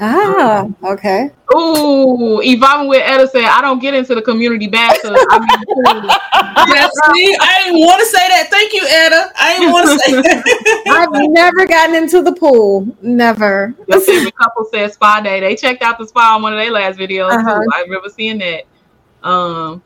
Ah, 0.00 0.64
okay. 0.84 1.30
Ooh, 1.56 2.40
Yvonne 2.40 2.86
with 2.86 3.02
Etta 3.04 3.26
said, 3.26 3.44
I 3.44 3.60
don't 3.60 3.80
get 3.80 3.94
into 3.94 4.14
the 4.14 4.22
community 4.22 4.68
bathtub. 4.68 5.12
I 5.30 5.38
mean, 5.40 5.48
the 5.60 5.66
pool. 5.74 6.74
Yeah, 6.74 6.88
see, 7.12 7.36
I 7.40 7.62
didn't 7.64 7.80
want 7.80 7.98
to 8.00 8.06
say 8.06 8.28
that. 8.28 8.48
Thank 8.48 8.72
you, 8.74 8.86
Anna. 8.86 9.32
I 9.36 9.56
didn't 9.58 9.72
want 9.72 9.88
to 9.88 9.98
say 9.98 10.12
that. 10.22 10.84
I've 10.88 11.30
never 11.30 11.66
gotten 11.66 11.96
into 11.96 12.22
the 12.22 12.32
pool. 12.32 12.86
Never. 13.02 13.74
Your 13.88 14.00
favorite 14.00 14.36
couple 14.36 14.66
said 14.72 14.92
spa 14.92 15.20
day. 15.20 15.40
They 15.40 15.56
checked 15.56 15.82
out 15.82 15.98
the 15.98 16.06
spa 16.06 16.36
on 16.36 16.42
one 16.42 16.52
of 16.52 16.60
their 16.60 16.70
last 16.70 16.96
videos 16.98 17.32
Uh-huh. 17.32 17.60
too. 17.60 17.66
I 17.74 17.80
remember 17.82 18.08
seeing 18.08 18.38
that. 18.38 18.64
Um, 19.24 19.82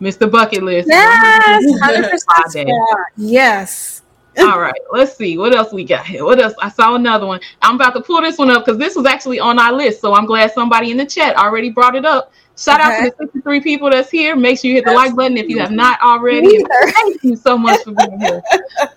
Mr. 0.00 0.30
Bucket 0.30 0.62
List. 0.62 0.88
Yes, 0.88 1.64
Spa 1.76 1.88
100% 1.88 2.52
day. 2.52 2.64
spa. 2.66 3.04
Yes. 3.16 4.02
All 4.38 4.60
right, 4.60 4.74
let's 4.92 5.16
see 5.16 5.38
what 5.38 5.54
else 5.54 5.72
we 5.72 5.84
got 5.84 6.06
here. 6.06 6.24
What 6.24 6.40
else? 6.40 6.54
I 6.60 6.68
saw 6.68 6.96
another 6.96 7.26
one. 7.26 7.40
I'm 7.62 7.76
about 7.76 7.94
to 7.94 8.00
pull 8.00 8.20
this 8.20 8.36
one 8.38 8.50
up 8.50 8.64
because 8.64 8.78
this 8.78 8.96
was 8.96 9.06
actually 9.06 9.38
on 9.40 9.58
our 9.60 9.72
list. 9.72 10.00
So 10.00 10.14
I'm 10.14 10.26
glad 10.26 10.52
somebody 10.52 10.90
in 10.90 10.96
the 10.96 11.06
chat 11.06 11.36
already 11.36 11.70
brought 11.70 11.94
it 11.94 12.04
up. 12.04 12.32
Shout 12.56 12.80
out 12.80 12.96
to 12.96 13.02
the 13.02 13.12
63 13.18 13.60
people 13.60 13.90
that's 13.90 14.10
here. 14.10 14.34
Make 14.36 14.58
sure 14.58 14.70
you 14.70 14.76
hit 14.76 14.84
the 14.84 14.92
like 14.92 15.14
button 15.14 15.36
if 15.36 15.48
you 15.48 15.58
have 15.60 15.70
not 15.70 16.00
already. 16.02 16.58
Thank 16.94 17.22
you 17.22 17.36
so 17.36 17.56
much 17.56 17.82
for 17.84 17.92
being 17.92 18.20
here. 18.20 18.42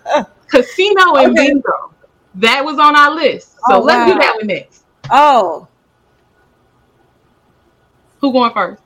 Casino 0.48 1.14
and 1.16 1.32
Okay. 1.32 1.50
bingo. 1.50 1.94
That 2.34 2.64
was 2.64 2.78
on 2.78 2.96
our 2.96 3.14
list. 3.14 3.56
So 3.66 3.76
Oh, 3.76 3.80
let's 3.80 4.04
do 4.04 4.14
that 4.18 4.36
one 4.36 4.46
next. 4.46 4.84
Oh, 5.10 5.68
Who 8.20 8.32
going 8.32 8.52
first? 8.52 8.82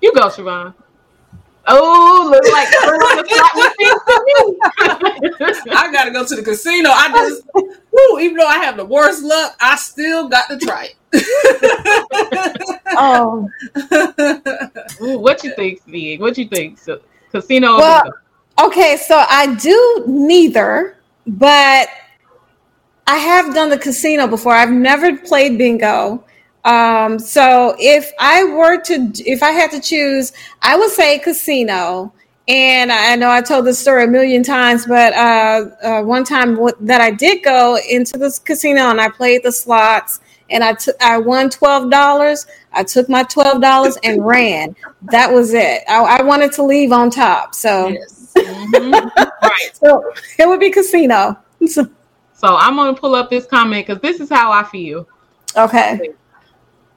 You 0.00 0.12
go, 0.14 0.28
Siobhan. 0.28 0.74
Oh, 1.66 2.28
look 2.30 2.44
like 2.52 2.68
I 5.76 5.92
gotta 5.92 6.10
go 6.10 6.24
to 6.24 6.36
the 6.36 6.42
casino. 6.42 6.90
I 6.90 7.12
just, 7.12 7.42
woo, 7.54 8.18
even 8.18 8.36
though 8.36 8.46
I 8.46 8.58
have 8.58 8.76
the 8.76 8.84
worst 8.84 9.22
luck, 9.22 9.56
I 9.60 9.76
still 9.76 10.28
got 10.28 10.48
to 10.48 10.58
try 10.58 10.90
oh. 12.96 13.48
it. 13.74 14.92
Ooh, 15.02 15.18
what 15.18 15.44
you 15.44 15.54
think, 15.54 15.80
Steve? 15.82 16.20
What 16.20 16.38
you 16.38 16.48
think? 16.48 16.78
So, 16.78 17.00
casino 17.30 17.76
Well. 17.76 18.12
Okay, 18.64 18.96
so 18.96 19.16
I 19.16 19.54
do 19.54 20.04
neither, 20.06 20.96
but 21.26 21.88
I 23.06 23.16
have 23.16 23.54
done 23.54 23.70
the 23.70 23.78
casino 23.78 24.26
before. 24.26 24.52
I've 24.52 24.70
never 24.70 25.16
played 25.16 25.56
bingo. 25.56 26.24
Um, 26.64 27.18
so 27.18 27.74
if 27.78 28.10
I 28.18 28.44
were 28.44 28.80
to, 28.82 29.12
if 29.26 29.42
I 29.42 29.50
had 29.50 29.70
to 29.72 29.80
choose, 29.80 30.32
I 30.62 30.76
would 30.76 30.90
say 30.90 31.18
casino. 31.18 32.12
And 32.48 32.90
I 32.90 33.14
know 33.14 33.30
I 33.30 33.42
told 33.42 33.64
this 33.64 33.78
story 33.78 34.04
a 34.04 34.08
million 34.08 34.42
times, 34.42 34.84
but 34.84 35.12
uh, 35.12 35.66
uh, 35.82 36.02
one 36.02 36.24
time 36.24 36.58
that 36.80 37.00
I 37.00 37.12
did 37.12 37.44
go 37.44 37.78
into 37.88 38.18
this 38.18 38.40
casino 38.40 38.90
and 38.90 39.00
I 39.00 39.08
played 39.08 39.44
the 39.44 39.52
slots 39.52 40.20
and 40.50 40.64
I 40.64 40.74
took 40.74 40.96
I 41.00 41.16
won 41.18 41.48
twelve 41.48 41.90
dollars. 41.90 42.46
I 42.72 42.82
took 42.82 43.08
my 43.08 43.22
twelve 43.24 43.60
dollars 43.60 43.96
and 44.02 44.26
ran. 44.26 44.74
That 45.12 45.32
was 45.32 45.54
it. 45.54 45.82
I, 45.88 46.18
I 46.18 46.22
wanted 46.22 46.50
to 46.52 46.64
leave 46.64 46.90
on 46.92 47.10
top, 47.10 47.54
so 47.54 47.88
yes. 47.88 48.32
Mhm. 48.36 49.10
right. 49.42 49.70
so 49.74 50.12
it 50.38 50.48
would 50.48 50.60
be 50.60 50.70
casino. 50.70 51.38
So 52.32 52.56
I'm 52.56 52.74
gonna 52.76 52.94
pull 52.94 53.14
up 53.14 53.28
this 53.28 53.44
comment 53.44 53.86
because 53.86 54.00
this 54.00 54.18
is 54.18 54.30
how 54.30 54.50
I 54.50 54.64
feel. 54.64 55.06
okay. 55.58 56.08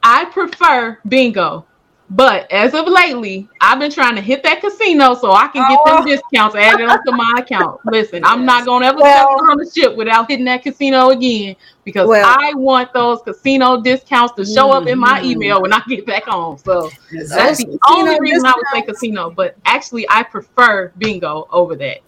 I 0.04 0.26
prefer 0.26 0.98
bingo, 1.08 1.66
but 2.10 2.52
as 2.52 2.74
of 2.74 2.88
lately, 2.88 3.48
I've 3.62 3.80
been 3.80 3.90
trying 3.92 4.16
to 4.16 4.22
hit 4.22 4.44
that 4.44 4.60
casino 4.62 5.14
so 5.16 5.32
I 5.32 5.48
can 5.48 5.68
get 5.70 5.80
Oh. 5.86 5.96
them 5.98 6.06
discounts 6.06 6.56
added 6.56 6.88
onto 6.90 7.12
my 7.12 7.34
account. 7.40 7.80
Listen, 7.86 8.24
I'm 8.26 8.46
not 8.46 8.66
gonna 8.66 8.88
ever 8.88 8.98
Well- 9.00 9.38
step 9.38 9.50
on 9.50 9.58
the 9.58 9.72
ship 9.74 9.96
without 9.96 10.30
hitting 10.30 10.46
that 10.46 10.62
casino 10.64 11.10
again 11.10 11.56
because 11.86 12.08
Well- 12.08 12.26
I 12.26 12.54
want 12.56 12.92
those 12.94 13.22
casino 13.22 13.82
discounts 13.82 14.34
to 14.36 14.46
show 14.46 14.72
up 14.72 14.88
in 14.88 15.00
my 15.00 15.22
Mhm. 15.22 15.26
email 15.26 15.62
when 15.62 15.72
I 15.74 15.82
get 15.88 16.06
back 16.06 16.26
home. 16.26 16.58
So 16.58 16.90
Yes, 17.12 17.30
that's 17.30 17.64
the 17.64 17.80
only 17.90 18.20
reason 18.20 18.46
I 18.46 18.54
would 18.56 18.66
say 18.74 18.82
casino. 18.82 19.32
But 19.36 19.56
actually, 19.66 20.06
I 20.10 20.24
prefer 20.24 20.92
bingo 20.98 21.48
over 21.52 21.76
that. 21.78 22.00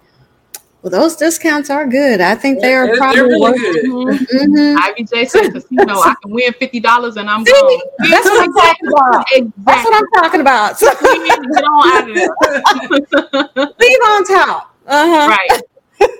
Well, 0.85 0.91
those 1.01 1.15
discounts 1.15 1.71
are 1.71 1.87
good. 1.87 2.21
I 2.21 2.35
think 2.35 2.61
they 2.61 2.75
are 2.75 2.85
They're- 2.85 2.97
probably 2.97 3.15
they're 3.15 3.25
really 3.27 3.41
worth. 3.41 3.59
good. 3.59 3.85
Mhm. 3.85 4.55
Mhm. 4.55 4.77
Ivy 4.83 5.03
J 5.05 5.25
said 5.25 5.51
casino. 5.51 5.95
I 5.95 6.13
can 6.21 6.31
win 6.31 6.53
fifty 6.59 6.79
dollars 6.79 7.17
and 7.17 7.27
I'm 7.27 7.43
See, 7.43 7.51
gone. 7.51 7.79
that's 8.11 8.25
what 8.25 8.43
I'm 8.43 8.53
talking 8.53 8.87
about. 8.93 9.25
Exactly. 9.33 9.53
That's 9.65 9.83
what 9.83 9.95
I'm 9.95 10.21
talking 10.23 10.41
about. 10.41 10.77
So 10.77 10.87
Get 10.91 11.63
on 11.63 11.91
out 11.91 12.07
of 12.07 12.15
there. 12.15 13.73
leave 13.79 13.99
on 14.05 14.25
top. 14.25 14.75
Uh 14.85 15.07
huh. 15.07 15.35
right. 15.49 15.61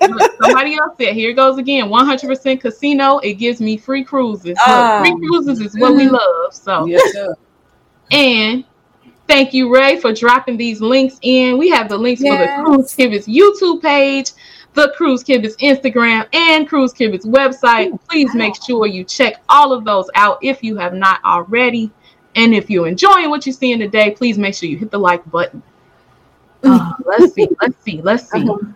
Look, 0.10 0.32
Somebody 0.42 0.74
else 0.80 0.96
said, 1.00 1.14
here 1.14 1.34
goes 1.34 1.60
again 1.60 1.88
100% 1.90 2.60
casino. 2.60 3.20
It 3.20 3.34
gives 3.34 3.62
me 3.62 3.78
free 3.78 4.04
cruises. 4.04 4.46
Look, 4.46 4.58
Ah. 4.66 5.02
free 5.04 5.16
cruises 5.28 5.62
is 5.62 5.78
what 5.78 5.94
we 5.94 6.08
Mhm. 6.08 6.14
love. 6.14 6.54
So, 6.56 6.86
Yes, 6.88 7.04
sir. 7.14 7.36
and 8.12 8.64
thank 9.28 9.54
you, 9.54 9.72
Ray, 9.72 9.98
for 10.00 10.12
dropping 10.12 10.58
these 10.58 10.82
links 10.82 11.18
in. 11.22 11.58
We 11.60 11.70
have 11.70 11.88
the 11.90 11.98
links 11.98 12.22
for 12.22 12.30
the 12.36 12.46
Yes. 12.46 12.62
Cruise 12.66 12.96
Kibitz 12.96 13.28
YouTube 13.28 13.82
page, 13.82 14.32
the 14.76 14.94
Cruise 14.96 15.24
Kibitz 15.24 15.58
Instagram, 15.58 16.28
and 16.34 16.68
Cruise 16.68 16.94
Kibitz 16.94 17.26
website. 17.26 17.98
Please 18.10 18.34
make 18.36 18.54
sure 18.62 18.86
you 18.86 19.04
check 19.04 19.42
all 19.50 19.74
of 19.74 19.84
those 19.86 20.10
out 20.16 20.38
if 20.42 20.64
you 20.64 20.78
have 20.78 20.94
not 20.94 21.24
already. 21.24 21.92
And 22.36 22.54
if 22.54 22.70
you're 22.70 22.88
enjoying 22.88 23.30
what 23.30 23.46
you're 23.46 23.54
seeing 23.54 23.80
today, 23.80 24.12
please 24.12 24.38
make 24.38 24.54
sure 24.56 24.68
you 24.70 24.78
hit 24.78 24.92
the 24.92 25.00
like 25.00 25.26
button. 25.32 25.64
Uh, 26.64 26.94
let's 27.06 27.34
see, 27.34 27.48
let's 27.62 27.84
see, 27.84 28.02
let's 28.02 28.30
see. 28.30 28.48
Uh-huh. 28.48 28.72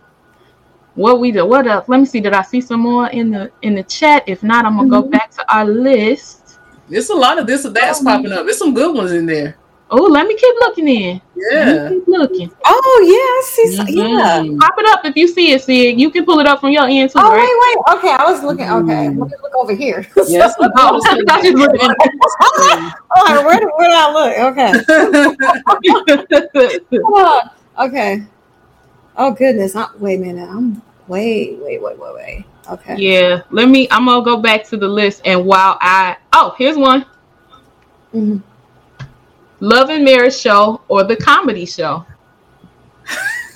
What 0.94 1.20
we 1.20 1.30
do? 1.30 1.46
What 1.46 1.66
else? 1.66 1.88
Let 1.88 2.00
me 2.00 2.06
see. 2.06 2.20
Did 2.20 2.32
I 2.32 2.42
see 2.42 2.60
some 2.60 2.80
more 2.80 3.08
in 3.10 3.30
the 3.30 3.50
in 3.62 3.74
the 3.74 3.82
chat? 3.84 4.24
If 4.26 4.42
not, 4.42 4.64
I'm 4.64 4.76
gonna 4.76 4.88
go 4.88 5.02
Mhm. 5.02 5.10
back 5.12 5.30
to 5.32 5.54
our 5.54 5.64
list. 5.64 6.58
There's 6.88 7.10
a 7.10 7.14
lot 7.14 7.38
of 7.38 7.46
this 7.46 7.64
or 7.64 7.70
that's 7.70 8.02
popping 8.02 8.32
up. 8.32 8.44
There's 8.44 8.58
some 8.58 8.74
good 8.74 8.94
ones 8.94 9.12
in 9.12 9.24
there. 9.24 9.56
Oh, 9.92 10.02
let 10.04 10.26
me 10.26 10.36
keep 10.36 10.54
looking 10.60 10.88
in. 10.88 11.20
Yeah. 11.34 11.88
Keep 11.88 12.06
looking. 12.06 12.50
Oh 12.64 13.00
yeah, 13.04 13.16
I 13.16 13.42
see. 13.44 13.76
So, 13.76 13.82
Yeah. 14.02 14.40
Mhm. 14.40 14.58
Pop 14.58 14.74
it 14.78 14.86
up 14.88 15.04
if 15.04 15.16
you 15.16 15.26
see 15.26 15.52
it, 15.52 15.62
see 15.62 15.88
it. 15.88 15.96
You 15.98 16.10
can 16.10 16.24
pull 16.24 16.38
it 16.38 16.46
up 16.46 16.60
from 16.60 16.70
your 16.70 16.84
end 16.86 17.10
too, 17.10 17.18
Oh 17.18 17.28
right? 17.30 17.40
wait, 17.40 17.56
wait. 17.60 17.98
Okay, 17.98 18.12
I 18.14 18.30
was 18.30 18.42
looking. 18.44 18.68
Okay, 18.68 19.08
Mm. 19.08 19.18
let 19.18 19.28
me 19.30 19.36
look 19.42 19.54
over 19.56 19.74
here. 19.74 20.06
Yes. 20.28 20.54
Oh, 20.60 20.64
I 20.66 20.68
thought 20.76 20.94
looking 20.94 21.26
oh, 23.16 23.44
where, 23.44 23.66
where 23.76 23.88
did 23.88 23.96
I 23.96 24.12
look? 24.12 24.32
Okay. 24.50 24.70
Hold 27.02 27.26
on. 27.26 27.50
Okay. 27.88 28.22
Oh 29.16 29.32
goodness. 29.32 29.74
I, 29.74 29.88
wait 29.98 30.18
a 30.18 30.22
minute. 30.22 30.48
I'm 30.48 30.80
wait, 31.08 31.58
wait, 31.58 31.82
wait, 31.82 31.98
wait, 31.98 32.14
wait. 32.14 32.44
Okay. 32.70 32.96
yeah. 32.96 33.42
Let 33.50 33.68
me. 33.68 33.88
I'm 33.90 34.06
gonna 34.06 34.24
go 34.24 34.36
back 34.36 34.64
to 34.68 34.76
the 34.76 34.86
list, 34.88 35.22
and 35.24 35.44
while 35.44 35.76
I 35.80 36.16
oh, 36.32 36.54
here's 36.56 36.76
one: 36.76 37.04
Mhm. 38.14 38.42
Love 39.60 39.90
and 39.90 40.04
Marriage 40.04 40.36
show 40.36 40.80
or 40.88 41.04
the 41.04 41.16
comedy 41.16 41.66
show. 41.66 42.04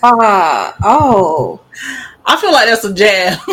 Uh 0.03 0.73
oh. 0.83 1.61
I 2.27 2.37
feel 2.37 2.53
like 2.53 2.67
that's 2.67 2.85
a 2.85 2.93
jab. 2.93 3.39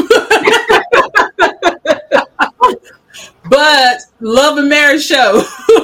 but 3.50 4.00
Love 4.20 4.58
and 4.58 4.70
Marriage 4.70 5.04
show. 5.04 5.44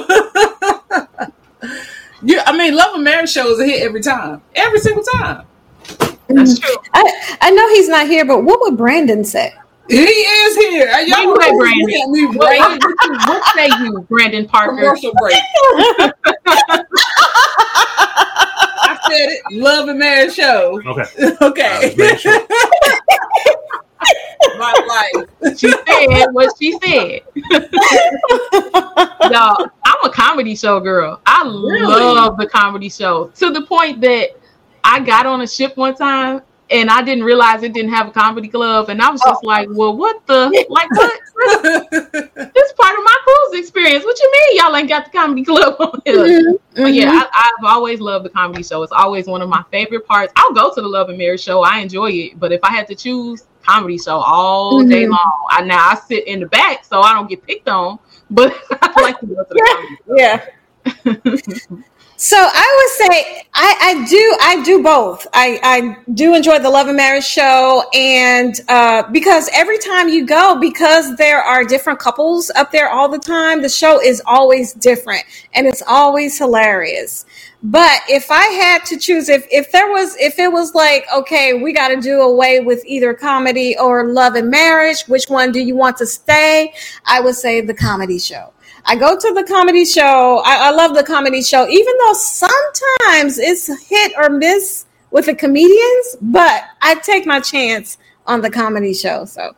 yeah, 2.22 2.42
I 2.46 2.56
mean, 2.56 2.74
Love 2.74 2.94
and 2.94 3.04
Marriage 3.04 3.30
show 3.30 3.50
is 3.50 3.60
a 3.60 3.66
hit 3.66 3.82
every 3.82 4.02
time, 4.02 4.42
every 4.54 4.80
single 4.80 5.04
time. 5.04 5.46
That's 6.28 6.58
true. 6.58 6.76
I, 6.92 7.38
I 7.40 7.50
know 7.50 7.68
he's 7.70 7.88
not 7.88 8.06
here, 8.06 8.26
but 8.26 8.44
what 8.44 8.60
would 8.60 8.76
Brandon 8.76 9.24
say? 9.24 9.54
He 9.88 9.96
is 10.04 10.56
here. 10.56 10.86
Y'all 11.06 11.32
Wait, 11.32 11.38
wait, 11.38 11.52
Brandon. 11.58 12.12
me 12.12 12.26
What, 12.26 12.36
right 12.46 12.60
what, 12.60 12.80
what, 13.28 13.42
say 13.54 13.68
you, 13.80 14.04
Brandon 14.10 14.46
Parker? 14.46 14.76
commercial 14.76 15.12
break. 15.18 15.34
I 18.80 18.98
said 19.08 19.28
it. 19.30 19.42
Love 19.52 19.88
and 19.88 19.98
Marriage 19.98 20.34
show. 20.34 20.80
Okay. 20.86 21.04
Okay. 21.40 21.94
Uh. 22.30 22.40
My 24.58 24.72
life. 25.42 25.58
She 25.58 25.68
said 25.70 26.26
what 26.32 26.52
she 26.60 26.72
said. 26.82 27.20
Y'all, 29.32 29.66
I'm 29.84 30.04
a 30.04 30.10
comedy 30.12 30.54
show 30.56 30.80
girl. 30.80 31.20
I 31.26 31.42
Really? 31.44 31.86
love 31.86 32.36
the 32.38 32.46
comedy 32.46 32.88
show 32.88 33.28
to 33.36 33.50
the 33.50 33.62
point 33.62 34.00
that 34.02 34.30
I 34.84 35.00
got 35.00 35.26
on 35.26 35.40
a 35.42 35.46
ship 35.46 35.76
one 35.76 35.94
time 35.94 36.40
and 36.70 36.90
I 36.90 37.02
didn't 37.02 37.24
realize 37.24 37.62
it 37.62 37.72
didn't 37.72 37.92
have 37.92 38.08
a 38.08 38.10
comedy 38.10 38.48
club, 38.48 38.88
and 38.90 39.00
I 39.00 39.10
was 39.10 39.20
just 39.20 39.42
like, 39.44 39.68
"Well, 39.70 39.96
what 39.96 40.26
the 40.26 40.48
like? 40.68 40.90
What? 40.90 41.20
This 42.54 42.72
part 42.72 42.98
of 42.98 43.04
my 43.04 43.16
cruise 43.24 43.60
experience. 43.60 44.04
What 44.04 44.18
you 44.20 44.32
mean 44.32 44.56
y'all 44.58 44.76
ain't 44.76 44.88
got 44.88 45.04
the 45.06 45.10
comedy 45.10 45.44
club 45.44 45.76
on 45.80 46.00
here?" 46.04 46.16
Mm-hmm. 46.16 46.82
But 46.82 46.94
yeah, 46.94 47.10
I, 47.12 47.26
I've 47.58 47.64
always 47.64 48.00
loved 48.00 48.24
the 48.24 48.30
comedy 48.30 48.62
show. 48.62 48.82
It's 48.82 48.92
always 48.92 49.26
one 49.26 49.42
of 49.42 49.48
my 49.48 49.64
favorite 49.70 50.06
parts. 50.06 50.32
I'll 50.36 50.52
go 50.52 50.72
to 50.74 50.80
the 50.80 50.88
Love 50.88 51.08
and 51.08 51.18
Marriage 51.18 51.42
show. 51.42 51.62
I 51.62 51.78
enjoy 51.80 52.10
it. 52.10 52.38
But 52.40 52.52
if 52.52 52.60
I 52.62 52.70
had 52.70 52.86
to 52.88 52.94
choose, 52.94 53.44
comedy 53.62 53.98
show 53.98 54.16
all 54.18 54.82
day 54.84 55.04
Mhm. 55.04 55.10
long. 55.10 55.46
I 55.50 55.62
now 55.62 55.78
I 55.90 55.94
sit 55.96 56.26
in 56.26 56.40
the 56.40 56.46
back 56.46 56.84
so 56.84 57.00
I 57.00 57.12
don't 57.14 57.28
get 57.28 57.42
picked 57.46 57.68
on. 57.68 57.98
But 58.30 58.54
I 58.82 59.00
like 59.00 59.20
to 59.20 59.26
go 59.26 59.42
to 59.44 59.46
the 59.48 59.60
comedy. 59.66 59.96
Yeah. 60.16 60.44
So 62.20 62.36
I 62.36 62.96
would 62.98 63.06
say 63.06 63.42
I, 63.54 63.76
I 63.80 64.04
do 64.08 64.36
I 64.40 64.62
do 64.64 64.82
both. 64.82 65.24
I, 65.34 65.60
I 65.62 66.02
do 66.14 66.34
enjoy 66.34 66.58
the 66.58 66.68
Love 66.68 66.88
and 66.88 66.96
Marriage 66.96 67.24
show, 67.24 67.84
and 67.94 68.52
uh, 68.66 69.04
because 69.12 69.48
every 69.54 69.78
time 69.78 70.08
you 70.08 70.26
go, 70.26 70.58
because 70.60 71.14
there 71.14 71.40
are 71.40 71.62
different 71.62 72.00
couples 72.00 72.50
up 72.56 72.72
there 72.72 72.88
all 72.90 73.08
the 73.08 73.20
time, 73.20 73.62
the 73.62 73.68
show 73.68 74.02
is 74.02 74.20
always 74.26 74.72
different 74.72 75.22
and 75.54 75.68
it's 75.68 75.80
always 75.86 76.36
hilarious. 76.36 77.24
But 77.62 78.00
if 78.08 78.32
I 78.32 78.46
had 78.46 78.84
to 78.86 78.98
choose, 78.98 79.28
if 79.28 79.46
if 79.52 79.70
there 79.70 79.88
was, 79.88 80.16
if 80.16 80.40
it 80.40 80.50
was 80.50 80.74
like, 80.74 81.06
okay, 81.14 81.54
we 81.54 81.72
got 81.72 81.88
to 81.88 82.00
do 82.00 82.22
away 82.22 82.58
with 82.58 82.84
either 82.84 83.14
comedy 83.14 83.78
or 83.78 84.08
Love 84.08 84.34
and 84.34 84.50
Marriage, 84.50 85.02
which 85.06 85.26
one 85.28 85.52
do 85.52 85.60
you 85.60 85.76
want 85.76 85.96
to 85.98 86.06
stay? 86.06 86.74
I 87.04 87.20
would 87.20 87.36
say 87.36 87.60
the 87.60 87.74
comedy 87.74 88.18
show. 88.18 88.52
I 88.84 88.96
go 88.96 89.18
to 89.18 89.34
the 89.34 89.44
comedy 89.44 89.84
show. 89.84 90.42
I, 90.44 90.68
I 90.68 90.70
love 90.70 90.94
the 90.94 91.04
comedy 91.04 91.42
show, 91.42 91.68
even 91.68 91.94
though 91.98 92.12
sometimes 92.14 93.38
it's 93.38 93.66
hit 93.88 94.12
or 94.16 94.30
miss 94.30 94.86
with 95.10 95.26
the 95.26 95.34
comedians, 95.34 96.16
but 96.20 96.64
I 96.82 96.94
take 96.96 97.26
my 97.26 97.40
chance 97.40 97.98
on 98.26 98.40
the 98.40 98.50
comedy 98.50 98.94
show. 98.94 99.24
So 99.24 99.54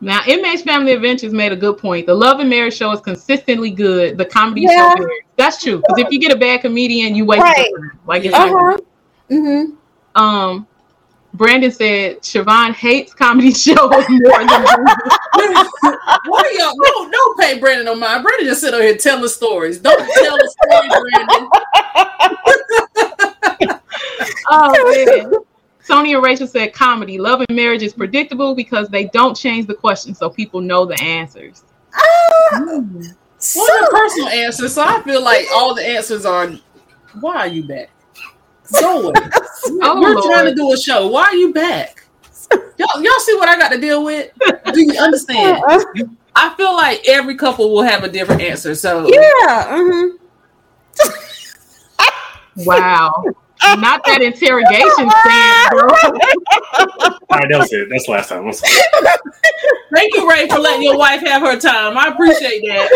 Now, 0.00 0.20
MH 0.22 0.64
Family 0.64 0.92
Adventures 0.92 1.32
made 1.32 1.52
a 1.52 1.56
good 1.56 1.78
point. 1.78 2.06
The 2.06 2.14
Love 2.14 2.40
and 2.40 2.50
Marriage 2.50 2.74
show 2.74 2.90
is 2.92 3.00
consistently 3.00 3.70
good. 3.70 4.18
The 4.18 4.24
comedy 4.24 4.62
Yeah. 4.62 4.92
show, 4.94 5.02
is. 5.02 5.08
that's 5.36 5.62
true. 5.62 5.78
Because 5.78 5.98
if 5.98 6.10
you 6.10 6.18
get 6.18 6.32
a 6.32 6.36
bad 6.36 6.60
comedian, 6.62 7.14
you 7.14 7.24
waste 7.24 7.42
Right. 7.42 7.70
time. 7.74 8.00
Like 8.06 8.24
it's 8.24 8.34
uh-huh. 8.34 8.78
hmm 9.28 9.64
um 10.14 10.66
Brandon 11.34 11.70
said 11.70 12.20
Siobhan 12.20 12.74
hates 12.74 13.14
comedy 13.14 13.52
shows 13.54 13.76
more 13.78 13.98
than 13.98 14.64
Why 16.26 16.54
y'all 16.58 16.74
no 16.76 17.10
don't 17.10 17.40
pay 17.40 17.58
Brandon 17.58 17.86
no 17.86 17.94
mind. 17.94 18.22
Brandon 18.22 18.46
just 18.46 18.60
sit 18.60 18.74
over 18.74 18.82
here 18.82 18.96
telling 18.96 19.28
stories. 19.28 19.78
Don't 19.78 19.98
tell 20.14 20.36
a 20.36 20.48
story, 20.48 20.88
Brandon. 20.88 21.48
Oh 24.54 25.06
man. 25.06 25.32
Tony 25.86 26.14
and 26.14 26.22
Rachel 26.22 26.46
said 26.46 26.74
comedy. 26.74 27.18
Love 27.18 27.40
and 27.40 27.56
marriage 27.56 27.82
is 27.82 27.92
predictable 27.92 28.54
because 28.54 28.88
they 28.88 29.06
don't 29.06 29.34
change 29.36 29.66
the 29.66 29.74
question 29.74 30.14
so 30.14 30.28
people 30.28 30.60
know 30.60 30.84
the 30.84 31.00
answers. 31.02 31.64
Ah! 31.94 32.00
Hmm. 32.52 33.02
Well, 33.56 33.80
your 33.80 33.90
personal 33.90 34.28
answer, 34.28 34.68
so 34.68 34.82
I 34.82 35.02
feel 35.02 35.22
like 35.22 35.46
all 35.52 35.74
the 35.74 35.84
answers 35.84 36.24
are 36.24 36.52
why 37.20 37.36
are 37.38 37.46
you 37.46 37.64
back? 37.64 37.90
Go 38.80 39.08
away. 39.08 39.20
Oh, 39.82 40.00
We're 40.00 40.14
Lord. 40.14 40.22
trying 40.24 40.46
to 40.46 40.54
do 40.54 40.72
a 40.72 40.76
show. 40.76 41.08
Why 41.08 41.24
are 41.24 41.34
you 41.34 41.52
back? 41.52 42.04
Y'all, 42.78 43.02
y'all 43.02 43.18
see 43.20 43.34
what 43.36 43.48
I 43.48 43.58
got 43.58 43.70
to 43.72 43.80
deal 43.80 44.04
with? 44.04 44.30
Do 44.72 44.80
you 44.80 44.98
understand? 44.98 45.62
I 46.34 46.54
feel 46.54 46.74
like 46.74 47.06
every 47.06 47.36
couple 47.36 47.70
will 47.72 47.82
have 47.82 48.04
a 48.04 48.08
different 48.08 48.40
answer. 48.40 48.74
So 48.74 49.06
Yeah. 49.08 49.66
hmm 49.68 50.16
Wow. 52.66 53.12
Not 53.78 54.04
that 54.06 54.22
interrogation 54.22 55.10
stand, 55.10 55.70
bro. 55.70 55.88
All 57.30 57.38
right, 57.38 57.48
that 57.48 57.58
was 57.58 57.72
it. 57.72 57.88
That's 57.90 58.06
the 58.06 58.12
last 58.12 58.28
time. 58.28 58.46
I'm 58.46 58.52
sorry. 58.52 58.72
thank 59.94 60.14
you, 60.14 60.28
Ray, 60.28 60.48
for 60.48 60.58
letting 60.58 60.82
your 60.82 60.98
wife 60.98 61.20
have 61.22 61.42
her 61.42 61.58
time. 61.58 61.96
I 61.96 62.08
appreciate 62.08 62.62
that. 62.66 62.90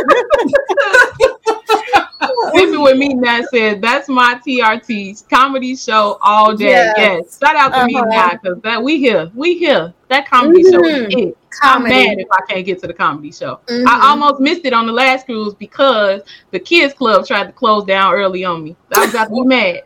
Sleeping 2.53 2.83
with 2.83 2.97
me, 2.99 3.09
Nat 3.15 3.47
said, 3.51 3.81
that's 3.81 4.09
my 4.09 4.39
TRT 4.47 5.29
comedy 5.29 5.77
show 5.77 6.19
all 6.23 6.55
day. 6.57 6.71
Yes. 6.71 6.95
Yes. 6.97 7.39
Shout 7.43 7.57
out 7.57 7.73
to 7.73 7.87
me, 7.87 7.97
Uh-huh. 7.97 8.07
Nat, 8.07 8.39
because 8.43 8.61
that 8.63 8.83
we 8.83 8.99
here. 8.99 9.31
We 9.35 9.57
here. 9.59 9.93
That 10.09 10.29
comedy 10.29 10.63
show 10.63 10.85
is 10.85 11.15
Mhm. 11.15 11.29
it. 11.29 11.39
I'm 11.63 11.85
mad 11.85 12.19
if 12.19 12.29
I 12.31 12.41
can't 12.49 12.67
get 12.67 12.81
to 12.83 12.87
the 12.87 12.93
comedy 12.93 13.33
show. 13.33 13.61
Mhm. 13.69 13.87
I 13.89 14.11
almost 14.11 14.41
missed 14.41 14.65
it 14.65 14.73
on 14.75 14.87
the 14.87 14.93
last 14.93 15.25
cruise 15.27 15.55
because 15.55 16.21
the 16.51 16.59
kids 16.59 16.93
club 16.93 17.27
tried 17.27 17.47
to 17.47 17.53
close 17.53 17.85
down 17.85 18.13
early 18.15 18.45
on 18.45 18.63
me. 18.63 18.77
I 18.95 19.01
was 19.01 19.11
about 19.11 19.29
to 19.29 19.35
be 19.35 19.43
mad. 19.47 19.83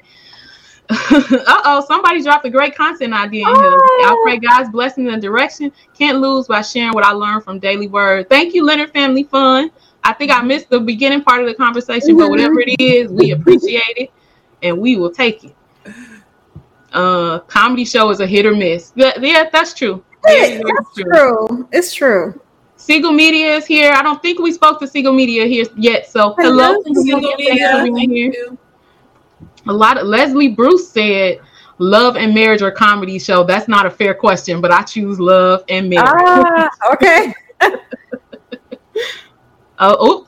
uh 0.91 1.61
oh, 1.67 1.85
somebody 1.87 2.21
dropped 2.21 2.45
a 2.45 2.51
great 2.51 2.75
content 2.75 3.15
idea 3.15 3.49
in 3.49 3.55
here. 3.55 3.79
Oh. 3.81 4.03
I 4.05 4.21
pray 4.25 4.39
God's 4.39 4.71
blessing 4.71 5.09
and 5.09 5.23
direction. 5.23 5.71
Can't 5.97 6.19
lose 6.19 6.49
by 6.49 6.63
sharing 6.63 6.93
what 6.93 7.05
I 7.05 7.13
learned 7.13 7.45
from 7.45 7.61
Daily 7.61 7.87
Word. 7.87 8.29
Thank 8.29 8.55
you, 8.55 8.65
Leonard 8.65 8.91
Family 8.93 9.23
Fun. 9.23 9.71
I 10.03 10.13
think 10.13 10.31
I 10.31 10.43
missed 10.43 10.71
the 10.71 10.81
beginning 10.81 11.23
part 11.23 11.43
of 11.43 11.47
the 11.47 11.55
conversation, 11.55 12.17
but 12.17 12.31
whatever 12.31 12.61
it 12.61 12.81
is, 12.81 13.11
we 13.11 13.31
appreciate 13.37 13.97
it 13.97 14.11
and 14.63 14.79
we 14.79 14.97
will 14.97 15.11
take 15.11 15.45
it. 15.45 15.55
Uh, 16.93 17.39
comedy 17.41 17.85
show 17.85 18.11
is 18.11 18.21
a 18.21 18.27
hit 18.27 18.47
or 18.47 18.55
miss. 18.55 18.93
Yeah, 18.97 19.13
yeah 19.21 19.49
that's 19.51 19.75
true. 19.75 20.03
Very, 20.25 20.57
very 20.57 20.63
It's 20.63 20.95
true. 20.95 21.69
It's 21.73 21.95
true. 21.95 22.41
Siegel 22.77 23.13
Media 23.13 23.57
is 23.57 23.67
here. 23.67 23.93
I 23.93 24.03
don't 24.03 24.21
think 24.23 24.39
we 24.39 24.53
spoke 24.53 24.81
to 24.81 24.87
Siegel 24.87 25.13
Media 25.13 25.45
here 25.45 25.67
yet. 25.77 26.09
So 26.09 26.35
hello, 26.39 26.83
Siegel 26.83 27.21
Media. 27.21 27.55
Thanks 27.55 27.79
for 27.79 27.85
being 27.85 27.97
Thank 27.97 28.13
here. 28.13 28.59
A 29.69 29.73
lot 29.73 29.99
of 29.99 30.07
Leslie 30.07 30.49
Bruce 30.49 30.91
said 30.91 31.41
love 31.79 32.17
and 32.17 32.35
marriage 32.35 32.63
or 32.63 32.71
comedy 32.71 33.19
show. 33.19 33.45
That's 33.45 33.69
not 33.69 33.87
a 33.87 33.91
fair 33.91 34.15
question, 34.15 34.61
but 34.61 34.73
I 34.73 34.83
choose 34.83 35.21
love 35.21 35.63
and 35.69 35.91
marriage. 35.91 36.11
Ah, 36.11 36.71
okay. 36.93 37.35
Uh, 39.81 39.97
oh, 39.99 40.27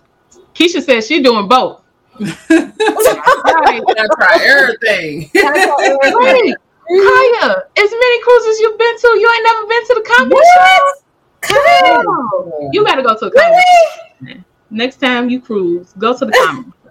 Keisha 0.55 0.83
says 0.83 1.07
she's 1.07 1.23
doing 1.23 1.47
both. 1.47 1.83
Right. 2.19 3.83
Gotta 3.87 4.09
try 4.17 4.39
everything. 4.41 5.31
Wait, 5.35 6.57
Kaya, 6.89 7.63
as 7.77 7.91
many 7.91 8.23
cruises 8.23 8.61
you've 8.61 8.79
been 8.79 8.99
to, 8.99 9.09
you 9.09 9.31
ain't 9.35 9.45
never 9.45 9.67
been 9.67 9.87
to 9.87 9.95
the 9.95 10.05
comedy 10.17 10.41
show. 10.55 12.03
No. 12.03 12.71
You 12.73 12.85
gotta 12.85 13.03
go 13.03 13.15
to 13.15 13.27
the 13.27 13.31
comedy. 13.31 14.35
show. 14.35 14.45
Next 14.71 14.97
time 14.97 15.29
you 15.29 15.41
cruise, 15.41 15.93
go 15.99 16.17
to 16.17 16.25
the 16.25 16.33
comedy 16.33 16.71
show. 16.71 16.82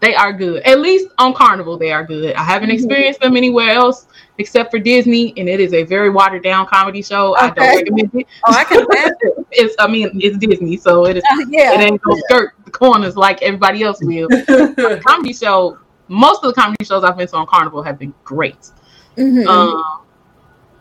They 0.00 0.14
are 0.14 0.32
good. 0.32 0.62
At 0.62 0.80
least 0.80 1.08
on 1.18 1.34
Carnival, 1.34 1.76
they 1.76 1.92
are 1.92 2.04
good. 2.04 2.34
I 2.34 2.42
haven't 2.42 2.70
Mhm. 2.70 2.74
experienced 2.74 3.20
them 3.20 3.36
anywhere 3.36 3.70
else 3.70 4.06
except 4.38 4.70
for 4.70 4.78
Disney, 4.78 5.34
and 5.36 5.46
it 5.46 5.60
is 5.60 5.74
a 5.74 5.82
very 5.82 6.08
watered 6.08 6.42
down 6.42 6.64
comedy 6.66 7.02
show. 7.02 7.36
I 7.36 7.50
don't 7.50 7.76
recommend 7.76 8.10
it. 8.14 8.26
Oh, 8.46 8.54
I 8.56 8.64
can 8.64 8.86
imagine. 8.90 9.44
It's, 9.52 9.74
I 9.80 9.88
mean, 9.88 10.10
it's 10.22 10.38
Disney, 10.38 10.76
so 10.76 11.06
it 11.06 11.16
is. 11.16 11.22
Uh, 11.24 11.40
It 11.40 11.48
yeah. 11.50 11.72
ain't 11.72 12.00
gonna 12.00 12.20
skirt 12.28 12.52
the 12.64 12.70
corners 12.70 13.16
like 13.16 13.42
everybody 13.42 13.82
else 13.82 13.98
will. 14.00 14.28
comedy 15.04 15.32
show, 15.34 15.76
most 16.08 16.44
of 16.44 16.54
the 16.54 16.60
comedy 16.60 16.84
shows 16.84 17.02
I've 17.04 17.16
been 17.18 17.26
to 17.26 17.36
on 17.36 17.46
Carnival 17.46 17.82
have 17.82 17.98
been 17.98 18.14
great. 18.24 18.70
Mhm. 19.18 19.46
Um, 19.46 19.82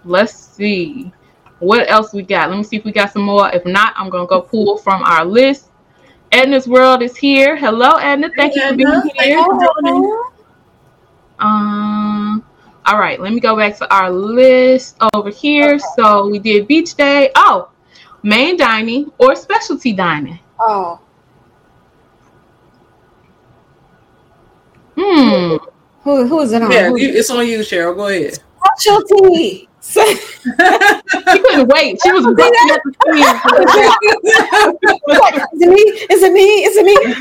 let's 0.05 0.34
see 0.34 1.11
what 1.59 1.89
else 1.89 2.13
we 2.13 2.22
got. 2.22 2.49
Let 2.49 2.57
me 2.57 2.63
see 2.63 2.78
if 2.78 2.86
we 2.86 2.91
got 2.91 3.11
some 3.11 3.24
more. 3.24 3.49
If 3.51 3.65
not, 3.65 3.93
I'm 3.97 4.09
gonna 4.09 4.28
go 4.28 4.39
pull 4.39 4.78
from 4.78 5.01
our 5.03 5.26
list. 5.26 5.68
Edna's 6.32 6.68
World 6.68 7.02
is 7.02 7.16
here. 7.18 7.56
Hello, 7.58 7.92
Edna. 7.96 8.30
Thank 8.36 8.56
you 8.56 8.62
for 8.70 8.76
being 8.76 8.88
Edna. 8.88 9.12
Here. 9.24 9.38
you. 9.38 10.26
Um, 11.40 12.46
all 12.86 13.00
right, 13.00 13.20
let 13.20 13.34
me 13.34 13.40
go 13.40 13.56
back 13.56 13.78
to 13.78 13.94
our 13.94 14.12
list 14.12 14.98
over 15.14 15.30
here. 15.30 15.80
So 15.96 16.28
we 16.28 16.40
did 16.40 16.68
beach 16.68 16.96
day. 16.96 17.32
Oh, 17.36 17.70
main 18.24 18.58
dining 18.58 19.12
or 19.18 19.36
specialty 19.36 19.94
dining. 19.94 20.40
oh, 20.60 21.00
Hmm. 24.98 25.56
who 26.04 26.28
who 26.28 26.42
is 26.42 26.52
it 26.52 26.62
on? 26.62 26.72
Yeah, 26.72 26.90
you, 26.90 27.10
it's 27.10 27.30
on 27.30 27.48
you, 27.48 27.60
Cheryl. 27.60 27.96
Go 27.96 28.08
ahead. 28.08 28.40
specialty. 28.76 29.68
So- 29.82 30.06
She 30.06 31.40
couldn't 31.40 31.68
wait. 31.70 32.00
She 32.04 32.12
was 32.12 32.26
busting 32.36 32.72
up 32.72 32.82
the 32.84 32.92
is 35.54 35.62
it 35.62 35.70
me? 35.70 35.82
Is 36.12 36.24
it 36.24 36.34
me? 36.34 36.42
Is 36.66 36.78
it 36.78 36.86
me? 36.86 37.16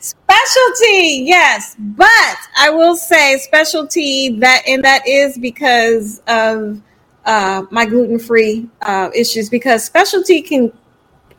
specialty, 0.00 1.24
yes. 1.26 1.76
But 1.78 2.36
I 2.58 2.70
will 2.70 2.96
say 2.96 3.38
specialty 3.38 4.38
that 4.40 4.62
and 4.66 4.84
that 4.84 5.06
is 5.06 5.38
because 5.38 6.20
of 6.26 6.80
uh, 7.24 7.64
my 7.70 7.86
gluten 7.86 8.18
free 8.18 8.68
uh, 8.82 9.10
issues 9.14 9.50
because 9.50 9.84
specialty 9.84 10.42
can 10.42 10.72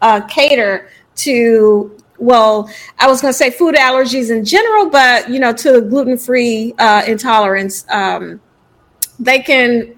uh, 0.01 0.21
cater 0.27 0.89
to 1.15 1.95
well 2.19 2.69
i 2.99 3.07
was 3.07 3.21
going 3.21 3.31
to 3.33 3.37
say 3.37 3.49
food 3.49 3.75
allergies 3.75 4.31
in 4.31 4.45
general 4.45 4.89
but 4.89 5.29
you 5.29 5.39
know 5.39 5.51
to 5.53 5.81
gluten 5.81 6.17
free 6.17 6.73
uh, 6.79 7.03
intolerance 7.07 7.85
um, 7.89 8.39
they 9.21 9.39
can 9.39 9.95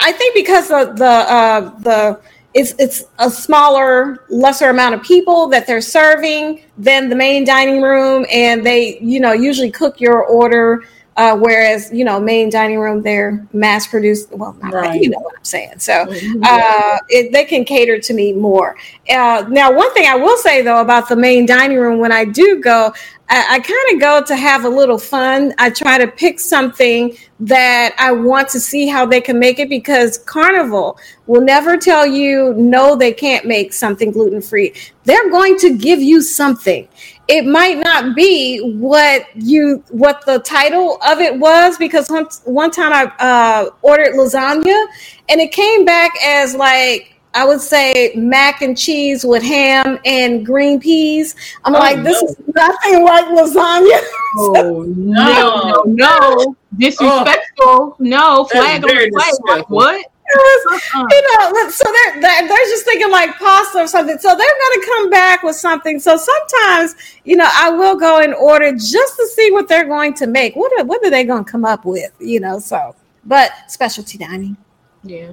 i 0.00 0.12
think 0.12 0.34
because 0.34 0.70
of 0.70 0.96
the 0.96 1.04
uh, 1.04 1.60
the 1.80 2.20
it's 2.54 2.74
it's 2.78 3.04
a 3.18 3.30
smaller 3.30 4.24
lesser 4.30 4.70
amount 4.70 4.94
of 4.94 5.02
people 5.02 5.46
that 5.46 5.66
they're 5.66 5.80
serving 5.80 6.62
than 6.78 7.08
the 7.10 7.14
main 7.14 7.44
dining 7.44 7.82
room 7.82 8.24
and 8.32 8.64
they 8.64 8.98
you 9.00 9.20
know 9.20 9.32
usually 9.32 9.70
cook 9.70 10.00
your 10.00 10.24
order 10.24 10.82
uh, 11.16 11.36
whereas 11.36 11.90
you 11.92 12.04
know 12.04 12.20
main 12.20 12.50
dining 12.50 12.78
room 12.78 13.02
they're 13.02 13.46
mass 13.52 13.86
produced 13.86 14.30
well 14.32 14.54
not, 14.62 14.72
Right. 14.72 15.00
you 15.02 15.10
know 15.10 15.18
what 15.20 15.34
i'm 15.36 15.44
saying 15.44 15.78
so 15.78 16.06
uh, 16.42 16.98
it, 17.08 17.32
they 17.32 17.44
can 17.44 17.64
cater 17.64 17.98
to 17.98 18.14
me 18.14 18.32
more. 18.32 18.76
Uh, 19.10 19.44
now, 19.48 19.72
one 19.74 19.92
thing 19.94 20.06
I 20.08 20.16
will 20.16 20.36
say 20.38 20.62
though 20.62 20.80
about 20.80 21.08
the 21.08 21.16
main 21.16 21.46
dining 21.46 21.78
room, 21.78 21.98
when 21.98 22.12
I 22.12 22.24
do 22.24 22.60
go, 22.62 22.92
I, 23.28 23.56
I 23.56 23.60
kind 23.60 23.94
of 23.94 24.00
go 24.00 24.22
to 24.26 24.36
have 24.36 24.64
a 24.64 24.68
little 24.68 24.98
fun. 24.98 25.54
I 25.58 25.70
try 25.70 25.98
to 25.98 26.06
pick 26.06 26.40
something 26.40 27.16
that 27.40 27.94
I 27.98 28.12
want 28.12 28.48
to 28.50 28.60
see 28.60 28.86
how 28.86 29.06
they 29.06 29.20
can 29.20 29.38
make 29.38 29.58
it 29.58 29.68
because 29.68 30.18
Carnival 30.18 30.98
will 31.26 31.42
never 31.42 31.76
tell 31.76 32.06
you 32.06 32.54
no, 32.54 32.96
they 32.96 33.12
can't 33.12 33.46
make 33.46 33.72
something 33.72 34.10
gluten 34.12 34.40
free. 34.40 34.74
They're 35.04 35.30
going 35.30 35.58
to 35.58 35.76
give 35.76 36.00
you 36.00 36.22
something. 36.22 36.88
It 37.28 37.44
might 37.44 37.78
not 37.78 38.14
be 38.14 38.60
what 38.78 39.26
you 39.34 39.82
what 39.90 40.24
the 40.26 40.38
title 40.40 40.98
of 41.04 41.18
it 41.18 41.36
was 41.38 41.76
because 41.76 42.08
one 42.08 42.26
one 42.44 42.70
time 42.70 42.92
I 42.92 43.04
uh, 43.18 43.70
ordered 43.82 44.14
lasagna 44.14 44.86
and 45.28 45.40
it 45.40 45.50
came 45.50 45.84
back 45.84 46.12
as 46.24 46.54
like 46.54 47.12
I 47.34 47.44
would 47.44 47.60
say 47.60 48.12
mac 48.14 48.62
and 48.62 48.78
cheese 48.78 49.24
with 49.24 49.42
ham 49.42 49.98
and 50.06 50.46
green 50.46 50.80
peas. 50.80 51.34
I'm 51.64 51.74
Oh, 51.74 51.78
like, 51.78 52.02
this 52.02 52.22
no. 52.22 52.28
is 52.28 52.36
nothing 52.54 53.04
like 53.04 53.26
lasagna. 53.26 54.00
Oh 54.38 54.82
No, 54.86 55.82
no, 55.84 55.84
no. 55.86 56.56
Disrespectful. 56.76 57.96
No, 57.98 58.44
flag 58.44 58.84
on 58.84 58.90
flag. 58.90 59.34
Like, 59.48 59.70
what? 59.70 60.06
Was, 60.34 60.82
Uh-uh. 60.94 61.06
you 61.10 61.22
know, 61.22 61.70
so 61.70 61.84
they're, 61.84 62.20
they're 62.20 62.48
they're 62.48 62.66
just 62.66 62.84
thinking 62.84 63.10
like 63.10 63.36
pasta 63.36 63.78
or 63.78 63.86
something. 63.86 64.18
So 64.18 64.28
they're 64.28 64.36
going 64.36 64.80
to 64.80 64.86
come 64.86 65.10
back 65.10 65.42
with 65.42 65.56
something. 65.56 66.00
So 66.00 66.16
sometimes, 66.16 66.96
you 67.24 67.36
know, 67.36 67.48
I 67.54 67.70
will 67.70 67.96
go 67.96 68.20
and 68.20 68.34
order 68.34 68.72
just 68.72 69.16
to 69.16 69.26
see 69.28 69.50
what 69.52 69.68
they're 69.68 69.86
going 69.86 70.14
to 70.14 70.26
make. 70.26 70.56
What 70.56 70.72
are, 70.78 70.84
what 70.84 71.04
are 71.04 71.10
they 71.10 71.24
going 71.24 71.44
to 71.44 71.50
come 71.50 71.64
up 71.64 71.84
with? 71.84 72.12
You 72.18 72.40
know, 72.40 72.58
so 72.58 72.94
but 73.24 73.52
specialty 73.68 74.18
dining. 74.18 74.56
Yeah. 75.02 75.32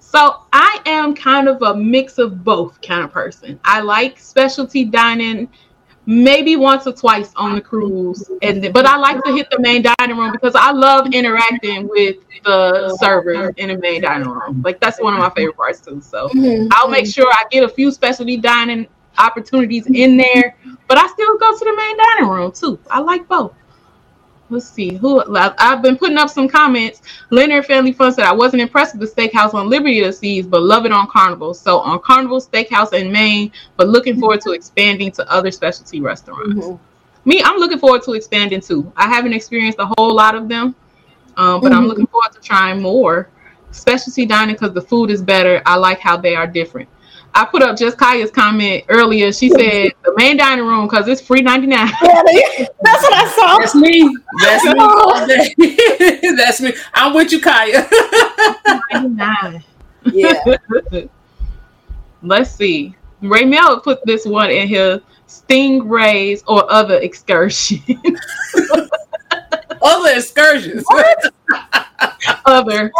So 0.00 0.42
I 0.52 0.80
am 0.86 1.14
kind 1.14 1.48
of 1.48 1.60
a 1.60 1.74
mix 1.74 2.16
of 2.16 2.42
both 2.42 2.80
kind 2.80 3.04
of 3.04 3.12
person. 3.12 3.60
I 3.64 3.80
like 3.80 4.18
specialty 4.18 4.84
dining 4.84 5.50
maybe 6.08 6.56
once 6.56 6.86
or 6.86 6.92
twice 6.94 7.30
on 7.36 7.54
the 7.54 7.60
cruise 7.60 8.30
and 8.40 8.72
but 8.72 8.86
I 8.86 8.96
like 8.96 9.22
to 9.24 9.32
hit 9.34 9.50
the 9.50 9.58
main 9.58 9.82
dining 9.82 10.16
room 10.16 10.32
because 10.32 10.54
I 10.54 10.70
love 10.70 11.12
interacting 11.12 11.86
with 11.86 12.16
the 12.44 12.96
server 12.98 13.50
in 13.58 13.68
the 13.68 13.76
main 13.76 14.00
dining 14.00 14.26
room. 14.26 14.62
Like 14.62 14.80
that's 14.80 14.98
one 15.02 15.12
of 15.12 15.20
my 15.20 15.28
favorite 15.28 15.56
parts 15.56 15.80
too. 15.80 16.00
So 16.00 16.28
mm-hmm. 16.28 16.68
I'll 16.72 16.88
make 16.88 17.06
sure 17.06 17.26
I 17.30 17.44
get 17.50 17.62
a 17.62 17.68
few 17.68 17.90
specialty 17.90 18.38
dining 18.38 18.88
opportunities 19.18 19.86
in 19.86 20.16
there, 20.16 20.56
but 20.86 20.96
I 20.96 21.06
still 21.08 21.36
go 21.36 21.52
to 21.52 21.64
the 21.64 21.76
main 21.76 21.96
dining 21.98 22.30
room 22.30 22.52
too. 22.52 22.78
I 22.90 23.00
like 23.00 23.28
both. 23.28 23.52
Let's 24.50 24.68
see 24.68 24.94
who 24.94 25.22
I've 25.36 25.82
been 25.82 25.98
putting 25.98 26.16
up 26.16 26.30
some 26.30 26.48
comments. 26.48 27.02
Leonard 27.30 27.66
Family 27.66 27.92
Fun 27.92 28.12
said 28.12 28.24
I 28.24 28.32
wasn't 28.32 28.62
impressed 28.62 28.96
with 28.96 29.14
the 29.14 29.22
steakhouse 29.22 29.52
on 29.52 29.68
Liberty 29.68 30.00
the 30.00 30.12
Seas, 30.12 30.46
but 30.46 30.62
love 30.62 30.86
it 30.86 30.92
on 30.92 31.06
Carnival. 31.08 31.52
So 31.52 31.80
on 31.80 32.00
Carnival 32.00 32.40
Steakhouse 32.40 32.94
in 32.94 33.12
main, 33.12 33.52
but 33.76 33.88
looking 33.88 34.18
forward 34.18 34.40
to 34.42 34.52
expanding 34.52 35.12
to 35.12 35.30
other 35.30 35.50
specialty 35.50 36.00
restaurants. 36.00 36.66
Mhm. 36.66 36.78
Me, 37.26 37.42
I'm 37.44 37.58
looking 37.58 37.78
forward 37.78 38.02
to 38.04 38.12
expanding 38.12 38.60
too. 38.62 38.90
I 38.96 39.06
haven't 39.06 39.34
experienced 39.34 39.78
a 39.80 39.90
whole 39.98 40.14
lot 40.14 40.34
of 40.34 40.48
them, 40.48 40.74
um, 41.36 41.60
but 41.60 41.72
I'm 41.72 41.84
Mhm. 41.84 41.88
looking 41.88 42.06
forward 42.06 42.32
to 42.32 42.40
trying 42.40 42.80
more 42.80 43.28
specialty 43.70 44.24
dining 44.24 44.54
because 44.54 44.72
the 44.72 44.80
food 44.80 45.10
is 45.10 45.20
better. 45.20 45.60
I 45.66 45.76
like 45.76 46.00
how 46.00 46.16
they 46.16 46.34
are 46.34 46.46
different. 46.46 46.88
I 47.38 47.44
put 47.44 47.62
up 47.62 47.78
just 47.78 47.96
Kaya's 47.96 48.32
comment 48.32 48.84
earlier. 48.88 49.32
She 49.32 49.48
said 49.48 49.92
the 50.04 50.12
main 50.16 50.36
dining 50.36 50.64
room 50.64 50.88
because 50.88 51.06
it's 51.06 51.20
free 51.20 51.40
ninety 51.40 51.68
nine. 51.68 51.88
Yeah, 52.02 52.66
that's 52.82 53.02
what 53.04 53.14
I 53.14 53.28
saw. 53.28 53.58
That's 53.58 53.76
me. 53.76 54.16
That's 54.42 54.64
me. 54.64 54.74
Oh. 54.76 56.34
That's 56.36 56.60
me. 56.60 56.72
I'm 56.94 57.14
with 57.14 57.30
you, 57.30 57.40
Kaya. 57.40 57.88
ninety 58.90 59.08
nine. 59.14 59.64
Yeah. 60.12 60.42
Let's 62.22 62.50
see. 62.50 62.96
Raymel 63.22 63.84
put 63.84 64.04
this 64.04 64.26
one 64.26 64.50
in 64.50 64.66
here: 64.66 65.00
stingrays 65.28 66.42
or 66.48 66.68
other 66.68 66.98
excursions. 66.98 67.82
Other 69.80 70.10
excursions. 70.16 70.82
What? 70.88 71.32
other. 72.46 72.90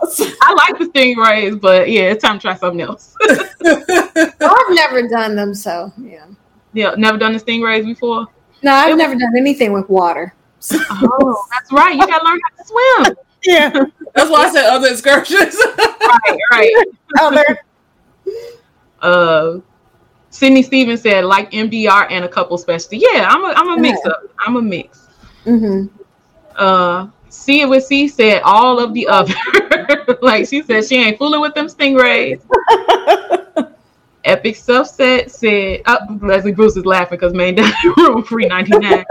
I 0.00 0.54
like 0.54 0.78
the 0.78 0.86
stingrays, 0.86 1.60
but 1.60 1.88
yeah, 1.88 2.02
it's 2.02 2.22
time 2.22 2.38
to 2.38 2.42
try 2.42 2.54
something 2.56 2.80
else. 2.80 3.14
I've 3.64 4.70
never 4.70 5.08
done 5.08 5.36
them, 5.36 5.54
so 5.54 5.92
yeah. 5.98 6.26
yeah, 6.72 6.94
never 6.96 7.16
done 7.16 7.32
the 7.32 7.38
stingrays 7.38 7.84
before. 7.84 8.26
No, 8.62 8.72
I've 8.72 8.96
never 8.96 9.14
done 9.14 9.36
anything 9.36 9.72
with 9.72 9.88
water. 9.88 10.34
Oh, 10.72 11.46
that's 11.50 11.70
right. 11.72 11.94
You 11.94 12.06
gotta 12.06 12.24
learn 12.24 12.40
how 12.42 12.62
to 12.62 12.68
swim. 12.68 13.16
Yeah. 13.46 13.68
That's 14.14 14.30
why 14.30 14.44
I 14.44 14.50
said 14.50 14.64
other 14.70 14.88
excursions. 14.88 15.54
Right, 15.76 16.38
right. 16.50 16.86
Other. 17.20 17.44
Uh, 19.02 19.58
Sydney 20.30 20.62
Stevens 20.62 21.02
said 21.02 21.24
like 21.24 21.50
MDR 21.50 22.06
and 22.10 22.24
a 22.24 22.28
couple 22.28 22.56
specialty. 22.56 22.98
Yeah, 22.98 23.28
I'm 23.28 23.44
a 23.44 23.48
I'm 23.48 23.78
a 23.78 23.80
mix 23.80 24.04
up. 24.06 24.22
I'm 24.38 24.56
a 24.56 24.62
mix. 24.62 25.08
hmm 25.44 25.86
Uh, 26.56 27.08
see 27.34 27.60
it 27.62 27.68
with 27.68 27.84
C 27.84 28.08
said 28.08 28.42
all 28.44 28.78
of 28.78 28.94
the 28.94 29.06
other. 29.08 29.34
like 30.22 30.48
she 30.48 30.62
said, 30.62 30.84
she 30.86 30.96
ain't 30.96 31.18
fooling 31.18 31.40
with 31.40 31.54
them 31.54 31.66
stingrays. 31.66 32.40
Epic 34.24 34.56
stuff 34.56 34.88
said 34.88 35.30
said 35.30 35.82
uh, 35.84 35.98
Leslie 36.22 36.52
Bruce 36.52 36.76
is 36.78 36.86
laughing 36.86 37.18
because 37.18 37.34
main 37.34 37.54
dining 37.56 37.74
room 37.98 38.22
free 38.22 38.46
ninety 38.46 38.72
nine. 38.78 39.04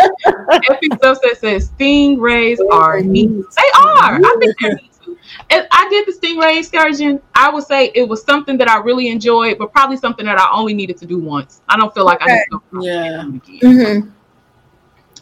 Epic 0.70 0.94
stuff 0.98 1.20
said 1.24 1.38
says 1.38 1.70
stingrays 1.70 2.58
are 2.72 3.00
neat. 3.02 3.30
They 3.30 3.70
are. 3.80 4.16
I 4.16 4.36
think 4.40 4.56
they're 4.60 4.74
neat 4.74 4.92
too. 5.04 5.16
And 5.52 5.68
I 5.72 5.88
did 5.90 6.08
the 6.08 6.14
stingray 6.20 6.58
excursion. 6.58 7.22
I 7.36 7.52
would 7.52 7.64
say 7.64 7.92
it 7.94 8.08
was 8.08 8.24
something 8.24 8.58
that 8.58 8.68
I 8.68 8.80
really 8.80 9.10
enjoyed, 9.10 9.60
but 9.60 9.72
probably 9.72 9.98
something 9.98 10.26
that 10.26 10.40
I 10.40 10.50
only 10.52 10.74
needed 10.74 10.98
to 10.98 11.06
do 11.06 11.20
once. 11.20 11.62
I 11.70 11.78
don't 11.78 11.94
feel 11.94 12.06
like 12.06 12.20
I 12.22 12.28
need 12.28 12.44
to 12.50 12.62
go 12.72 12.82
Yeah. 12.82 13.28
again. 13.28 14.10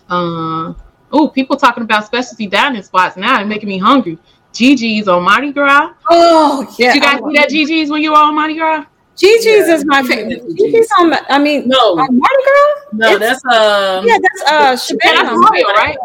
hmm 0.10 0.14
Uh, 0.14 0.74
oh, 1.12 1.28
people 1.30 1.56
talking 1.58 1.84
about 1.84 2.06
specialty 2.06 2.48
dining 2.48 2.84
spots 2.84 3.18
now. 3.18 3.38
They're 3.38 3.46
making 3.46 3.70
me 3.70 3.78
hungry. 3.78 4.18
JiJi's 4.54 5.08
on 5.08 5.24
Mardi 5.24 5.52
Gras. 5.54 5.94
Oh 6.10 6.64
yeah. 6.78 6.94
Did 6.94 6.96
you 6.96 7.02
guys 7.02 7.20
see 7.20 7.38
that 7.40 7.50
JiJi's 7.50 7.90
when 7.90 8.02
you 8.02 8.12
were 8.12 8.18
on 8.18 8.36
Mardi 8.36 8.56
Gras? 8.56 8.86
JiJi's 9.16 9.46
Yeah. 9.46 9.76
is 9.76 9.86
my 9.86 10.04
favorite. 10.04 10.44
JiJi's. 10.44 10.74
JiJi's 10.74 10.90
on. 11.00 11.14
I 11.30 11.40
mean, 11.40 11.68
No, 11.68 11.78
on 11.78 11.98
Mardi 11.98 12.44
Gras. 12.44 12.82
no, 12.94 13.16
It's- 13.16 13.42
that's 13.42 13.46
um. 13.46 14.06
yeah, 14.08 14.18
that's 14.22 14.52
uh 14.52 14.54
Yeah, 14.54 14.70
that's 14.72 14.92
Chibang. 14.92 15.52
Royal, 15.52 15.74
right? 15.76 15.98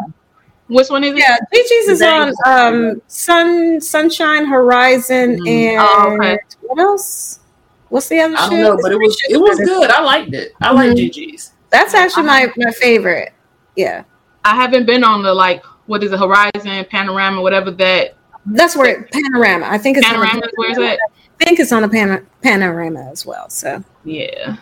Which 0.69 0.89
one 0.89 1.03
is 1.03 1.13
it? 1.13 1.19
Yeah, 1.19 1.37
JiJi's 1.53 1.87
is 1.89 2.01
on 2.01 2.33
um 2.45 3.01
Sun 3.07 3.81
Sunshine 3.81 4.45
Horizon 4.45 5.39
Mhm. 5.39 5.47
and 5.49 5.81
Oh, 5.81 6.15
okay. 6.19 6.37
what 6.61 6.79
else? 6.79 7.39
What's 7.89 8.07
the 8.09 8.19
other 8.19 8.35
I 8.37 8.41
ship? 8.43 8.49
don't 8.51 8.61
know, 8.61 8.77
but 8.81 8.91
it 8.91 8.97
was 8.97 9.17
it 9.29 9.37
was 9.37 9.57
good. 9.59 9.89
I 9.89 10.01
liked 10.01 10.33
it. 10.33 10.51
I 10.61 10.71
like 10.71 10.91
Mhm. 10.91 11.09
JiJi's. 11.09 11.51
That's 11.69 11.93
actually 11.93 12.23
my 12.23 12.51
my 12.57 12.71
favorite. 12.71 13.33
Yeah, 13.75 14.03
I 14.47 14.55
haven't 14.55 14.85
been 14.85 15.03
on 15.03 15.23
the 15.23 15.33
like 15.33 15.61
what 15.87 16.01
is 16.03 16.11
the 16.11 16.17
Horizon, 16.17 16.85
Panorama, 16.89 17.41
whatever 17.41 17.69
that 17.71 18.15
that's 18.45 18.77
where 18.77 19.03
Panorama. 19.11 19.67
I 19.69 19.77
think 19.77 19.97
it's 19.97 20.07
on 20.07 20.13
Panorama 20.13 20.45
is 20.45 20.51
where's 20.55 20.77
that? 20.77 20.99
I 21.39 21.43
think 21.43 21.59
it's 21.59 21.71
on 21.73 21.81
the 21.81 21.89
pan- 21.89 22.25
Panorama 22.41 23.09
as 23.11 23.25
well. 23.25 23.49
So 23.49 23.83
Yeah. 24.05 24.55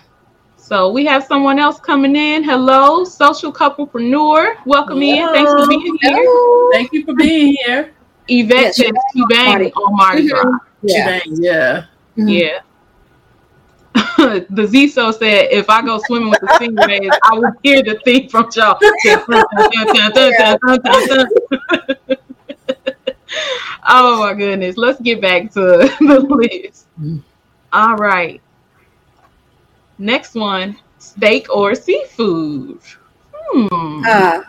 So 0.58 0.92
we 0.92 1.06
have 1.06 1.24
someone 1.24 1.60
else 1.60 1.80
coming 1.80 2.16
in. 2.16 2.44
Hello, 2.44 3.04
social 3.04 3.54
couplepreneur. 3.54 4.56
Welcome 4.66 5.04
in. 5.04 5.28
Thanks 5.34 5.52
for 5.52 5.68
being 5.68 5.98
here. 6.02 6.70
Thank 6.72 6.92
you 6.92 7.06
for 7.06 7.14
being 7.14 7.56
here. 7.64 7.94
Yvette 8.28 8.62
Yes, 8.64 8.78
says 8.78 8.92
two 9.14 9.28
bang 9.30 9.72
on 9.74 9.96
Mardi. 9.96 10.28
Gras. 10.28 10.52
yeah, 10.82 11.20
Chibang, 11.20 11.38
yeah. 11.40 11.86
Mhm. 12.18 12.40
Yeah. 12.42 12.60
the 14.50 14.64
Ziso 14.64 15.14
said, 15.14 15.48
if 15.52 15.70
I 15.70 15.82
go 15.82 16.00
swimming 16.06 16.30
with 16.30 16.42
the 16.42 16.48
stingrays, 16.48 17.12
I 17.24 17.38
will 17.38 17.52
hear 17.64 17.82
the 17.84 18.00
thing 18.04 18.30
from 18.30 18.50
y'all. 18.56 18.78
oh 23.88 24.20
my 24.20 24.34
goodness. 24.34 24.78
Let's 24.78 25.00
get 25.02 25.22
back 25.22 25.52
to 25.54 25.62
the 26.00 26.20
list. 26.30 26.88
All 27.74 27.96
right. 27.96 28.42
Next 29.98 30.36
one 30.36 30.78
steak 30.98 31.48
or 31.54 31.76
seafood? 31.76 32.80
Hmm. 33.34 34.02
Uh, 34.06 34.42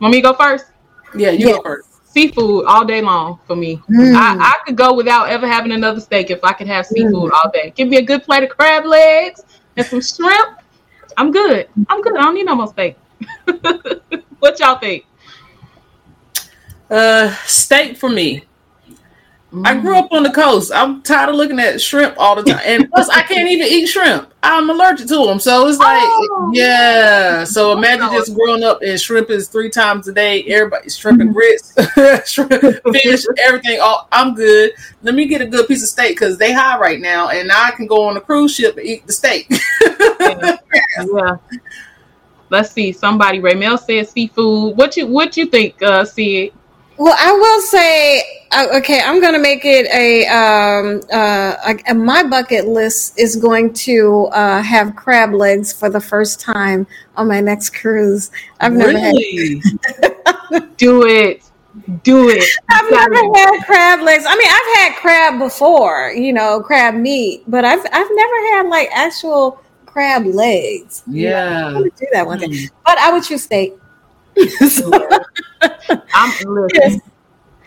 Want 0.00 0.12
me 0.12 0.20
to 0.20 0.28
go 0.28 0.34
first? 0.34 0.66
Yeah, 1.16 1.30
you 1.30 1.48
Yes. 1.48 1.56
go 1.56 1.62
first. 1.62 1.88
Seafood 2.14 2.64
all 2.66 2.84
day 2.84 3.00
long 3.00 3.40
for 3.44 3.56
me. 3.56 3.82
mm. 3.90 4.14
I, 4.14 4.36
I 4.38 4.64
could 4.64 4.76
go 4.76 4.94
without 4.94 5.28
ever 5.28 5.48
having 5.48 5.72
another 5.72 5.98
steak 5.98 6.30
if 6.30 6.44
I 6.44 6.52
could 6.52 6.68
have 6.68 6.86
seafood 6.86 7.32
all 7.32 7.50
day. 7.52 7.72
Give 7.74 7.88
me 7.88 7.96
a 7.96 8.02
good 8.02 8.22
plate 8.22 8.44
of 8.44 8.50
crab 8.50 8.84
legs 8.84 9.42
and 9.76 9.84
some 9.84 10.00
shrimp. 10.00 10.60
I'm 11.16 11.32
good. 11.32 11.68
I'm 11.88 12.00
good. 12.02 12.16
I 12.16 12.22
don't 12.22 12.34
need 12.34 12.46
no 12.46 12.54
more 12.54 12.68
steak. 12.68 12.96
what 14.38 14.60
y'all 14.60 14.78
think? 14.78 15.06
Uh, 16.88 17.34
steak 17.46 17.96
for 17.96 18.08
me. 18.08 18.44
Mm. 19.54 19.64
I 19.68 19.80
grew 19.80 19.96
up 19.96 20.10
on 20.10 20.24
the 20.24 20.32
coast. 20.32 20.72
I'm 20.74 21.00
tired 21.02 21.28
of 21.28 21.36
looking 21.36 21.60
at 21.60 21.80
shrimp 21.80 22.16
all 22.18 22.34
the 22.34 22.42
time, 22.42 22.60
and 22.64 22.90
plus 22.92 23.08
I 23.08 23.22
can't 23.22 23.48
even 23.48 23.68
eat 23.68 23.86
shrimp. 23.86 24.32
I'm 24.42 24.68
allergic 24.68 25.06
to 25.08 25.26
them, 25.26 25.38
so 25.38 25.68
it's 25.68 25.78
like, 25.78 26.02
Oh. 26.02 26.50
yeah. 26.52 27.44
So 27.44 27.70
imagine 27.70 28.08
just 28.10 28.34
growing 28.34 28.64
up 28.64 28.82
and 28.82 29.00
shrimp 29.00 29.30
is 29.30 29.46
three 29.46 29.70
times 29.70 30.08
a 30.08 30.12
day. 30.12 30.42
Everybody 30.44 30.90
shrimp 30.90 31.20
and 31.20 31.32
grits, 31.32 31.72
shrimp, 32.28 32.50
fish, 32.92 33.24
everything. 33.44 33.78
All 33.80 34.08
I'm 34.10 34.34
good. 34.34 34.72
Let 35.04 35.14
me 35.14 35.26
get 35.26 35.40
a 35.40 35.46
good 35.46 35.68
piece 35.68 35.84
of 35.84 35.88
steak 35.88 36.16
because 36.16 36.36
they 36.36 36.52
high 36.52 36.76
right 36.80 37.00
now, 37.00 37.28
and 37.28 37.46
now 37.46 37.62
I 37.62 37.70
can 37.70 37.86
go 37.86 38.02
on 38.08 38.16
a 38.16 38.20
cruise 38.20 38.52
ship 38.56 38.76
and 38.76 38.84
eat 38.84 39.06
the 39.06 39.12
steak. 39.12 39.46
Yeah. 40.18 40.56
yeah. 41.14 41.36
Let's 42.50 42.72
see. 42.72 42.90
Somebody 42.90 43.38
Raymel 43.38 43.78
says 43.78 44.10
seafood. 44.10 44.76
What 44.76 44.96
you 44.96 45.06
what 45.06 45.36
you 45.36 45.46
think, 45.46 45.80
uh 45.80 46.04
Sid? 46.04 46.52
Well, 46.96 47.16
I 47.18 47.32
will 47.32 47.60
say, 47.62 48.22
uh, 48.52 48.68
okay, 48.78 49.00
I'm 49.04 49.20
going 49.20 49.32
to 49.32 49.40
make 49.40 49.64
it 49.64 49.86
a, 49.92 50.26
um, 50.28 51.00
uh, 51.12 51.74
a, 51.88 51.94
my 51.94 52.22
bucket 52.22 52.68
list 52.68 53.18
is 53.18 53.34
going 53.36 53.72
to 53.72 54.26
uh, 54.26 54.62
have 54.62 54.94
crab 54.94 55.32
legs 55.32 55.72
for 55.72 55.90
the 55.90 56.00
first 56.00 56.40
time 56.40 56.86
on 57.16 57.26
my 57.26 57.40
next 57.40 57.70
cruise. 57.70 58.30
I've 58.60 58.74
never 58.74 58.96
had, 58.96 59.14
really? 59.14 59.60
Do 60.76 61.04
it. 61.06 61.42
Do 62.04 62.28
it. 62.28 62.44
I've 62.70 62.90
never 62.90 63.16
had 63.34 63.64
crab 63.66 64.00
legs. 64.00 64.24
I 64.28 64.36
mean, 64.36 64.48
I've 64.48 64.76
had 64.92 64.96
crab 65.00 65.38
before, 65.40 66.12
you 66.12 66.32
know, 66.32 66.60
crab 66.60 66.94
meat, 66.94 67.42
but 67.48 67.64
I've, 67.64 67.80
I've 67.80 68.10
never 68.12 68.56
had 68.56 68.66
like 68.68 68.88
actual 68.92 69.60
crab 69.84 70.26
legs. 70.26 71.02
Yeah. 71.08 71.66
I'm 71.66 71.72
going 71.74 71.90
to 71.90 71.96
do 71.98 72.06
that 72.12 72.26
one 72.26 72.38
day, 72.38 72.46
Mm. 72.46 72.70
but 72.84 72.98
I 72.98 73.12
would 73.12 73.24
choose 73.24 73.42
steak. 73.42 73.74
So- 74.68 74.90
I'm 76.14 76.32
listen. 76.44 77.00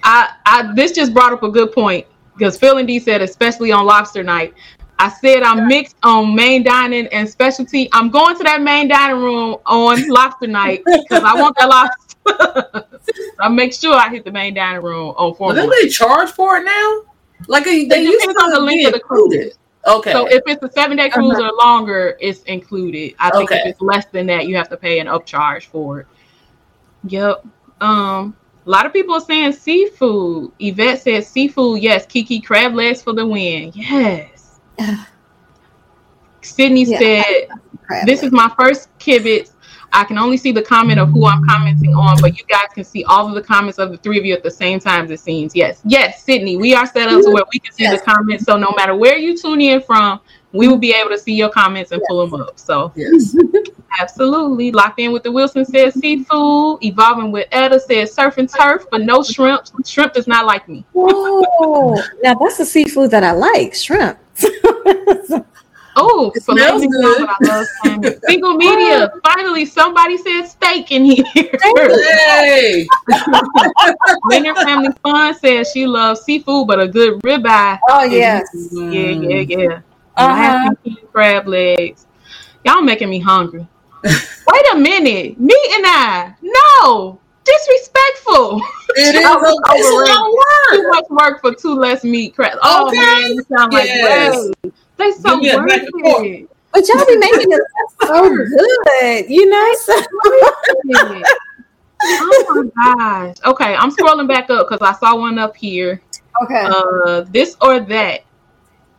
I, 0.03 0.33
I 0.45 0.73
this 0.75 0.91
just 0.91 1.13
brought 1.13 1.33
up 1.33 1.43
a 1.43 1.49
good 1.49 1.71
point 1.73 2.05
because 2.37 2.57
Phil 2.57 2.77
and 2.77 2.87
D 2.87 2.99
said, 2.99 3.21
especially 3.21 3.71
on 3.71 3.85
lobster 3.85 4.23
night. 4.23 4.53
I 4.99 5.09
said 5.09 5.43
I'm 5.43 5.67
mixed 5.67 5.95
on 6.01 6.33
main 6.33 6.63
dining 6.63 7.07
and 7.07 7.29
specialty. 7.29 7.87
I'm 7.93 8.09
going 8.09 8.35
to 8.37 8.43
that 8.43 8.61
main 8.61 8.87
dining 8.87 9.17
room 9.21 9.57
on 9.65 10.07
lobster 10.09 10.47
night 10.47 10.83
because 10.85 11.23
I 11.23 11.35
want 11.39 11.55
that 11.59 11.69
lobster. 11.69 12.87
I 13.39 13.47
make 13.49 13.73
sure 13.73 13.93
I 13.93 14.09
hit 14.09 14.25
the 14.25 14.31
main 14.31 14.53
dining 14.55 14.81
room 14.81 15.13
on 15.17 15.35
Well, 15.39 15.55
don't 15.55 15.69
they 15.81 15.87
charge 15.89 16.31
for 16.31 16.57
it 16.57 16.63
now? 16.63 17.01
Like 17.47 17.65
they 17.65 17.81
It 17.81 18.01
used 18.01 18.27
on 18.41 18.49
the 18.49 18.59
length 18.59 18.87
of 18.87 18.93
the 18.93 18.99
cruise. 18.99 19.33
included. 19.33 19.53
Okay. 19.85 20.11
So 20.11 20.25
if 20.27 20.41
it's 20.47 20.61
a 20.63 20.71
seven 20.71 20.97
day 20.97 21.09
cruise 21.09 21.39
or 21.39 21.51
longer, 21.53 22.17
it's 22.19 22.41
included. 22.43 23.13
I 23.19 23.29
think 23.31 23.51
if 23.51 23.65
it's 23.67 23.81
less 23.81 24.05
than 24.07 24.25
that, 24.27 24.47
you 24.47 24.57
have 24.57 24.69
to 24.69 24.77
pay 24.77 24.99
an 24.99 25.07
upcharge 25.07 25.65
for 25.67 26.01
it. 26.01 26.07
Yep. 27.05 27.45
Um, 27.81 28.35
a 28.65 28.69
lot 28.69 28.85
of 28.85 28.93
people 28.93 29.15
are 29.15 29.21
saying 29.21 29.53
seafood. 29.53 30.51
Yvette 30.59 31.01
says 31.01 31.27
seafood. 31.27 31.81
Yes, 31.81 32.05
Keke 32.05 32.43
crab 32.45 32.73
legs 32.73 33.01
for 33.01 33.13
the 33.13 33.25
win. 33.25 33.71
Yes. 33.73 34.59
Sydney 36.41 36.85
Yeah, 36.85 36.99
said, 36.99 38.05
"This 38.05 38.23
is 38.23 38.31
my 38.31 38.51
first 38.59 38.89
kibitz. 38.99 39.51
I 39.93 40.03
can 40.03 40.17
only 40.17 40.35
see 40.37 40.51
the 40.51 40.61
comment 40.61 40.99
of 40.99 41.09
who 41.09 41.25
I'm 41.25 41.43
commenting 41.45 41.93
on, 41.95 42.17
but 42.21 42.37
you 42.37 42.43
guys 42.49 42.67
can 42.73 42.83
see 42.83 43.03
all 43.05 43.27
of 43.27 43.35
the 43.35 43.41
comments 43.41 43.79
of 43.79 43.91
the 43.91 43.97
three 43.97 44.17
of 44.19 44.25
you 44.25 44.33
at 44.33 44.43
the 44.43 44.51
same 44.51 44.79
time. 44.79 45.09
It 45.09 45.19
seems. 45.19 45.55
Yes, 45.55 45.81
yes, 45.85 46.23
Sydney. 46.23 46.57
We 46.57 46.75
are 46.75 46.85
set 46.85 47.07
up 47.07 47.21
to 47.23 47.31
where 47.31 47.43
we 47.53 47.59
can 47.59 47.71
see 47.73 47.83
Yes. 47.83 47.99
the 48.01 48.05
comments. 48.05 48.43
So 48.43 48.57
no 48.57 48.73
matter 48.75 48.95
where 48.95 49.17
you 49.17 49.37
tune 49.37 49.61
in 49.61 49.81
from, 49.81 50.19
we 50.53 50.67
will 50.67 50.77
be 50.77 50.93
able 50.93 51.09
to 51.09 51.17
see 51.17 51.33
your 51.33 51.49
comments 51.49 51.91
and 51.91 52.01
pull 52.07 52.25
them 52.25 52.41
up. 52.41 52.57
So 52.57 52.91
yes. 52.95 53.35
absolutely 53.99 54.71
locked 54.71 54.99
in 54.99 55.11
with 55.11 55.23
the 55.23 55.31
Wilson 55.31 55.65
says 55.65 55.93
seafood. 55.95 56.83
Evolving 56.83 57.31
with 57.31 57.47
Etta 57.51 57.79
says 57.79 58.13
surf 58.13 58.37
and 58.37 58.49
turf, 58.49 58.85
but 58.91 59.01
no 59.01 59.23
shrimp. 59.23 59.63
Shrimp 59.85 60.13
does 60.13 60.27
not 60.27 60.45
like 60.45 60.67
me. 60.67 60.85
Oh, 60.95 62.01
now 62.23 62.35
that's 62.35 62.57
the 62.57 62.65
seafood 62.65 63.11
that 63.11 63.23
I 63.23 63.31
like, 63.31 63.73
shrimp. 63.73 64.17
Oh, 65.99 66.31
It 66.35 66.43
so 66.43 66.53
smells 66.53 66.85
good. 66.85 67.27
I 67.27 67.35
love. 67.41 68.15
Single 68.27 68.53
media. 68.57 69.11
Finally, 69.25 69.65
somebody 69.65 70.15
said 70.17 70.45
steak 70.45 70.91
in 70.91 71.05
here. 71.05 71.25
Hey. 71.33 72.85
Leonard 74.29 74.57
Family 74.57 74.89
Fun 75.01 75.33
says 75.33 75.71
she 75.73 75.87
loves 75.87 76.21
seafood, 76.21 76.67
but 76.67 76.79
a 76.79 76.87
good 76.87 77.19
ribeye. 77.23 77.79
Oh 77.89 78.03
yes. 78.03 78.47
Yeah, 78.71 78.91
yeah, 78.91 79.39
yeah. 79.39 79.81
Uh-huh. 80.17 80.33
Alaskan 80.33 80.75
king 80.83 80.97
crab 81.11 81.47
legs. 81.47 82.05
Y'all 82.65 82.81
making 82.81 83.09
me 83.09 83.19
hungry. 83.19 83.67
Wait 84.03 84.65
a 84.73 84.75
minute. 84.77 85.39
Me 85.39 85.55
and 85.73 85.85
I. 85.85 86.33
No. 86.41 87.19
Disrespectful. 87.43 88.61
It 88.95 89.15
is. 89.15 89.25
A- 89.25 89.37
It's 89.75 89.87
a 89.87 89.93
overrated. 89.93 90.15
lot 90.17 90.71
of 90.71 90.75
Too 90.75 90.87
much 90.89 91.05
work 91.09 91.41
for 91.41 91.53
two 91.55 91.73
less 91.75 92.03
meat 92.03 92.35
crab. 92.35 92.57
Oh 92.61 92.87
Okay. 92.87 92.97
man, 92.97 93.21
you 93.33 93.43
sound 93.55 93.71
like 93.73 93.85
Yes. 93.85 94.49
Ray. 94.63 94.71
They 94.97 95.11
so 95.11 95.39
Give 95.39 95.55
worth 95.55 95.67
back 95.69 95.81
and 95.81 96.01
forth. 96.03 96.25
it. 96.25 96.49
But 96.73 96.87
y'all 96.89 97.05
be 97.05 97.17
making 97.17 97.51
it 97.51 97.61
so 98.01 98.29
good, 98.99 99.29
you 99.29 99.49
know. 99.49 99.73
So, 99.81 99.93
oh 102.03 102.71
my 102.75 102.95
gosh. 102.95 103.35
Okay, 103.45 103.75
I'm 103.75 103.91
scrolling 103.91 104.27
back 104.27 104.49
up 104.49 104.67
because 104.69 104.81
I 104.87 104.97
saw 104.99 105.17
one 105.17 105.37
up 105.39 105.55
here. 105.55 106.01
okay. 106.43 106.65
Uh, 106.65 107.21
this 107.29 107.55
or 107.61 107.79
that. 107.79 108.21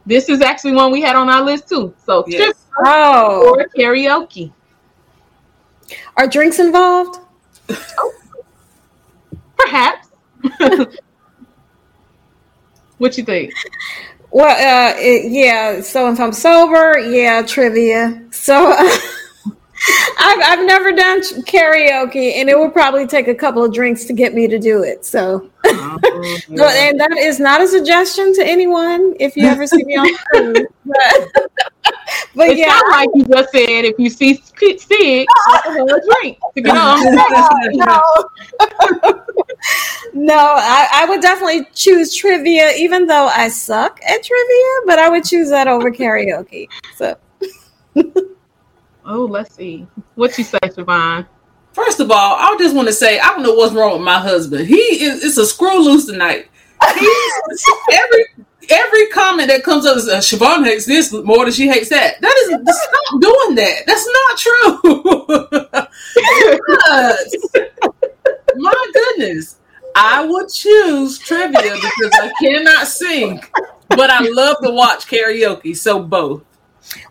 This 0.09 0.31
is 0.31 0.41
actually 0.41 0.73
one 0.73 0.91
we 0.91 1.03
had 1.03 1.17
on 1.17 1.29
our 1.29 1.43
list 1.43 1.69
too. 1.69 1.95
So 2.07 2.25
Yes. 2.27 2.55
oh, 2.83 3.55
or 3.55 3.69
karaoke. 3.77 4.51
are 6.17 6.27
drinks 6.27 6.59
involved? 6.59 7.21
Perhaps. 9.59 10.09
what 12.97 13.19
you 13.19 13.25
think? 13.25 13.53
Well, 14.31 14.49
uh, 14.49 14.95
it, 14.99 15.31
yeah. 15.31 15.83
So 15.83 16.11
if 16.11 16.19
I'm 16.19 16.33
sober, 16.33 16.99
yeah, 17.01 17.43
trivia. 17.43 18.25
So 18.31 18.75
I've 20.19 20.41
I've 20.45 20.67
never 20.67 20.93
done 20.93 21.21
karaoke, 21.45 22.35
and 22.35 22.49
it 22.49 22.59
would 22.59 22.73
probably 22.73 23.07
take 23.07 23.29
a 23.29 23.35
couple 23.35 23.65
of 23.65 23.73
drinks 23.73 24.05
to 24.07 24.13
get 24.13 24.35
me 24.35 24.49
to 24.49 24.59
do 24.59 24.83
it. 24.83 25.05
So, 25.05 25.51
Well, 25.65 25.99
oh. 26.03 26.89
and 26.89 26.99
that 26.99 27.17
is 27.17 27.39
not 27.39 27.61
a 27.61 27.69
suggestion 27.69 28.35
to 28.35 28.45
anyone 28.45 29.15
if 29.21 29.37
you 29.37 29.47
ever 29.47 29.67
see 29.67 29.85
me 29.85 29.97
on 29.97 30.07
the 30.07 30.19
cruise. 30.33 30.67
But, 30.85 31.95
but 32.35 32.49
it 32.49 32.59
yeah, 32.59 32.71
sounds 32.71 32.91
like 32.91 33.09
you 33.15 33.25
just 33.25 33.53
said 33.53 33.85
if 33.85 33.99
you 33.99 34.11
see 34.11 35.27
alcohol 35.49 35.85
a 35.95 36.01
drink 36.01 36.39
to 36.55 36.61
get 36.61 36.77
on. 36.77 37.15
no, 37.77 38.03
no, 40.15 40.55
I, 40.57 40.89
I 40.93 41.07
would 41.09 41.21
definitely 41.21 41.67
choose 41.75 42.15
trivia, 42.15 42.73
even 42.73 43.07
though 43.07 43.27
I 43.29 43.49
suck 43.49 44.01
at 44.05 44.25
trivia. 44.25 44.73
But 44.87 44.99
I 44.99 45.09
would 45.09 45.25
choose 45.25 45.51
that 45.51 45.69
over 45.69 45.91
karaoke. 45.91 46.69
So 46.97 47.17
Oh, 49.09 49.25
let's 49.25 49.55
see. 49.55 49.87
What 50.17 50.37
you 50.37 50.45
say, 50.45 50.59
Siobhan? 50.63 51.27
First 51.73 51.99
of 51.99 52.11
all, 52.11 52.37
I 52.37 52.55
just 52.59 52.77
want 52.77 52.89
to 52.89 52.95
say 52.95 53.19
I 53.19 53.29
don't 53.29 53.43
know 53.43 53.55
what's 53.55 53.75
wrong 53.75 53.95
with 53.95 54.03
my 54.03 54.19
husband. 54.19 54.67
He 54.67 54.77
is 54.77 55.25
it's 55.25 55.39
a 55.39 55.47
screw 55.47 55.83
loose 55.83 56.07
tonight. 56.07 56.49
Every 56.83 58.27
every 58.71 59.07
comment 59.09 59.39
comment 59.39 59.49
that 59.49 59.63
comes 59.65 59.87
up 59.87 59.97
is 59.97 60.09
uh, 60.09 60.19
Siobhan 60.19 60.65
hates 60.65 60.85
this 60.85 61.13
more 61.13 61.45
than 61.45 61.53
she 61.53 61.69
hates 61.69 61.89
that. 61.89 62.21
That 62.21 62.37
is 62.39 62.49
stop 62.49 63.21
doing 63.21 63.55
that. 63.55 63.87
That's 63.87 64.07
not 64.19 64.39
true. 64.39 64.79
My 68.63 68.91
goodness. 68.93 69.57
I 69.95 70.25
would 70.25 70.49
choose 70.49 71.19
trivia 71.19 71.61
because 71.61 72.13
I 72.13 72.31
cannot 72.41 72.87
sing, 72.87 73.41
but 73.89 74.11
I 74.11 74.21
love 74.29 74.59
to 74.63 74.71
watch 74.71 75.07
karaoke. 75.07 75.77
So 75.77 76.03
both. 76.03 76.45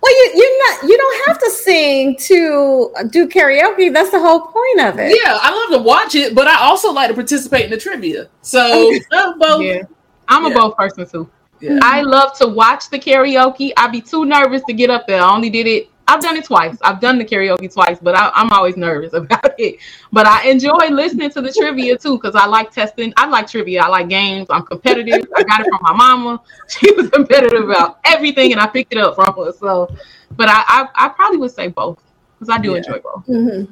Well, 0.02 0.12
you 0.12 0.32
you 0.36 0.66
not 0.68 0.90
you 0.90 0.98
don't 0.98 1.28
have 1.28 1.40
to 1.40 1.52
sing 1.52 2.16
to 2.18 2.92
do 3.10 3.28
karaoke. 3.28 3.94
That's 3.94 4.10
the 4.12 4.20
whole 4.20 4.42
point 4.42 4.82
of 4.82 5.00
it. 5.00 5.10
Yeah, 5.24 5.38
I 5.42 5.52
love 5.52 5.80
to 5.80 5.84
watch 5.84 6.16
it, 6.16 6.34
but 6.34 6.48
I 6.48 6.60
also 6.60 6.92
like 6.92 7.10
to 7.10 7.14
participate 7.14 7.66
in 7.66 7.72
the 7.72 7.78
trivia. 7.78 8.30
So 8.42 8.94
uh, 9.12 9.34
both. 9.38 9.64
Yeah. 9.64 9.84
I'm 10.28 10.46
a 10.46 10.54
both 10.54 10.76
person 10.76 11.08
too. 11.08 11.30
Yeah. 11.60 11.80
I 11.82 12.02
love 12.02 12.38
to 12.40 12.48
watch 12.48 12.90
the 12.90 13.00
karaoke. 13.00 13.72
I'd 13.78 13.92
be 13.92 14.02
too 14.02 14.26
nervous 14.26 14.62
to 14.68 14.74
get 14.74 14.90
up 14.90 15.08
there. 15.08 15.22
I 15.22 15.34
only 15.34 15.50
did 15.50 15.68
it. 15.68 15.90
I've 16.08 16.22
done 16.22 16.38
it 16.38 16.46
twice. 16.46 16.78
I've 16.82 17.02
done 17.02 17.18
the 17.18 17.26
karaoke 17.26 17.72
twice, 17.72 18.00
but 18.02 18.16
I, 18.16 18.32
I'm 18.34 18.50
always 18.52 18.78
nervous 18.78 19.14
about 19.22 19.54
it. 19.60 19.78
But 20.12 20.26
I 20.26 20.48
enjoy 20.50 20.88
listening 20.90 21.30
to 21.32 21.42
the 21.42 21.52
trivia 21.52 21.98
too 21.98 22.18
because 22.18 22.36
I 22.36 22.46
like 22.46 22.72
testing. 22.72 23.14
I 23.18 23.28
like 23.28 23.48
trivia. 23.48 23.82
I 23.84 23.88
like 23.88 24.08
games. 24.10 24.48
I'm 24.50 24.64
competitive. 24.64 25.28
I 25.36 25.44
got 25.44 25.62
it 25.62 25.68
from 25.70 25.80
my 25.82 25.94
mama. 25.94 26.42
She 26.70 26.92
was 26.94 27.10
competitive 27.10 27.66
about 27.70 28.00
everything, 28.06 28.52
and 28.52 28.62
I 28.62 28.68
picked 28.68 28.94
it 28.94 29.00
up 29.00 29.16
from 29.16 29.34
her. 29.38 29.52
So, 29.52 29.90
but 30.32 30.48
I 30.50 30.64
I, 30.68 30.88
I 31.06 31.10
probably 31.10 31.38
would 31.40 31.52
say 31.52 31.68
both 31.68 32.00
because 32.40 32.50
I 32.54 32.60
do 32.60 32.72
Yeah. 32.72 32.78
enjoy 32.78 33.00
both. 33.00 33.26
Mhm. 33.28 33.68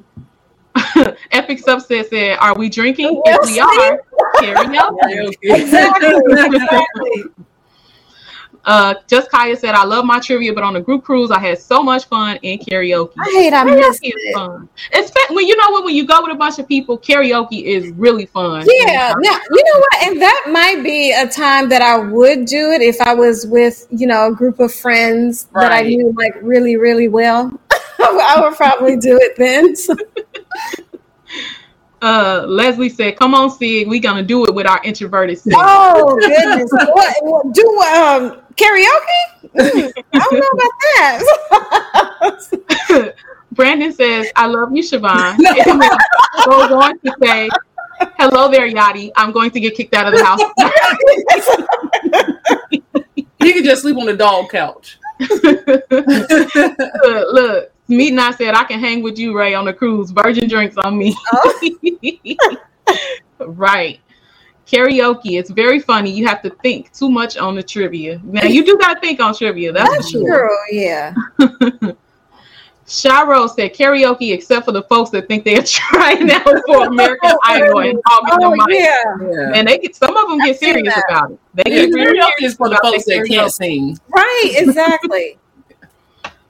Epic 1.31 1.59
Subset 1.63 2.09
said, 2.09 2.37
"Are 2.39 2.53
we 2.57 2.69
drinking? 2.69 3.21
Yes, 3.25 3.37
if 3.41 3.51
we 3.51 3.59
are, 3.61 4.01
karaoke." 4.41 4.99
Karaoke. 4.99 5.35
Exactly. 5.43 6.09
Exactly. 6.55 7.23
Uh, 8.65 8.95
just 9.07 9.29
Kaya 9.29 9.55
said, 9.55 9.75
I 9.75 9.83
love 9.83 10.05
my 10.05 10.19
trivia, 10.19 10.53
but 10.53 10.63
on 10.63 10.73
the 10.73 10.81
group 10.81 11.03
cruise, 11.03 11.29
I 11.29 11.39
had 11.39 11.59
so 11.59 11.83
much 11.83 12.05
fun 12.05 12.37
in 12.41 12.57
karaoke. 12.59 13.13
I 13.19 13.31
hate 13.33 13.53
I 13.53 13.63
Karaoke 13.63 13.89
is 13.89 13.99
it. 14.01 14.33
fun. 14.33 14.67
It's 14.91 15.11
fun. 15.11 15.35
when 15.35 15.45
you 15.45 15.55
know 15.55 15.69
what 15.69 15.85
when 15.85 15.95
you 15.95 16.05
go 16.05 16.21
with 16.23 16.31
a 16.31 16.35
bunch 16.35 16.57
of 16.57 16.67
people, 16.67 16.97
karaoke 16.97 17.63
is 17.63 17.91
really 17.91 18.25
fun. 18.25 18.65
Yeah, 18.67 19.13
now 19.19 19.39
you 19.51 19.63
know 19.63 19.79
what, 19.79 20.03
and 20.03 20.21
that 20.21 20.45
might 20.49 20.83
be 20.83 21.11
a 21.11 21.27
time 21.27 21.69
that 21.69 21.81
I 21.81 21.97
would 21.97 22.45
do 22.45 22.71
it 22.71 22.81
if 22.81 22.99
I 23.01 23.13
was 23.13 23.45
with 23.45 23.85
you 23.91 24.07
know 24.07 24.27
a 24.27 24.31
group 24.35 24.59
of 24.59 24.73
friends 24.73 25.45
that 25.53 25.71
I 25.71 25.83
knew 25.83 26.11
like 26.17 26.35
really 26.41 26.77
really 26.77 27.07
well. 27.07 27.51
I 27.99 28.41
would 28.41 28.55
probably 28.55 28.97
do 28.97 29.17
it 29.21 29.35
then. 29.37 29.75
So- 32.05 32.11
Uh, 32.11 32.45
Leslie 32.47 32.89
said, 32.89 33.17
"Come 33.17 33.33
on, 33.33 33.49
Sid, 33.49 33.87
we're 33.87 34.01
gonna 34.01 34.21
do 34.23 34.45
it 34.45 34.53
with 34.53 34.67
our 34.67 34.79
introverted 34.83 35.39
self." 35.39 35.59
oh 35.65 36.15
goodness, 36.19 36.69
what, 36.71 37.15
what 37.21 37.51
do 37.53 37.81
um 37.81 38.41
karaoke? 38.55 39.23
Mm, 39.55 39.91
I 40.13 40.19
don't 40.19 40.33
know 40.33 40.49
about 40.53 40.71
that. 42.91 43.15
Brandon 43.53 43.91
says, 43.93 44.27
"I 44.35 44.45
love 44.47 44.75
you, 44.75 44.83
Siobhan." 44.83 45.37
Goes 46.45 46.71
on 46.71 46.99
to 46.99 47.11
say, 47.23 47.49
"Hello 48.19 48.49
there, 48.51 48.69
Yadi. 48.69 49.11
I'm 49.15 49.31
going 49.31 49.49
to 49.51 49.59
get 49.59 49.75
kicked 49.75 49.95
out 49.95 50.13
of 50.13 50.19
the 50.19 50.23
house." 50.23 50.41
you 53.39 53.53
can 53.53 53.63
just 53.63 53.81
sleep 53.81 53.97
on 53.97 54.05
the 54.05 54.15
dog 54.15 54.49
couch. 54.49 54.99
look, 55.19 55.41
look, 57.33 57.71
Meet 57.87 58.09
and 58.11 58.21
I 58.21 58.31
said 58.31 58.55
I 58.55 58.63
can 58.63 58.79
hang 58.79 59.03
with 59.03 59.17
you, 59.19 59.37
Ray, 59.37 59.53
on 59.53 59.65
the 59.65 59.73
cruise. 59.73 60.09
Virgin 60.11 60.47
drinks 60.49 60.75
on 60.77 60.97
me. 60.97 61.15
Oh. 61.33 61.69
right. 63.47 63.99
Karaoke. 64.65 65.37
It's 65.39 65.51
very 65.51 65.79
funny. 65.79 66.09
You 66.11 66.25
have 66.27 66.41
to 66.41 66.49
think 66.63 66.91
too 66.93 67.09
much 67.09 67.37
on 67.37 67.55
the 67.55 67.61
trivia. 67.61 68.19
Now 68.23 68.45
you 68.45 68.65
do 68.65 68.77
gotta 68.79 68.99
think 68.99 69.19
on 69.19 69.35
trivia. 69.35 69.71
That's, 69.71 69.89
That's 69.89 70.11
for 70.11 70.19
sure. 70.19 70.47
true. 70.47 70.77
Yeah. 70.79 71.13
Shiro 72.87 73.47
said 73.47 73.73
karaoke, 73.73 74.31
except 74.31 74.65
for 74.65 74.71
the 74.71 74.83
folks 74.83 75.09
that 75.09 75.27
think 75.27 75.43
they're 75.43 75.63
trying 75.65 76.29
out 76.31 76.43
for 76.67 76.85
American 76.85 77.31
Idol 77.43 77.79
and 77.79 77.99
hogging 78.05 78.37
Oh 78.45 78.51
the 78.51 78.65
mic. 78.67 78.79
yeah. 78.79 79.03
Yeah. 79.21 79.51
And 79.55 79.67
they 79.67 79.79
get 79.79 79.95
some 79.95 80.15
of 80.15 80.29
them 80.29 80.37
get 80.39 80.49
I've 80.49 80.57
serious 80.57 80.93
that. 80.93 81.03
about 81.09 81.31
it. 81.31 81.39
They 81.55 81.63
Yeah, 81.71 81.85
get 81.87 81.93
karaoke 81.95 82.43
is 82.43 82.53
for 82.55 82.69
the 82.69 82.77
folks 82.83 83.05
that 83.05 83.25
can't 83.27 83.51
sing. 83.51 83.97
Right. 84.09 84.51
Exactly. 84.57 85.37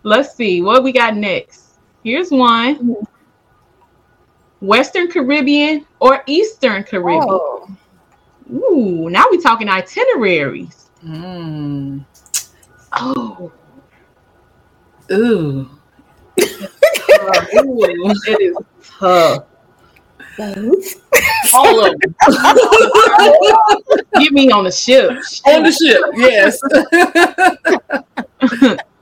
Let's 0.05 0.33
see 0.35 0.61
what 0.61 0.83
we 0.83 0.91
got 0.91 1.17
next. 1.17 1.79
Here's 2.03 2.29
one. 2.29 2.95
Western 4.61 5.09
Caribbean 5.09 5.87
or 5.99 6.21
Eastern 6.27 6.83
Caribbean? 6.83 7.25
oh. 7.27 7.67
Ooh, 8.53 9.09
now 9.09 9.25
we're 9.31 9.41
talking 9.41 9.67
itineraries. 9.67 10.91
Mm. 11.03 12.05
Oh, 12.93 13.51
Ooh. 15.11 15.67
it 16.37 16.69
is 18.41 18.55
tough. 18.99 19.45
Both. 20.37 21.01
All 21.55 21.83
of 21.83 21.99
them. 21.99 22.15
Get 24.19 24.31
me 24.33 24.51
on 24.51 24.65
the 24.65 24.71
ship. 24.71 25.09
on 25.47 25.63
the 25.63 25.71
ship, 25.71 25.99
yes. 26.13 26.59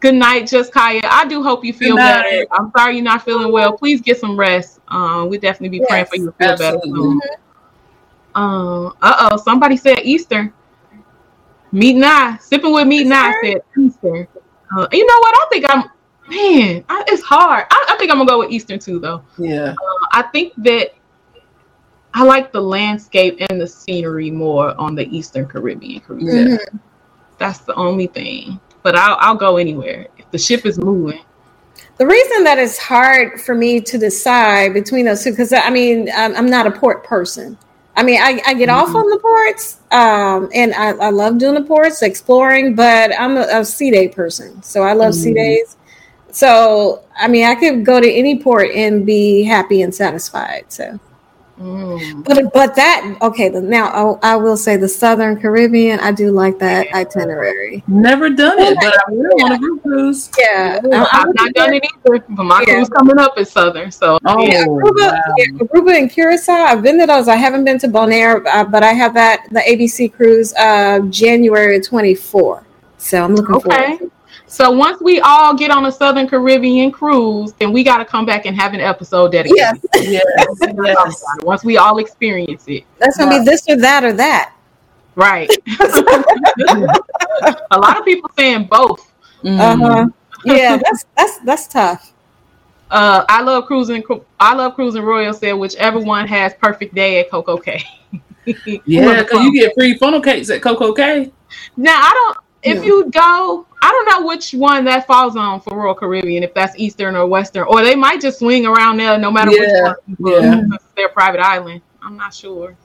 Good 0.00 0.14
night, 0.14 0.46
just 0.46 0.72
Kaya. 0.72 1.00
I 1.04 1.26
do 1.26 1.42
hope 1.42 1.64
you 1.64 1.72
feel 1.72 1.96
better. 1.96 2.46
I'm 2.52 2.70
sorry 2.76 2.96
you're 2.96 3.04
not 3.04 3.24
feeling 3.24 3.50
well. 3.50 3.76
Please 3.76 4.00
get 4.00 4.18
some 4.18 4.38
rest. 4.38 4.80
Um, 4.88 5.28
we 5.28 5.38
definitely 5.38 5.78
be 5.78 5.86
praying 5.86 6.06
for 6.06 6.16
you 6.16 6.26
to 6.26 6.32
feel 6.32 6.56
better 6.56 6.76
absolutely. 6.76 7.00
soon. 7.00 7.20
Um, 8.34 8.92
uh 9.00 9.30
oh, 9.32 9.36
somebody 9.38 9.76
said 9.76 10.00
Eastern. 10.00 10.52
Meat 11.72 11.96
and 11.96 12.04
I, 12.04 12.36
sipping 12.36 12.72
with 12.72 12.86
meat 12.86 13.02
and 13.02 13.14
I 13.14 13.32
said 13.42 13.62
Eastern. 13.78 14.28
Uh, 14.76 14.86
you 14.92 15.06
know 15.06 15.18
what? 15.18 15.34
I 15.34 15.46
think 15.50 15.64
I'm, 15.68 15.90
man, 16.28 16.84
I, 16.88 17.04
it's 17.08 17.22
hard. 17.22 17.66
I, 17.70 17.86
I 17.90 17.96
think 17.98 18.10
I'm 18.10 18.18
gonna 18.18 18.28
go 18.28 18.40
with 18.40 18.50
Eastern 18.50 18.78
too, 18.78 18.98
though. 18.98 19.22
yeah. 19.38 19.74
I 20.12 20.22
think 20.22 20.52
that 20.58 20.94
I 22.14 22.22
like 22.22 22.52
the 22.52 22.60
landscape 22.60 23.38
and 23.48 23.60
the 23.60 23.66
scenery 23.66 24.30
more 24.30 24.78
on 24.80 24.94
the 24.94 25.06
Eastern 25.14 25.46
Caribbean 25.46 26.00
cruise. 26.00 26.24
Mhm. 26.24 26.80
That's 27.38 27.58
the 27.58 27.74
only 27.74 28.06
thing. 28.06 28.60
But 28.86 28.94
I'll 28.94 29.16
I'll 29.18 29.34
go 29.34 29.56
anywhere 29.56 30.06
if 30.16 30.30
the 30.30 30.38
ship 30.38 30.64
is 30.64 30.78
moving. 30.78 31.20
The 31.98 32.06
reason 32.06 32.44
that 32.44 32.56
it's 32.56 32.78
hard 32.78 33.40
for 33.40 33.52
me 33.52 33.80
to 33.80 33.98
decide 33.98 34.74
between 34.74 35.06
those 35.06 35.24
two, 35.24 35.30
because 35.32 35.52
I 35.52 35.70
mean, 35.70 36.08
I'm, 36.14 36.36
I'm 36.36 36.46
not 36.46 36.68
a 36.68 36.70
port 36.70 37.02
person. 37.02 37.58
I 37.96 38.04
mean, 38.04 38.20
I, 38.22 38.40
I 38.46 38.54
get 38.54 38.68
off 38.68 38.94
on 38.94 39.10
the 39.10 39.18
ports, 39.18 39.80
um, 39.90 40.48
and 40.54 40.72
I, 40.74 40.90
I 40.90 41.10
love 41.10 41.38
doing 41.38 41.54
the 41.54 41.62
ports, 41.62 42.02
exploring, 42.02 42.76
but 42.76 43.10
I'm 43.18 43.36
a, 43.36 43.48
a 43.50 43.64
sea 43.64 43.90
day 43.90 44.06
person. 44.06 44.62
So 44.62 44.84
I 44.84 44.92
love 44.92 45.16
sea 45.16 45.32
Mhm. 45.32 45.34
days. 45.34 45.76
So, 46.30 47.02
I 47.18 47.26
mean, 47.26 47.44
I 47.44 47.56
could 47.56 47.84
go 47.84 48.00
to 48.00 48.08
any 48.08 48.38
port 48.38 48.70
and 48.70 49.04
be 49.04 49.42
happy 49.42 49.82
and 49.82 49.92
satisfied. 49.92 50.66
So, 50.68 51.00
Mm. 51.58 52.22
but 52.24 52.52
but 52.52 52.74
that 52.76 53.16
okay. 53.22 53.48
Now 53.48 54.18
I, 54.22 54.32
I 54.34 54.36
will 54.36 54.58
say 54.58 54.76
the 54.76 54.88
Southern 54.88 55.40
Caribbean. 55.40 55.98
I 56.00 56.12
do 56.12 56.30
like 56.30 56.58
that 56.58 56.86
itinerary. 56.92 57.82
Never 57.88 58.28
done 58.28 58.58
it, 58.58 58.76
but 58.78 58.94
I 58.94 59.00
really 59.10 59.42
want 59.42 59.54
a 59.54 59.58
group 59.58 59.82
cruise. 59.82 60.30
Yeah, 60.38 60.80
I- 60.92 61.08
I've 61.12 61.34
not 61.34 61.54
done 61.54 61.72
it 61.72 61.82
either, 62.04 62.24
but 62.28 62.42
my 62.44 62.62
Yeah. 62.66 62.74
cruise 62.74 62.90
coming 62.90 63.18
up 63.18 63.38
is 63.38 63.50
Southern. 63.50 63.90
So 63.90 64.18
Oh, 64.26 64.42
yeah. 64.42 64.66
Aruba, 64.66 65.12
wow. 65.12 65.22
yeah, 65.38 65.46
Aruba 65.58 65.98
and 65.98 66.10
Curacao. 66.10 66.52
I've 66.52 66.82
been 66.82 66.98
to 67.00 67.06
those. 67.06 67.26
I 67.26 67.36
haven't 67.36 67.64
been 67.64 67.78
to 67.78 67.88
Bonaire, 67.88 68.44
uh, 68.46 68.64
but 68.64 68.82
I 68.82 68.92
have 68.92 69.14
that 69.14 69.46
the 69.50 69.60
ABC 69.60 70.12
cruise 70.12 70.52
uh, 70.58 71.00
January 71.08 71.80
24. 71.80 72.64
So 72.98 73.24
I'm 73.24 73.34
looking 73.34 73.54
Okay. 73.56 73.96
forward. 73.96 74.10
So 74.48 74.70
once 74.70 75.00
we 75.00 75.20
all 75.20 75.54
get 75.54 75.70
on 75.70 75.86
a 75.86 75.92
Southern 75.92 76.28
Caribbean 76.28 76.92
cruise, 76.92 77.52
then 77.54 77.72
we 77.72 77.82
got 77.82 77.98
to 77.98 78.04
come 78.04 78.24
back 78.24 78.46
and 78.46 78.56
have 78.56 78.74
an 78.74 78.80
episode 78.80 79.32
dedicated. 79.32 79.80
Yes, 79.92 79.94
Yes, 79.94 80.22
yes. 80.84 81.24
Once 81.42 81.64
we 81.64 81.76
all 81.76 81.98
experience 81.98 82.64
it, 82.68 82.84
that's 82.98 83.18
gonna 83.18 83.38
be 83.38 83.44
this 83.44 83.68
or 83.68 83.76
that 83.76 84.04
or 84.04 84.12
that. 84.12 84.54
right? 85.16 85.50
a 87.70 87.78
lot 87.78 87.98
of 87.98 88.04
people 88.04 88.30
saying 88.36 88.66
both. 88.66 89.12
Mm. 89.42 89.58
Uh 89.58 89.76
huh. 89.76 90.06
Yeah, 90.44 90.76
that's 90.84 91.04
that's 91.16 91.38
that's 91.38 91.66
tough. 91.66 92.12
Uh, 92.88 93.24
I 93.28 93.42
love 93.42 93.66
cruising. 93.66 94.04
I 94.38 94.54
love 94.54 94.74
cruising. 94.74 95.02
Royal 95.02 95.34
said 95.34 95.54
whichever 95.54 95.98
one 95.98 96.28
has 96.28 96.54
perfect 96.54 96.94
day 96.94 97.18
at 97.18 97.30
CocoCay. 97.30 97.82
Yeah, 98.84 99.22
because 99.22 99.42
you 99.42 99.52
get 99.52 99.74
free 99.74 99.98
funnel 99.98 100.20
cakes 100.20 100.50
at 100.50 100.60
CocoCay. 100.60 101.32
Now 101.76 102.00
I 102.00 102.12
don't. 102.14 102.45
If 102.66 102.78
Yeah. 102.78 102.84
you 102.84 103.10
go, 103.10 103.66
I 103.80 103.90
don't 103.90 104.06
know 104.20 104.26
which 104.26 104.52
one 104.52 104.84
that 104.86 105.06
falls 105.06 105.36
on 105.36 105.60
for 105.60 105.76
Royal 105.78 105.94
Caribbean. 105.94 106.42
If 106.42 106.52
that's 106.52 106.74
Eastern 106.76 107.14
or 107.14 107.26
Western, 107.26 107.62
or 107.68 107.82
they 107.82 107.94
might 107.94 108.20
just 108.20 108.40
swing 108.40 108.66
around 108.66 108.96
there 108.96 109.16
no 109.18 109.30
matter 109.30 109.52
Yeah, 109.52 109.60
which 109.60 109.94
one. 110.18 110.32
yeah. 110.32 110.60
their 110.96 111.08
private 111.10 111.40
island. 111.40 111.80
I'm 112.02 112.16
not 112.16 112.34
sure. 112.34 112.76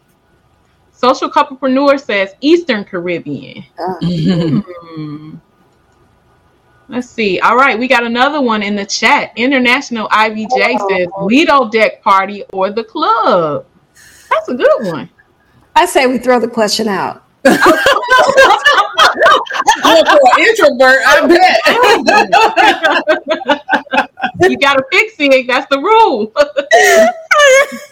Social 0.91 1.29
Couplepreneur 1.31 1.99
says 1.99 2.35
Eastern 2.41 2.83
Caribbean. 2.83 3.63
Uh, 3.79 3.95
Hmm. 4.01 5.35
Let's 6.87 7.09
see. 7.09 7.39
All 7.39 7.55
right, 7.55 7.79
we 7.79 7.87
got 7.87 8.03
another 8.03 8.41
one 8.41 8.61
in 8.61 8.75
the 8.75 8.85
chat. 8.85 9.31
International 9.37 10.07
IVJ 10.09 10.77
says 10.89 11.07
Lido 11.21 11.69
Deck 11.69 12.03
Party 12.03 12.43
or 12.53 12.69
the 12.69 12.83
club. 12.83 13.65
That's 14.29 14.49
a 14.49 14.53
good 14.53 14.83
one. 14.85 15.09
I 15.75 15.85
say 15.85 16.05
we 16.05 16.17
throw 16.17 16.39
the 16.39 16.49
question 16.49 16.87
out. 16.89 17.23
for 19.83 20.19
an 20.23 20.39
introvert, 20.39 20.99
I 21.05 21.27
bet. 21.27 21.59
you 24.49 24.57
got 24.57 24.75
to 24.75 24.83
fix 24.91 25.15
it. 25.19 25.47
That's 25.47 25.67
the 25.69 25.79
rule. 25.79 26.31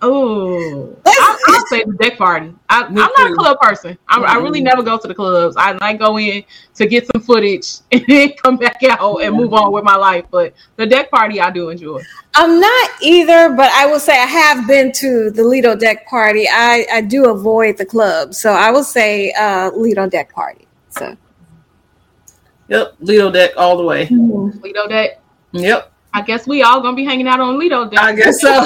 Oh, 0.00 0.96
I'll, 1.04 1.38
I'll, 1.48 1.66
say 1.66 1.82
the 1.84 1.92
deck 1.98 2.18
party. 2.18 2.54
I, 2.68 2.82
am 2.82 2.94
not 2.94 3.10
a 3.18 3.34
club 3.34 3.58
person. 3.60 3.98
I, 4.06 4.16
mm-hmm. 4.16 4.24
I, 4.26 4.36
really 4.36 4.60
never 4.60 4.82
go 4.82 4.96
to 4.96 5.08
the 5.08 5.14
clubs. 5.14 5.56
I 5.56 5.72
like 5.72 5.98
go 5.98 6.18
in 6.18 6.44
to 6.76 6.86
get 6.86 7.08
some 7.12 7.22
footage 7.22 7.78
and 7.92 8.04
then 8.06 8.32
come 8.40 8.56
back 8.58 8.80
out 8.84 9.22
and 9.22 9.34
move 9.34 9.52
on 9.52 9.72
with 9.72 9.82
my 9.82 9.96
life. 9.96 10.24
But 10.30 10.54
the 10.76 10.86
deck 10.86 11.10
party, 11.10 11.40
I 11.40 11.50
do 11.50 11.70
enjoy. 11.70 12.02
I'm 12.34 12.60
not 12.60 12.90
either, 13.02 13.50
but 13.50 13.72
I 13.72 13.86
will 13.86 13.98
say 13.98 14.12
I 14.12 14.26
have 14.26 14.68
been 14.68 14.92
to 14.92 15.30
the 15.30 15.42
Lido 15.42 15.74
deck 15.74 16.06
party. 16.06 16.46
I, 16.48 16.86
I 16.92 17.00
do 17.00 17.30
avoid 17.30 17.76
the 17.76 17.86
club, 17.86 18.34
so 18.34 18.52
I 18.52 18.70
will 18.70 18.84
say 18.84 19.32
uh, 19.32 19.72
Lido 19.74 20.08
deck 20.08 20.32
party. 20.32 20.68
So, 20.90 21.16
yep, 22.68 22.94
Lido 23.00 23.32
deck 23.32 23.52
all 23.56 23.76
the 23.76 23.84
way. 23.84 24.06
Mm-hmm. 24.06 24.60
Lido 24.60 24.86
deck. 24.86 25.20
Yep. 25.52 25.92
I 26.14 26.22
guess 26.22 26.46
we 26.46 26.62
all 26.62 26.80
gonna 26.80 26.96
be 26.96 27.04
hanging 27.04 27.28
out 27.28 27.40
on 27.40 27.58
Lido. 27.58 27.90
I 27.96 28.14
guess 28.14 28.40
so. 28.40 28.50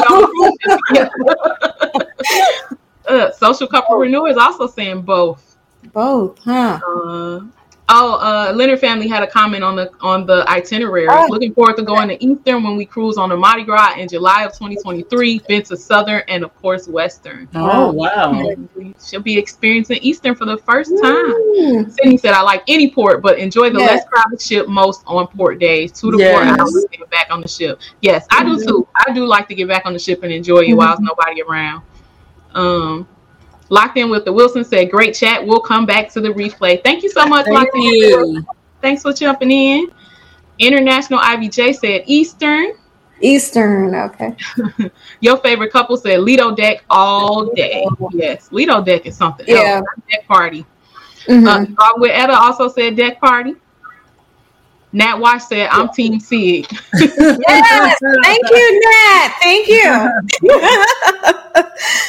uh, 3.08 3.32
social 3.32 3.68
couplepreneur 3.68 4.30
is 4.30 4.36
also 4.36 4.66
saying 4.66 5.02
both. 5.02 5.56
Both, 5.92 6.38
huh? 6.38 6.80
Uh, 6.86 7.40
Oh, 7.88 8.14
uh, 8.14 8.52
Leonard 8.54 8.80
family 8.80 9.08
had 9.08 9.22
a 9.22 9.26
comment 9.26 9.62
on 9.62 9.76
the 9.76 9.90
on 10.00 10.24
the 10.24 10.48
itinerary. 10.48 11.06
Oh. 11.10 11.26
Looking 11.28 11.52
forward 11.52 11.76
to 11.76 11.82
going 11.82 12.08
to 12.08 12.24
Eastern 12.24 12.62
when 12.62 12.76
we 12.76 12.86
cruise 12.86 13.18
on 13.18 13.28
the 13.28 13.36
Mardi 13.36 13.64
Gras 13.64 13.96
in 13.98 14.08
July 14.08 14.44
of 14.44 14.52
2023. 14.52 15.40
Been 15.48 15.62
to 15.64 15.76
Southern 15.76 16.22
and 16.28 16.44
of 16.44 16.54
course 16.56 16.88
Western. 16.88 17.48
Oh 17.54 17.92
wow! 17.92 18.54
She'll 19.04 19.20
be 19.20 19.36
experiencing 19.36 19.98
Eastern 20.00 20.34
for 20.34 20.46
the 20.46 20.58
first 20.58 20.90
time. 20.90 21.32
Mm. 21.56 21.92
Sydney 21.92 22.16
said, 22.16 22.32
"I 22.32 22.42
like 22.42 22.62
any 22.68 22.90
port, 22.90 23.20
but 23.20 23.38
enjoy 23.38 23.70
the 23.70 23.80
yes. 23.80 23.90
less 23.90 24.08
crowded 24.08 24.40
ship 24.40 24.68
most 24.68 25.02
on 25.06 25.26
port 25.26 25.58
days. 25.58 25.92
Two 25.92 26.12
to 26.12 26.18
yes. 26.18 26.32
four 26.32 26.42
hours 26.42 26.86
to 26.90 26.98
get 26.98 27.10
back 27.10 27.26
on 27.30 27.40
the 27.40 27.48
ship. 27.48 27.80
Yes, 28.00 28.26
I 28.30 28.44
mm-hmm. 28.44 28.58
do 28.58 28.64
too. 28.64 28.88
I 29.06 29.12
do 29.12 29.26
like 29.26 29.48
to 29.48 29.54
get 29.54 29.68
back 29.68 29.84
on 29.86 29.92
the 29.92 29.98
ship 29.98 30.22
and 30.22 30.32
enjoy 30.32 30.58
it 30.58 30.68
mm-hmm. 30.68 30.76
while 30.76 30.96
there's 30.96 31.00
nobody 31.00 31.42
around." 31.42 31.82
Um, 32.54 33.08
Locked 33.72 33.96
in 33.96 34.10
with 34.10 34.26
the 34.26 34.32
Wilson 34.34 34.64
said, 34.64 34.90
"Great 34.90 35.14
chat. 35.14 35.46
We'll 35.46 35.58
come 35.58 35.86
back 35.86 36.10
to 36.12 36.20
the 36.20 36.28
replay. 36.28 36.84
Thank 36.84 37.02
you 37.02 37.08
so 37.08 37.24
much, 37.24 37.46
Thank 37.46 37.58
Locked 37.58 37.74
you. 37.76 38.36
In. 38.36 38.46
Thanks 38.82 39.00
for 39.00 39.14
jumping 39.14 39.50
in." 39.50 39.90
International 40.58 41.18
IBJ 41.18 41.76
said 41.76 42.02
Eastern. 42.04 42.74
Eastern, 43.22 43.94
okay. 43.94 44.36
Your 45.20 45.38
favorite 45.38 45.72
couple 45.72 45.96
said 45.96 46.20
Lido 46.20 46.54
deck 46.54 46.84
all 46.90 47.46
day. 47.54 47.86
Yes, 48.10 48.52
Lido 48.52 48.84
deck 48.84 49.06
is 49.06 49.16
something 49.16 49.46
yeah. 49.48 49.80
else. 49.80 49.86
Deck 50.10 50.28
party. 50.28 50.66
Mm-hmm. 51.24 51.74
Uh, 51.78 51.92
with 51.96 52.10
Etta 52.10 52.38
also 52.38 52.68
said 52.68 52.94
deck 52.94 53.20
party. 53.20 53.54
Nat 54.92 55.18
Wash 55.18 55.46
said, 55.46 55.68
I'm 55.70 55.88
Team 55.88 56.20
Sig. 56.20 56.66
yes, 56.94 57.98
thank 58.22 58.42
you, 58.50 58.80
Nat. 58.84 59.36
Thank 59.40 59.68
you. 59.68 60.10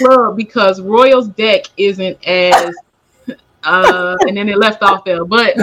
well, 0.07 0.33
because 0.33 0.81
Royals 0.81 1.29
deck 1.29 1.65
isn't 1.77 2.17
as 2.27 2.75
uh 3.63 4.17
and 4.27 4.35
then 4.35 4.49
it 4.49 4.57
left 4.57 4.83
off 4.83 5.05
there. 5.05 5.23
But 5.23 5.55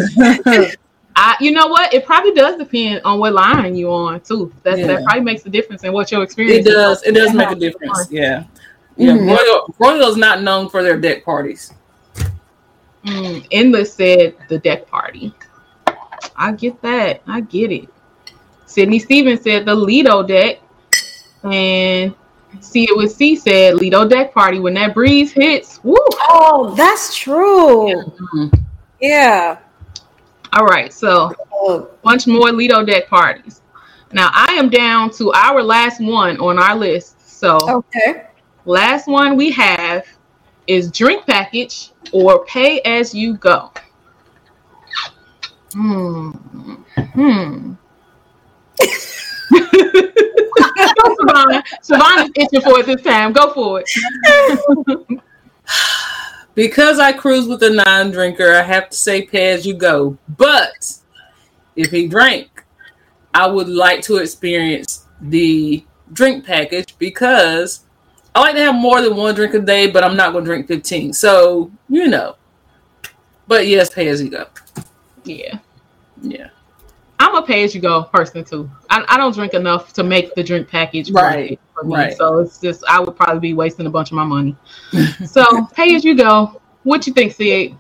I 1.16 1.36
you 1.40 1.50
know 1.50 1.66
what? 1.66 1.92
It 1.92 2.06
probably 2.06 2.32
does 2.32 2.56
depend 2.56 3.02
on 3.04 3.18
what 3.18 3.34
line 3.34 3.76
you 3.76 3.90
are 3.90 4.14
on 4.14 4.20
too. 4.20 4.52
That 4.62 4.78
yeah. 4.78 4.86
that 4.86 5.04
probably 5.04 5.22
makes 5.22 5.44
a 5.44 5.50
difference 5.50 5.84
in 5.84 5.92
what 5.92 6.10
your 6.10 6.22
experience 6.22 6.66
It 6.66 6.70
does. 6.70 7.02
It 7.02 7.12
does 7.12 7.34
make 7.34 7.50
a 7.50 7.54
difference. 7.54 8.10
Yeah. 8.10 8.44
Yeah. 8.96 9.12
Mm-hmm. 9.12 9.28
Royal 9.28 9.74
Royal's 9.78 10.16
not 10.16 10.42
known 10.42 10.70
for 10.70 10.82
their 10.82 10.98
deck 10.98 11.24
parties. 11.24 11.74
Mm, 13.04 13.46
Endless 13.50 13.94
said 13.94 14.34
the 14.48 14.58
deck 14.58 14.86
party. 14.88 15.34
I 16.36 16.52
get 16.52 16.80
that. 16.82 17.22
I 17.26 17.40
get 17.40 17.72
it. 17.72 17.88
Sydney 18.66 18.98
Stevens 18.98 19.42
said 19.42 19.66
the 19.66 19.74
Lido 19.74 20.22
deck. 20.22 20.60
And 21.42 22.14
See 22.60 22.84
It 22.84 22.96
With 22.96 23.12
C 23.12 23.36
said 23.36 23.76
Lido 23.76 24.06
deck 24.06 24.34
party. 24.34 24.58
When 24.58 24.74
that 24.74 24.94
breeze 24.94 25.32
hits, 25.32 25.82
woo. 25.84 25.96
Oh, 26.28 26.74
that's 26.76 27.14
true. 27.14 27.88
Yeah. 27.88 27.94
Mm-hmm. 27.94 28.56
yeah. 29.00 29.58
All 30.52 30.66
right. 30.66 30.92
So 30.92 31.32
a 31.68 31.78
bunch 32.02 32.26
more 32.26 32.50
Lido 32.52 32.84
deck 32.84 33.08
parties. 33.08 33.62
Now 34.12 34.30
I 34.32 34.54
am 34.54 34.68
down 34.68 35.10
to 35.12 35.32
our 35.32 35.62
last 35.62 36.00
one 36.00 36.38
on 36.38 36.58
our 36.58 36.74
list. 36.74 37.20
So 37.28 37.58
okay. 37.68 38.26
Last 38.64 39.06
one 39.06 39.36
we 39.36 39.50
have 39.52 40.04
is 40.66 40.90
drink 40.90 41.26
package 41.26 41.92
or 42.12 42.44
pay 42.44 42.80
as 42.80 43.14
you 43.14 43.36
go. 43.36 43.72
Hmm. 45.72 46.30
Hmm. 47.14 47.74
Savannah. 51.18 51.62
Savannah's 51.82 52.30
itching 52.34 52.60
for 52.60 52.80
it 52.80 52.86
this 52.86 53.02
time. 53.02 53.32
Go 53.32 53.52
for 53.52 53.82
it. 53.84 55.22
because 56.54 56.98
I 56.98 57.12
cruise 57.12 57.46
with 57.46 57.62
a 57.62 57.70
non-drinker, 57.70 58.52
I 58.52 58.62
have 58.62 58.90
to 58.90 58.96
say 58.96 59.22
pay 59.22 59.52
as 59.52 59.66
you 59.66 59.74
go. 59.74 60.18
But 60.36 60.98
if 61.76 61.90
he 61.90 62.08
drank, 62.08 62.64
I 63.32 63.46
would 63.46 63.68
like 63.68 64.02
to 64.02 64.16
experience 64.16 65.06
the 65.20 65.84
drink 66.12 66.44
package 66.44 66.98
because 66.98 67.84
I 68.34 68.40
like 68.40 68.54
to 68.54 68.60
have 68.62 68.74
more 68.74 69.00
than 69.00 69.16
one 69.16 69.34
drink 69.34 69.54
a 69.54 69.60
day, 69.60 69.90
but 69.90 70.04
I'm 70.04 70.16
not 70.16 70.32
going 70.32 70.44
to 70.44 70.48
drink 70.48 70.66
15. 70.68 71.12
So, 71.12 71.70
you 71.88 72.08
know. 72.08 72.36
But 73.46 73.66
yes, 73.66 73.92
pay 73.92 74.08
as 74.08 74.22
you 74.22 74.30
go. 74.30 74.46
Yeah. 75.24 75.58
Yeah. 76.22 76.48
I'm 77.18 77.34
a 77.34 77.42
pay 77.42 77.64
as 77.64 77.74
you 77.74 77.82
go 77.82 78.04
person 78.04 78.44
too. 78.44 78.70
I, 78.88 79.04
I 79.08 79.16
don't 79.18 79.34
drink 79.34 79.52
enough 79.52 79.92
to 79.94 80.02
make 80.02 80.34
the 80.34 80.42
drink 80.42 80.68
package 80.68 81.10
right. 81.10 81.60
For 81.74 81.84
me. 81.84 81.94
Right. 81.94 82.16
So 82.16 82.38
it's 82.38 82.58
just 82.58 82.82
I 82.88 82.98
would 82.98 83.14
probably 83.14 83.40
be 83.40 83.52
wasting 83.52 83.86
a 83.86 83.90
bunch 83.90 84.10
of 84.10 84.16
my 84.16 84.24
money. 84.24 84.56
so 85.26 85.44
pay 85.74 85.94
as 85.94 86.04
you 86.04 86.16
go. 86.16 86.60
What 86.82 87.06
you 87.06 87.12
think, 87.12 87.36
C8? 87.36 87.76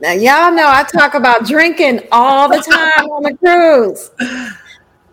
Now 0.00 0.12
y'all 0.12 0.52
know 0.52 0.66
I 0.66 0.82
talk 0.82 1.14
about 1.14 1.46
drinking 1.46 2.00
all 2.10 2.48
the 2.48 2.58
time 2.58 3.08
on 3.10 3.22
the 3.22 3.36
cruise. 3.36 4.10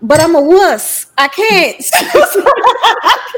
But 0.02 0.20
I'm 0.20 0.34
a 0.34 0.42
wuss. 0.42 1.12
I 1.16 1.28
can't. 1.28 1.78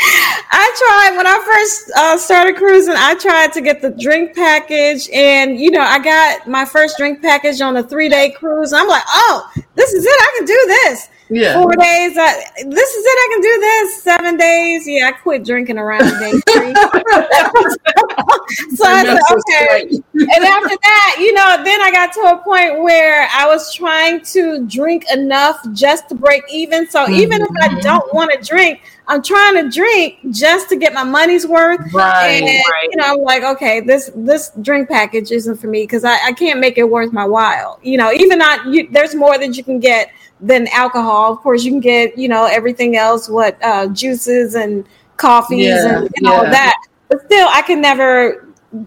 I 0.00 0.74
tried 0.78 1.16
when 1.16 1.26
I 1.26 1.42
first 1.44 1.90
uh, 1.96 2.16
started 2.18 2.56
cruising. 2.56 2.94
I 2.96 3.14
tried 3.14 3.52
to 3.54 3.60
get 3.60 3.82
the 3.82 3.90
drink 3.90 4.34
package, 4.34 5.08
and 5.12 5.58
you 5.58 5.70
know, 5.70 5.80
I 5.80 5.98
got 5.98 6.46
my 6.46 6.64
first 6.64 6.96
drink 6.98 7.20
package 7.20 7.60
on 7.60 7.76
a 7.76 7.82
three 7.82 8.08
day 8.08 8.30
cruise. 8.30 8.72
I'm 8.72 8.88
like, 8.88 9.02
oh, 9.08 9.50
this 9.74 9.92
is 9.92 10.04
it. 10.04 10.10
I 10.10 10.34
can 10.36 10.46
do 10.46 10.64
this. 10.68 11.08
Yeah. 11.30 11.60
Four 11.60 11.72
days. 11.72 12.16
I, 12.16 12.42
this 12.64 12.94
is 12.94 13.04
it. 13.04 13.18
I 13.18 13.28
can 13.32 13.40
do 13.42 13.58
this. 13.60 14.02
Seven 14.02 14.36
days. 14.36 14.88
Yeah, 14.88 15.08
I 15.08 15.12
quit 15.12 15.44
drinking 15.44 15.76
around 15.78 16.08
day 16.18 16.32
three. 16.48 16.74
so 18.76 18.86
I 18.86 19.04
said, 19.04 19.20
okay. 19.32 19.90
and 20.14 20.44
after 20.44 20.76
that, 20.82 21.16
you 21.18 21.34
know, 21.34 21.62
then 21.64 21.82
I 21.82 21.90
got 21.92 22.14
to 22.14 22.20
a 22.20 22.38
point 22.38 22.80
where 22.80 23.28
I 23.30 23.44
was 23.46 23.74
trying 23.74 24.22
to 24.26 24.64
drink 24.66 25.04
enough 25.12 25.60
just 25.72 26.08
to 26.08 26.14
break 26.14 26.44
even. 26.50 26.88
So 26.88 27.04
mm-hmm. 27.04 27.14
even 27.14 27.42
if 27.42 27.50
I 27.60 27.78
don't 27.80 28.14
want 28.14 28.32
to 28.32 28.38
drink, 28.42 28.80
I'm 29.08 29.22
trying 29.22 29.54
to 29.54 29.70
drink 29.70 30.18
just 30.30 30.68
to 30.68 30.76
get 30.76 30.92
my 30.92 31.02
money's 31.02 31.46
worth. 31.46 31.80
Right. 31.94 32.42
And, 32.42 32.44
right. 32.44 32.88
you 32.90 32.96
know, 32.96 33.14
I'm 33.14 33.20
like, 33.20 33.42
okay, 33.42 33.80
this 33.80 34.10
this 34.14 34.52
drink 34.60 34.88
package 34.88 35.30
isn't 35.30 35.56
for 35.56 35.66
me 35.66 35.84
because 35.84 36.04
I, 36.04 36.18
I 36.26 36.32
can't 36.32 36.60
make 36.60 36.76
it 36.76 36.84
worth 36.84 37.10
my 37.10 37.24
while. 37.24 37.80
You 37.82 37.96
know, 37.96 38.12
even 38.12 38.38
not 38.38 38.66
you, 38.66 38.86
there's 38.90 39.14
more 39.14 39.38
that 39.38 39.56
you 39.56 39.64
can 39.64 39.80
get 39.80 40.10
than 40.40 40.68
alcohol. 40.68 41.32
Of 41.32 41.38
course, 41.38 41.64
you 41.64 41.72
can 41.72 41.80
get, 41.80 42.18
you 42.18 42.28
know, 42.28 42.44
everything 42.44 42.96
else, 42.96 43.30
what 43.30 43.56
uh, 43.62 43.88
juices 43.88 44.54
and 44.54 44.86
coffees 45.16 45.66
yeah, 45.66 45.96
and, 45.96 46.04
and 46.04 46.12
yeah. 46.22 46.30
all 46.30 46.42
that. 46.42 46.76
But 47.08 47.24
still, 47.24 47.48
I 47.50 47.62
can 47.62 47.80
never 47.80 48.46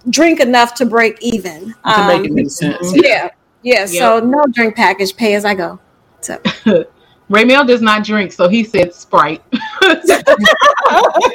drink 0.10 0.40
enough 0.40 0.76
to 0.76 0.86
break 0.86 1.18
even. 1.22 1.74
To 1.74 2.00
um, 2.00 2.08
make 2.08 2.26
it 2.26 2.32
make 2.32 2.52
sense. 2.52 2.94
Yeah. 2.96 3.32
Yeah. 3.64 3.80
Yep. 3.80 3.90
So 3.90 4.20
no 4.20 4.44
drink 4.52 4.76
package, 4.76 5.16
pay 5.16 5.34
as 5.34 5.46
I 5.46 5.56
go. 5.56 5.80
So 6.22 6.40
Raymel 7.32 7.66
does 7.66 7.82
not 7.82 8.04
drink, 8.04 8.34
so 8.34 8.50
he 8.50 8.64
said 8.64 8.94
Sprite. 8.94 9.42
I 9.54 10.00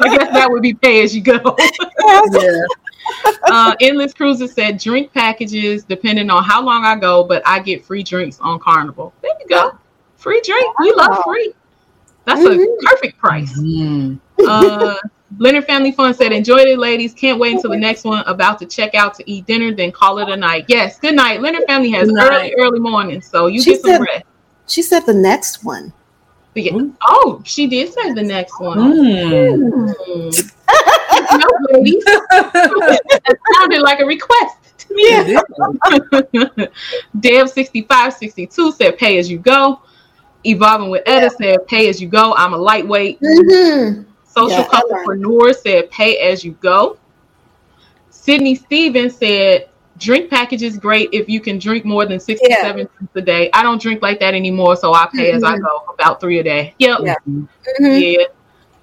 guess 0.02 0.30
that 0.32 0.46
would 0.50 0.62
be 0.62 0.74
pay 0.74 1.02
as 1.02 1.16
you 1.16 1.22
go. 1.22 1.56
yeah. 2.32 2.64
Uh, 3.44 3.74
Endless 3.80 4.12
Cruises 4.12 4.52
said 4.52 4.78
drink 4.78 5.12
packages 5.12 5.84
depending 5.84 6.28
on 6.28 6.44
how 6.44 6.62
long 6.62 6.84
I 6.84 6.96
go, 6.96 7.24
but 7.24 7.42
I 7.46 7.60
get 7.60 7.84
free 7.84 8.02
drinks 8.02 8.38
on 8.40 8.58
Carnival. 8.58 9.14
There 9.22 9.32
you 9.40 9.46
go. 9.48 9.78
Free 10.16 10.42
drink. 10.44 10.78
We 10.80 10.92
love 10.92 11.22
free. 11.24 11.54
That's 12.24 12.40
mm-hmm. 12.40 12.60
a 12.60 12.90
perfect 12.90 13.18
price. 13.18 13.58
Mm-hmm. 13.58 14.16
Uh, 14.46 14.96
Leonard 15.38 15.64
Family 15.64 15.92
Fun 15.92 16.12
said, 16.12 16.32
Enjoy 16.32 16.58
it, 16.58 16.78
ladies. 16.78 17.14
Can't 17.14 17.38
wait 17.38 17.54
until 17.54 17.70
the 17.70 17.76
next 17.76 18.04
one. 18.04 18.22
About 18.26 18.58
to 18.58 18.66
check 18.66 18.94
out 18.94 19.14
to 19.14 19.30
eat 19.30 19.46
dinner, 19.46 19.72
then 19.72 19.92
call 19.92 20.18
it 20.18 20.28
a 20.28 20.36
night. 20.36 20.66
Yes, 20.68 20.98
good 20.98 21.14
night. 21.14 21.40
Leonard 21.40 21.64
Family 21.66 21.90
has 21.92 22.10
early, 22.10 22.54
early 22.58 22.80
morning, 22.80 23.22
so 23.22 23.46
you 23.46 23.62
she 23.62 23.72
get 23.72 23.82
some 23.82 23.90
said, 23.92 24.00
rest. 24.00 24.24
She 24.66 24.82
said 24.82 25.00
the 25.00 25.14
next 25.14 25.64
one. 25.64 25.92
Yeah. 26.54 26.78
Oh, 27.06 27.42
she 27.44 27.66
did 27.66 27.92
say 27.92 28.12
the 28.14 28.22
next 28.22 28.58
one. 28.58 28.78
Mm. 28.78 29.94
Mm. 29.94 30.52
no, 31.38 31.48
ladies. 31.70 32.04
that 32.04 33.36
sounded 33.54 33.82
like 33.82 34.00
a 34.00 34.06
request. 34.06 34.56
To 34.78 34.94
me. 34.94 35.10
Yeah. 35.10 36.66
Dev 37.20 37.50
sixty 37.50 37.82
five 37.82 38.14
sixty 38.14 38.46
two 38.46 38.72
said 38.72 38.96
pay 38.96 39.18
as 39.18 39.30
you 39.30 39.38
go. 39.38 39.82
Evolving 40.44 40.90
with 40.90 41.02
Etta 41.06 41.30
said 41.30 41.66
pay 41.66 41.88
as 41.90 42.00
you 42.00 42.08
go. 42.08 42.34
I'm 42.34 42.54
a 42.54 42.58
lightweight. 42.58 43.20
Mhm. 43.20 44.06
Social 44.24 44.50
Yeah, 44.50 44.68
I 44.70 44.82
learned. 45.06 45.56
Said 45.56 45.90
pay 45.90 46.18
as 46.18 46.42
you 46.44 46.52
go. 46.52 46.96
Sydney 48.10 48.54
Stevens 48.54 49.16
said 49.16 49.68
drink 49.98 50.30
package 50.30 50.62
is 50.62 50.78
great 50.78 51.08
if 51.12 51.28
you 51.28 51.40
can 51.40 51.58
drink 51.58 51.84
more 51.84 52.04
than 52.06 52.18
six 52.20 52.40
67 52.40 52.76
drinks 52.96 53.12
a 53.16 53.20
day. 53.22 53.50
I 53.52 53.62
don't 53.62 53.80
drink 53.80 54.02
like 54.02 54.20
that 54.20 54.34
anymore, 54.34 54.76
so 54.76 54.92
I 54.94 55.08
pay 55.14 55.32
as 55.32 55.42
I 55.44 55.56
Mhm. 55.56 55.62
go, 55.62 55.82
about 55.94 56.20
three 56.20 56.38
a 56.38 56.42
day. 56.42 56.74
Yep. 56.78 57.00
Yeah. 57.02 57.14
Yeah. 57.26 57.46
Mhm. 57.80 58.26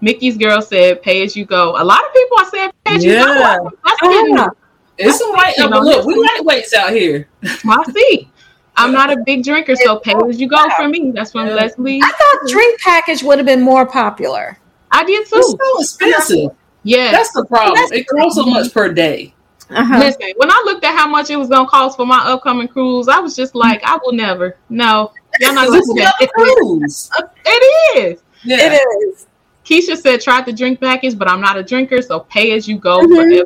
Mickey's 0.02 0.38
girl 0.38 0.62
said 0.62 1.02
pay 1.02 1.24
as 1.24 1.36
you 1.36 1.46
go. 1.46 1.76
A 1.78 1.84
lot 1.84 2.02
of 2.04 2.14
people 2.14 2.38
are 2.40 2.50
saying 2.50 2.72
pay 2.86 2.96
as 2.96 3.06
you 3.06 3.12
Yeah. 3.14 3.58
go. 3.60 3.72
That's 3.86 4.02
getting 4.02 4.38
Ah. 4.40 4.50
It's 4.98 5.18
some 5.18 5.32
light. 5.32 5.54
You 5.58 5.70
know, 5.70 5.80
Look, 5.80 6.06
we 6.06 6.16
lightweights 6.16 6.74
out 6.74 6.92
here. 6.92 7.28
I 7.44 7.84
see. 7.96 8.30
I'm 8.76 8.92
not 8.92 9.12
a 9.12 9.18
big 9.26 9.44
drinker, 9.44 9.76
so 9.76 9.98
pay 9.98 10.14
as 10.28 10.40
you 10.42 10.48
go 10.48 10.58
for 10.76 10.88
me. 10.88 11.12
That's 11.14 11.32
from 11.32 11.48
Yeah. 11.48 11.54
Leslie. 11.56 12.02
I 12.04 12.08
thought 12.08 12.50
drink 12.50 12.80
package 12.82 13.24
would 13.24 13.38
have 13.38 13.46
been 13.46 13.62
more 13.62 13.86
popular. 13.86 14.58
I 14.92 15.04
did 15.04 15.22
It's 15.22 15.30
too. 15.32 15.42
so 15.42 15.80
expensive. 15.80 16.52
Yeah. 16.84 17.12
That's 17.12 17.32
the 17.34 17.46
problem. 17.46 17.76
That's- 17.76 17.92
It 18.00 18.08
costs 18.08 18.36
so 18.38 18.46
much 18.46 18.74
per 18.74 18.90
day. 18.90 19.34
Uh-huh. 19.76 20.00
Listen, 20.00 20.34
when 20.38 20.52
I 20.52 20.62
looked 20.66 20.84
at 20.84 20.96
how 20.98 21.08
much 21.08 21.30
it 21.30 21.36
was 21.36 21.50
gonna 21.50 21.68
cost 21.68 21.98
for 21.98 22.06
my 22.06 22.20
upcoming 22.20 22.68
cruise, 22.68 23.08
I 23.08 23.20
was 23.20 23.36
just 23.36 23.56
like, 23.56 23.82
I 23.84 23.98
will 24.04 24.14
never. 24.14 24.58
No, 24.70 25.12
y'all 25.40 25.54
not 25.54 25.68
gonna 25.68 25.80
It's 25.80 25.88
do 25.88 25.94
another 26.00 26.14
that. 26.20 26.32
cruise. 26.34 27.10
It 27.46 27.98
is. 27.98 28.24
Yeah. 28.44 28.74
It 28.74 28.82
is. 29.10 29.28
Keisha 29.66 29.98
said, 29.98 30.20
"Try 30.22 30.42
the 30.42 30.52
drink 30.54 30.80
package, 30.80 31.18
but 31.18 31.30
I'm 31.30 31.40
not 31.42 31.58
a 31.58 31.64
drinker, 31.64 32.02
so 32.02 32.22
pay 32.22 32.52
as 32.54 32.68
you 32.68 32.78
go 32.78 33.00
Mhm. 33.00 33.44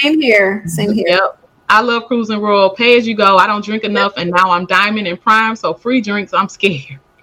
Same 0.00 0.20
here. 0.20 0.62
Same 0.66 0.92
here. 0.92 1.06
Yep. 1.08 1.38
I 1.68 1.80
love 1.80 2.06
cruising 2.06 2.40
royal. 2.40 2.70
Pay 2.70 2.96
as 2.98 3.06
you 3.06 3.14
go. 3.14 3.36
I 3.36 3.46
don't 3.46 3.64
drink 3.64 3.84
enough, 3.84 4.14
and 4.16 4.30
now 4.30 4.50
I'm 4.50 4.66
diamond 4.66 5.06
and 5.06 5.20
prime, 5.20 5.54
so 5.56 5.72
free 5.74 6.00
drinks. 6.00 6.32
I'm 6.34 6.48
scared. 6.48 6.98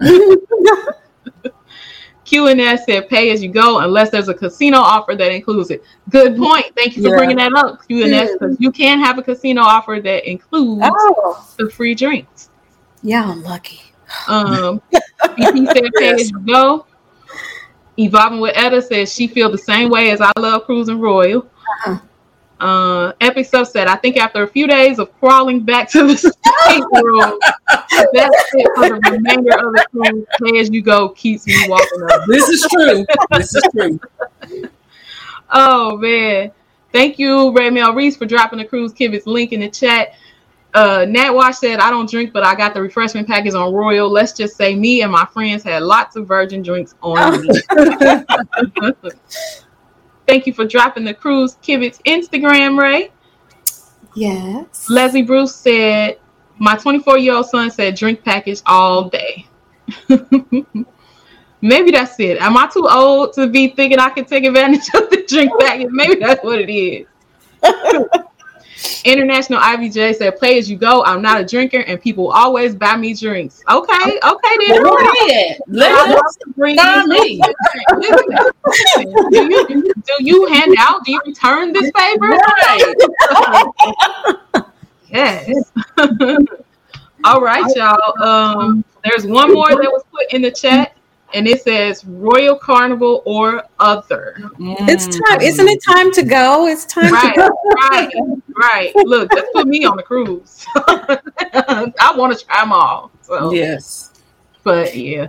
Q 2.30 2.46
and 2.46 2.60
S 2.60 2.84
said 2.86 3.08
pay 3.08 3.32
as 3.32 3.42
you 3.42 3.50
go 3.50 3.80
unless 3.80 4.10
there's 4.10 4.28
a 4.28 4.34
casino 4.34 4.78
offer 4.78 5.16
that 5.16 5.32
includes 5.32 5.72
it. 5.72 5.82
Good 6.10 6.36
point. 6.36 6.66
Thank 6.76 6.96
you 6.96 7.02
for 7.02 7.08
Yeah. 7.08 7.16
bringing 7.16 7.38
that 7.38 7.52
up, 7.54 7.84
Q 7.88 8.04
and 8.04 8.30
because 8.38 8.56
you 8.60 8.70
can 8.70 9.00
have 9.00 9.18
a 9.18 9.22
casino 9.22 9.62
offer 9.62 9.98
that 10.00 10.30
includes 10.30 10.84
oh, 10.88 11.44
the 11.58 11.68
free 11.68 11.92
drinks. 11.92 12.50
yeah, 13.02 13.28
I'm 13.28 13.42
lucky. 13.42 13.80
Um, 14.28 14.80
BP 15.36 15.72
said 15.72 15.90
pay 15.98 16.12
as 16.12 16.30
you 16.30 16.38
go. 16.38 16.86
Evolving 17.98 18.38
with 18.38 18.56
Etta 18.56 18.80
says 18.80 19.12
she 19.12 19.26
feel 19.26 19.50
the 19.50 19.58
same 19.58 19.90
way 19.90 20.12
as 20.12 20.20
I 20.20 20.30
love 20.38 20.66
cruising 20.66 21.00
royal. 21.00 21.40
Uh-huh. 21.40 21.98
Uh, 22.60 23.12
Epic 23.22 23.46
Stuff 23.46 23.68
said, 23.68 23.88
I 23.88 23.96
think 23.96 24.18
after 24.18 24.42
a 24.42 24.46
few 24.46 24.66
days 24.66 24.98
of 24.98 25.18
crawling 25.18 25.60
back 25.60 25.88
to 25.90 26.06
the 26.06 26.16
stateroom, 26.16 27.38
that's 28.12 28.44
it 28.52 28.70
for 28.74 28.88
the 28.88 29.10
remainder 29.10 29.52
of 29.66 29.72
the 29.72 29.86
cruise. 29.90 30.26
Pay 30.42 30.60
as 30.60 30.70
you 30.70 30.82
go 30.82 31.08
keeps 31.10 31.46
me 31.46 31.54
walking 31.68 32.02
up. 32.10 32.22
This 32.28 32.48
is 32.48 32.66
true. 32.70 33.06
This 33.32 33.54
is 33.54 33.62
true. 33.72 34.00
Oh 35.50 35.96
man. 35.96 36.52
Thank 36.92 37.18
you, 37.18 37.52
Raymel 37.52 37.94
Reese, 37.94 38.16
for 38.16 38.26
dropping 38.26 38.58
the 38.58 38.64
cruise 38.64 38.92
Kibitz 38.92 39.24
link 39.26 39.52
in 39.52 39.60
the 39.60 39.70
chat. 39.70 40.14
Uh, 40.74 41.06
Nat 41.08 41.30
Wash 41.30 41.58
said, 41.58 41.78
I 41.80 41.90
don't 41.90 42.08
drink, 42.08 42.32
but 42.32 42.44
I 42.44 42.54
got 42.54 42.74
the 42.74 42.82
refreshment 42.82 43.26
package 43.26 43.54
on 43.54 43.72
Royal. 43.72 44.08
Let's 44.10 44.32
just 44.32 44.56
say 44.56 44.74
me 44.74 45.02
and 45.02 45.10
my 45.10 45.24
friends 45.32 45.62
had 45.62 45.82
lots 45.82 46.16
of 46.16 46.26
virgin 46.26 46.62
drinks 46.62 46.94
on 47.02 47.42
me. 47.42 47.48
Thank 50.30 50.46
you 50.46 50.52
for 50.52 50.64
dropping 50.64 51.02
the 51.02 51.12
cruise 51.12 51.56
Kibitz 51.56 52.00
Instagram, 52.02 52.80
Ray. 52.80 53.10
Yes. 54.14 54.88
Leslie 54.88 55.22
Bruce 55.22 55.56
said, 55.56 56.20
My 56.56 56.76
24 56.76 57.18
year 57.18 57.34
old 57.34 57.46
son 57.46 57.68
said 57.68 57.96
drink 57.96 58.22
package 58.22 58.62
all 58.64 59.08
day. 59.08 59.48
Maybe 61.60 61.90
that's 61.90 62.20
it. 62.20 62.40
Am 62.40 62.56
I 62.56 62.68
too 62.72 62.86
old 62.88 63.32
to 63.32 63.48
be 63.48 63.70
thinking 63.70 63.98
I 63.98 64.10
can 64.10 64.24
take 64.24 64.44
advantage 64.44 64.88
of 64.94 65.10
the 65.10 65.24
drink 65.28 65.50
package? 65.58 65.88
Maybe 65.90 66.20
that's 66.20 66.44
what 66.44 66.60
it 66.60 66.72
is. 66.72 67.08
International 69.04 69.60
IVJ 69.60 70.16
said, 70.16 70.36
Play 70.38 70.58
as 70.58 70.70
you 70.70 70.76
go. 70.76 71.04
I'm 71.04 71.22
not 71.22 71.40
a 71.40 71.44
drinker, 71.44 71.80
and 71.80 72.00
people 72.00 72.30
always 72.30 72.74
buy 72.74 72.96
me 72.96 73.14
drinks. 73.14 73.62
Okay, 73.70 74.18
okay, 74.22 74.56
then. 74.68 74.82
Where 74.82 75.12
they 75.26 75.50
at? 75.50 75.60
Let 75.68 75.92
I 75.92 76.14
us 76.14 76.36
bring 76.56 76.76
me. 76.76 77.40
Do, 79.30 79.44
you, 79.44 79.92
do 79.94 80.14
you 80.20 80.46
hand 80.46 80.74
out? 80.78 81.04
Do 81.04 81.12
you 81.12 81.20
return 81.26 81.72
this 81.72 81.90
favor? 81.96 82.28
Right. 82.28 82.94
Yes. 85.10 85.72
All 87.24 87.40
right, 87.40 87.64
y'all. 87.76 88.22
Um, 88.22 88.84
there's 89.04 89.26
one 89.26 89.52
more 89.52 89.68
that 89.68 89.78
was 89.78 90.04
put 90.10 90.32
in 90.32 90.42
the 90.42 90.50
chat, 90.50 90.96
and 91.34 91.46
it 91.46 91.62
says 91.62 92.04
Royal 92.04 92.56
Carnival 92.56 93.22
or 93.24 93.64
other. 93.78 94.36
It's 94.58 95.06
time. 95.06 95.40
Isn't 95.40 95.68
it 95.68 95.82
time 95.82 96.12
to 96.12 96.22
go? 96.22 96.66
It's 96.66 96.84
time 96.86 97.12
Right, 97.12 97.34
to 97.34 97.40
go. 97.40 97.62
right, 97.90 98.10
right. 98.56 98.92
Look, 98.96 99.30
just 99.32 99.46
put 99.52 99.66
me 99.66 99.84
on 99.84 99.96
the 99.96 100.02
cruise. 100.02 100.64
I 100.76 102.14
want 102.16 102.36
to 102.38 102.44
try 102.44 102.60
them 102.60 102.72
all. 102.72 103.10
So, 103.22 103.52
Yes. 103.52 104.12
but 104.64 104.94
yeah. 104.96 105.28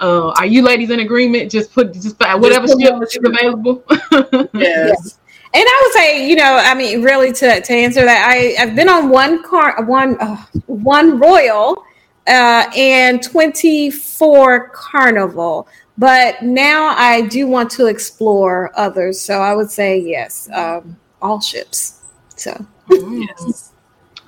Uh, 0.00 0.28
are 0.36 0.46
you 0.46 0.62
ladies 0.62 0.90
in 0.90 1.00
agreement? 1.00 1.50
Just 1.50 1.72
put 1.72 1.92
just 1.92 2.18
buy 2.18 2.34
whatever 2.34 2.66
put 2.68 2.80
ship 2.80 3.02
is 3.02 3.12
ship. 3.12 3.24
available. 3.24 3.82
Yes. 4.54 5.18
And 5.54 5.64
I 5.66 5.82
would 5.82 5.92
say, 5.94 6.28
you 6.28 6.36
know, 6.36 6.60
I 6.62 6.74
mean, 6.74 7.02
really, 7.02 7.32
to, 7.32 7.60
to 7.62 7.72
answer 7.72 8.04
that, 8.04 8.28
I 8.28 8.54
I've 8.62 8.76
been 8.76 8.88
on 8.90 9.08
one 9.08 9.42
car, 9.42 9.82
one 9.86 10.20
uh, 10.20 10.36
one 10.66 11.18
Royal, 11.18 11.82
uh, 12.28 12.70
and 12.76 13.22
twenty 13.22 13.90
four 13.90 14.68
Carnival, 14.70 15.66
but 15.96 16.42
now 16.42 16.94
I 16.96 17.22
do 17.22 17.46
want 17.46 17.70
to 17.72 17.86
explore 17.86 18.70
others. 18.74 19.20
So 19.20 19.40
I 19.40 19.54
would 19.54 19.70
say 19.70 19.98
yes, 19.98 20.48
um, 20.52 20.96
all 21.22 21.40
ships. 21.40 22.02
So 22.36 22.66
Yes. 22.90 23.72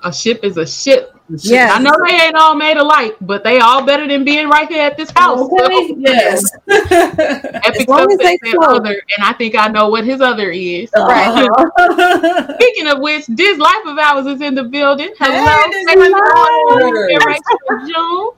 A 0.03 0.11
ship 0.11 0.43
is 0.43 0.57
a 0.57 0.65
ship. 0.65 1.15
Yes. 1.29 1.71
I 1.73 1.79
know 1.81 1.91
they 2.05 2.13
ain't 2.13 2.35
all 2.35 2.55
made 2.55 2.77
alike, 2.77 3.15
but 3.21 3.43
they 3.43 3.59
all 3.59 3.83
better 3.85 4.07
than 4.07 4.25
being 4.25 4.49
right 4.49 4.67
here 4.67 4.81
at 4.83 4.97
this 4.97 5.11
house. 5.11 5.39
Okay. 5.39 5.93
Yes. 5.97 6.43
Epic 6.67 7.81
As 7.81 7.87
long 7.87 8.11
as 8.11 8.17
they 8.17 8.37
that 8.37 8.67
other, 8.67 8.89
and 8.89 9.23
I 9.23 9.33
think 9.33 9.55
I 9.55 9.67
know 9.67 9.89
what 9.89 10.03
his 10.03 10.19
other 10.21 10.51
is. 10.51 10.89
Right. 10.95 11.27
Uh-huh. 11.47 12.53
Speaking 12.59 12.87
of 12.87 12.99
which, 12.99 13.27
this 13.27 13.57
life 13.59 13.85
of 13.85 13.97
ours 13.97 14.25
is 14.25 14.41
in 14.41 14.55
the 14.55 14.63
building. 14.63 15.13
Hello, 15.19 15.45
Hey, 15.45 15.69
this 15.71 15.85
Thank 15.85 15.99
you 15.99 16.11
Life 16.11 16.21
for 16.21 16.73
of 16.73 16.79
joining 16.81 16.97
us 16.97 17.09
here 17.09 17.19
Ours. 17.21 17.39
right 17.69 17.87
June. 17.87 18.31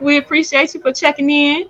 We 0.00 0.16
appreciate 0.18 0.74
you 0.74 0.80
for 0.80 0.92
checking 0.92 1.30
in. 1.30 1.68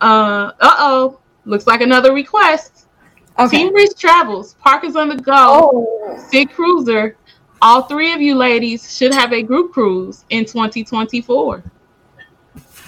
Uh 0.00 0.52
oh, 0.60 1.20
looks 1.44 1.66
like 1.66 1.80
another 1.80 2.12
request. 2.12 2.86
Okay. 3.38 3.58
Team 3.58 3.74
Reese 3.74 3.94
Travels, 3.94 4.54
Parkers 4.54 4.96
on 4.96 5.08
the 5.08 5.16
Go, 5.16 5.32
Oh, 5.34 6.26
Sig 6.28 6.50
Cruiser. 6.50 7.16
All 7.62 7.82
three 7.82 8.12
of 8.12 8.20
you 8.20 8.34
ladies 8.34 8.94
should 8.96 9.14
have 9.14 9.32
a 9.32 9.40
group 9.42 9.72
cruise 9.72 10.24
in 10.30 10.44
2024. 10.44 11.62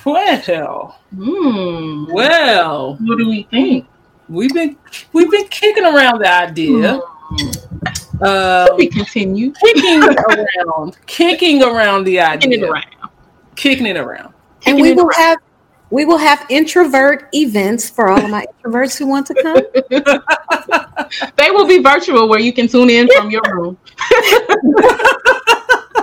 Well, 0.04 0.98
Hmm. 1.14 2.12
well, 2.12 2.98
What 3.00 3.18
do 3.18 3.28
we 3.28 3.44
think? 3.50 3.86
we've 4.28 4.52
been 4.52 4.76
we've 5.12 5.30
been 5.30 5.46
kicking 5.48 5.84
around 5.84 6.18
the 6.20 6.30
idea. 6.30 7.00
Um, 8.20 8.68
We 8.76 8.88
continue 8.88 9.52
kicking 9.52 10.02
around, 10.02 10.96
kicking 11.06 11.62
around 11.62 12.04
the 12.04 12.16
kicking 12.16 12.52
it 12.52 12.56
idea, 12.56 12.70
around. 12.70 12.84
kicking 13.56 13.86
it 13.86 13.96
around. 13.96 14.34
and 14.66 14.76
Kicking 14.76 14.82
we 14.82 14.92
will 14.92 15.04
around. 15.06 15.14
have 15.14 15.38
we 15.90 16.04
will 16.04 16.18
have 16.18 16.44
introvert 16.48 17.28
events 17.34 17.88
for 17.88 18.08
all 18.08 18.22
of 18.24 18.30
my 18.30 18.44
introverts 18.64 18.98
who 18.98 19.06
want 19.06 19.26
to 19.28 19.34
come. 19.42 19.62
They 21.36 21.50
will 21.50 21.66
be 21.66 21.78
virtual 21.80 22.28
where 22.28 22.40
you 22.40 22.52
can 22.52 22.66
tune 22.66 22.90
in 22.90 23.08
from 23.16 23.30
your 23.30 23.42
room. 23.52 23.76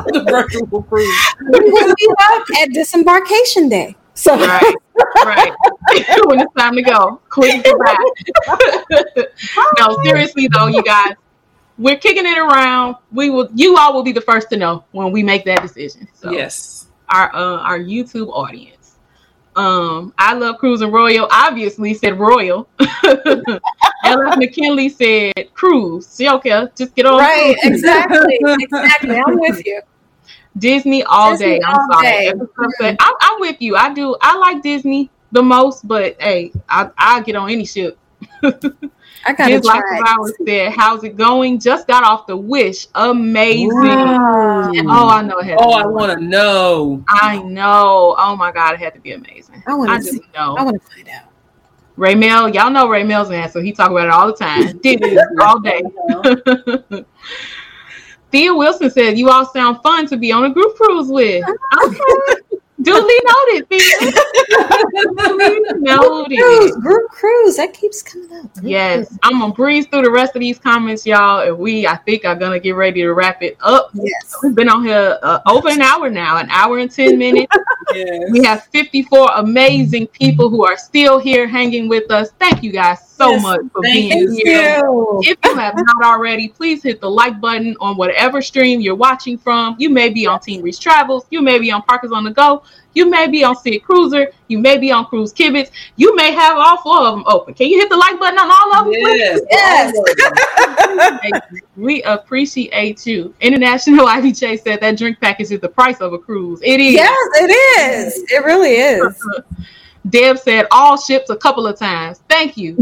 the 0.07 0.23
virtual 0.29 0.84
cruise. 0.84 1.09
we 1.49 1.59
will 1.71 1.88
meet 1.88 2.09
up 2.19 2.43
at 2.61 2.69
disembarkation 2.71 3.67
day. 3.69 3.95
So 4.13 4.38
Right, 4.38 4.75
right. 5.25 5.51
when 6.25 6.39
it's 6.41 6.53
time 6.57 6.75
to 6.75 6.82
go, 6.84 7.19
quick 7.29 7.63
goodbye. 7.63 7.95
no, 9.79 9.97
seriously 10.03 10.47
though, 10.53 10.67
you 10.67 10.84
guys, 10.84 11.13
we're 11.77 11.97
kicking 11.97 12.25
it 12.25 12.38
around. 12.38 12.97
We 13.11 13.29
will. 13.32 13.49
You 13.55 13.77
all 13.77 13.93
will 13.93 14.03
be 14.03 14.11
the 14.11 14.21
first 14.21 14.49
to 14.51 14.57
know 14.57 14.84
when 14.91 15.11
we 15.11 15.23
make 15.23 15.43
that 15.45 15.61
decision. 15.63 16.07
So 16.13 16.32
Yes. 16.32 16.88
our 17.09 17.34
uh, 17.36 17.57
our 17.59 17.79
YouTube 17.79 18.29
audience. 18.32 18.80
Um, 19.56 20.14
I 20.18 20.34
love 20.34 20.58
cruising 20.60 20.91
royal. 20.91 21.28
Obviously 21.32 21.93
said 21.93 22.18
royal. 22.20 22.68
LF 22.80 24.38
McKinley 24.38 24.89
said 24.89 25.54
cruise. 25.54 26.08
See, 26.08 26.30
okay, 26.30 26.68
just 26.76 26.95
get 26.95 27.06
on. 27.06 27.20
right, 27.20 27.56
cruise. 27.62 27.76
exactly, 27.76 28.39
exactly. 28.41 29.16
I'm 29.16 29.39
with 29.39 29.66
you. 29.66 29.82
Disney 30.58 31.04
all 31.04 31.32
Disney 31.32 31.60
day. 31.60 31.62
I'm 31.66 31.91
sorry. 31.91 32.06
day. 32.80 32.97
I'm, 32.99 33.14
I'm 33.22 33.39
with 33.39 33.62
you. 33.62 33.76
I 33.76 33.93
do. 33.93 34.16
I 34.22 34.38
like 34.38 34.64
Disney 34.64 35.10
the 35.32 35.43
most, 35.43 35.88
but 35.88 36.22
hey, 36.22 36.52
I 36.70 36.89
I 36.97 37.22
get 37.22 37.36
on 37.36 37.49
any 37.49 37.66
ship 37.66 37.97
I 39.26 39.34
gotta 39.34 39.51
His 39.53 39.63
life 39.63 39.82
try. 39.82 39.99
of 39.99 40.05
hours 40.07 40.34
said, 40.45 40.72
"How's 40.74 41.03
it 41.03 41.15
going? 41.15 41.59
Just 41.59 41.88
got 41.88 42.03
off 42.03 42.26
the 42.26 42.36
wish. 42.36 42.88
Amazing. 42.95 43.67
Wow. 43.69 44.72
Oh, 44.88 45.09
I 45.09 45.22
know 45.22 45.38
it 45.38 45.45
had. 45.45 45.57
Oh, 45.59 45.67
be 45.67 45.84
I 45.84 45.86
want 45.86 46.19
to 46.19 46.26
know. 46.26 47.03
I 47.07 47.41
know. 47.43 48.15
Oh 48.17 48.36
my 48.36 48.51
God, 48.51 48.74
it 48.74 48.80
had 48.80 48.93
to 48.95 48.99
be 48.99 49.11
amazing. 49.11 49.63
I 49.67 49.72
I 49.72 49.76
want 49.76 49.91
to 49.91 50.11
just 50.11 50.22
know. 50.34 50.55
I 50.57 50.63
want 50.63 50.82
to 50.82 50.88
find 50.89 51.07
out. 51.09 51.26
Raymel, 51.97 52.53
y'all 52.53 52.72
know 52.72 52.88
Raymel's 52.88 53.30
man, 53.30 53.51
so 53.51 53.61
he 53.61 53.72
talk 53.74 53.91
about 53.91 54.07
it 54.07 54.11
all 54.11 54.28
the 54.28 54.34
time. 54.34 54.78
Did 54.84 55.01
it 55.03 55.19
all 55.39 55.59
day. 55.59 55.84
Thea 58.32 58.55
Wilson 58.55 58.89
said, 58.89 59.19
"You 59.19 59.30
all 59.30 59.45
sound 59.45 59.82
fun 59.84 60.07
to 60.07 60.17
be 60.17 60.32
on 60.32 60.45
a 60.45 60.49
group 60.49 60.76
cruise 60.76 61.09
with." 61.09 61.45
Okay. 61.84 62.51
Duly 62.82 63.15
noted, 63.25 63.69
Thea. 63.69 64.11
Duly 65.17 65.61
Cruise, 65.63 65.82
noted. 65.82 66.82
group 66.82 67.09
cruise. 67.11 67.57
That 67.57 67.73
keeps 67.73 68.01
coming 68.01 68.32
up. 68.34 68.53
Group 68.53 68.65
Yes, 68.65 69.17
I'm 69.23 69.39
gonna 69.39 69.53
breeze 69.53 69.86
through 69.88 70.03
the 70.03 70.11
rest 70.11 70.36
of 70.36 70.39
these 70.39 70.57
comments, 70.57 71.05
y'all, 71.05 71.41
and 71.47 71.57
we, 71.57 71.86
I 71.88 71.97
think, 71.97 72.25
are 72.25 72.36
gonna 72.36 72.59
get 72.59 72.75
ready 72.75 73.01
to 73.01 73.13
wrap 73.13 73.41
it 73.43 73.57
up. 73.61 73.91
Yes. 73.93 74.36
We've 74.43 74.55
been 74.55 74.69
on 74.69 74.84
here 74.84 75.17
uh, 75.21 75.39
over 75.47 75.69
an 75.69 75.82
hour 75.82 76.09
now, 76.09 76.38
an 76.38 76.49
hour 76.49 76.79
and 76.79 76.89
ten 76.91 77.17
minutes. 77.25 77.55
Yes. 77.93 78.29
We 78.32 78.43
have 78.45 78.63
54 78.65 79.32
amazing 79.36 80.07
people 80.07 80.49
who 80.49 80.65
are 80.65 80.77
still 80.77 81.19
here 81.19 81.47
hanging 81.47 81.88
with 81.89 82.09
us. 82.09 82.32
Thank 82.39 82.63
you 82.63 82.71
guys 82.71 83.11
so 83.22 83.32
Yes, 83.32 83.41
much 83.43 83.61
for 83.72 83.82
thank 83.84 84.11
being 84.11 84.34
you. 84.34 84.41
here. 84.45 84.82
If 85.22 85.38
you 85.43 85.55
have 85.55 85.76
not 85.76 86.03
already, 86.03 86.47
please 86.49 86.82
hit 86.84 86.99
the 87.01 87.09
like 87.09 87.39
button 87.39 87.76
on 87.80 87.97
whatever 87.97 88.41
stream 88.41 88.82
you're 88.82 88.95
watching 88.95 89.38
from. 89.38 89.76
You 89.78 89.89
may 89.89 90.09
be 90.09 90.26
on 90.26 90.39
Team 90.39 90.61
Reese 90.61 90.80
Travels, 90.80 91.26
you 91.30 91.41
may 91.41 91.59
be 91.59 91.72
on 91.72 91.82
Parkers 91.84 92.11
on 92.11 92.24
the 92.24 92.32
Go, 92.32 92.63
you 92.93 93.09
may 93.09 93.28
be 93.30 93.43
on 93.43 93.55
Sid 93.55 93.84
Cruiser, 93.84 94.32
you 94.47 94.57
may 94.59 94.78
be 94.78 94.91
on 94.91 95.05
Cruise 95.05 95.32
Kibitz, 95.34 95.69
you 95.95 96.15
may 96.15 96.32
have 96.32 96.57
all 96.57 96.78
four 96.82 96.99
of 96.99 97.15
them 97.15 97.24
open. 97.28 97.53
Can 97.53 97.67
you 97.67 97.80
hit 97.80 97.89
the 97.89 97.97
like 97.97 98.19
button 98.19 98.39
on 98.39 98.49
all 98.51 98.74
of 98.80 98.86
them? 98.86 98.93
Yes. 98.93 99.41
Yes. 99.51 99.93
We 101.78 102.03
appreciate 102.03 103.07
you. 103.07 103.34
International 103.39 104.05
IVJ 104.05 104.61
said 104.61 104.82
that 104.82 104.97
drink 104.97 105.19
package 105.19 105.51
is 105.51 105.59
the 105.61 105.69
price 105.69 105.99
of 106.01 106.13
a 106.13 106.19
cruise. 106.19 106.59
It 106.63 106.80
is. 106.80 106.93
Yes, 106.93 107.17
it 107.36 107.51
is. 107.51 108.24
It 108.32 108.43
really 108.43 108.72
is. 108.72 109.15
Deb 110.10 110.39
said 110.39 110.66
all 110.72 110.97
ships 110.97 111.30
a 111.30 111.36
couple 111.36 111.68
of 111.68 111.78
times. 111.78 112.22
Thank 112.28 112.58
you. 112.58 112.76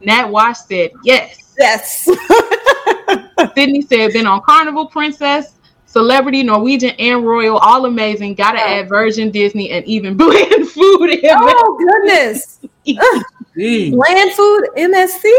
Nat 0.00 0.26
Wash 0.30 0.58
said 0.60 0.90
yes. 1.04 1.54
Yes. 1.58 2.04
Sydney 3.54 3.82
said 3.82 4.12
been 4.12 4.26
on 4.26 4.42
Carnival 4.42 4.86
Princess, 4.86 5.54
Celebrity, 5.86 6.42
Norwegian, 6.42 6.90
and 6.98 7.24
Royal. 7.24 7.58
All 7.58 7.86
amazing. 7.86 8.34
Gotta 8.34 8.60
add 8.60 8.88
Virgin, 8.88 9.30
Disney, 9.30 9.70
and 9.70 9.84
even 9.86 10.16
blend 10.16 10.68
food 10.68 11.10
in 11.10 11.20
there. 11.22 11.36
Oh 11.38 11.78
goodness. 11.78 12.60
Gee. 12.84 13.90
Land 13.90 14.32
food 14.32 14.68
MSC. 14.76 15.32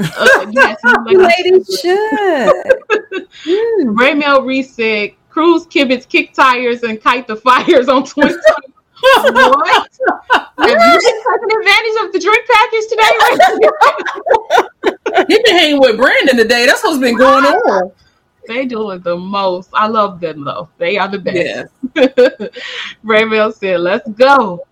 Uh, 0.00 0.46
yes, 0.52 0.78
You 1.08 1.26
ladies 1.26 1.80
should. 1.80 2.52
Mm. 3.44 3.96
Raymel 3.96 4.46
Reese 4.46 4.74
said 4.74 5.10
cruise 5.38 5.66
kibitz, 5.68 6.08
kick 6.08 6.34
tires, 6.34 6.82
and 6.82 7.00
kite 7.00 7.28
the 7.28 7.36
fires 7.36 7.88
on 7.88 8.02
2020. 8.02 8.38
what? 9.00 9.88
Have 10.32 10.68
you 10.68 10.76
been 10.76 11.00
taking 11.00 11.52
advantage 11.60 11.96
of 12.02 12.12
the 12.12 12.18
drink 12.18 12.44
package 12.50 12.86
today? 12.90 13.12
Ray? 15.14 15.24
He 15.28 15.42
been 15.44 15.56
hanging 15.56 15.80
with 15.80 15.96
Brandon 15.96 16.36
today. 16.36 16.66
That's 16.66 16.82
what's 16.82 16.98
been 16.98 17.16
going 17.16 17.44
on. 17.44 17.92
They 18.48 18.66
doing 18.66 18.98
the 19.02 19.16
most. 19.16 19.70
I 19.74 19.86
love 19.86 20.18
them 20.18 20.42
though. 20.42 20.68
They 20.78 20.98
are 20.98 21.06
the 21.06 21.20
best. 21.20 21.36
Yes. 21.36 21.68
Raymel 23.04 23.54
said, 23.54 23.78
"Let's 23.78 24.08
go." 24.10 24.66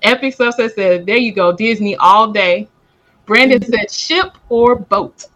Epic 0.00 0.34
Subset 0.34 0.74
said, 0.74 1.04
"There 1.04 1.18
you 1.18 1.32
go, 1.32 1.52
Disney 1.52 1.94
all 1.96 2.32
day." 2.32 2.68
Brandon 3.26 3.60
said, 3.62 3.90
"Ship 3.90 4.32
or 4.48 4.76
boat." 4.76 5.26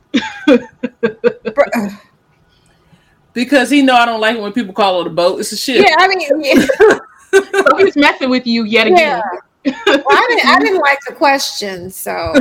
Because 3.32 3.70
he 3.70 3.82
know 3.82 3.94
I 3.94 4.06
don't 4.06 4.20
like 4.20 4.36
it 4.36 4.42
when 4.42 4.52
people 4.52 4.74
call 4.74 5.00
it 5.02 5.06
a 5.06 5.10
boat. 5.10 5.38
It's 5.40 5.52
a 5.52 5.56
ship. 5.56 5.84
Yeah, 5.86 5.94
I 5.98 6.08
mean, 6.08 6.42
yeah. 6.42 6.98
So 7.32 7.76
he's 7.76 7.94
messing 7.94 8.28
with 8.28 8.44
you 8.44 8.64
yet 8.64 8.88
again. 8.88 9.22
Yeah. 9.64 9.72
Well, 9.86 10.02
I 10.10 10.26
didn't. 10.30 10.46
I 10.48 10.58
didn't 10.58 10.80
like 10.80 10.98
the 11.06 11.12
question, 11.14 11.88
so 11.88 12.10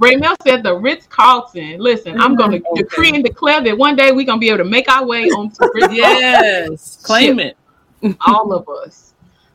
Raymel 0.00 0.36
said, 0.44 0.62
"The 0.62 0.74
Ritz 0.76 1.06
Carlton." 1.08 1.78
Listen, 1.80 2.20
I'm 2.20 2.36
going 2.36 2.52
to 2.52 2.56
Okay. 2.58 2.82
decree 2.82 3.10
and 3.12 3.24
declare 3.24 3.60
that 3.62 3.76
one 3.76 3.96
day 3.96 4.12
we're 4.12 4.24
going 4.26 4.38
to 4.38 4.40
be 4.40 4.48
able 4.48 4.58
to 4.58 4.64
make 4.70 4.88
our 4.88 5.04
way 5.04 5.24
onto 5.30 5.64
Ritz 5.74 5.92
Yes. 5.92 6.96
Claim 7.02 7.40
it. 7.40 7.56
all 8.26 8.52
of 8.52 8.68
us. 8.68 9.14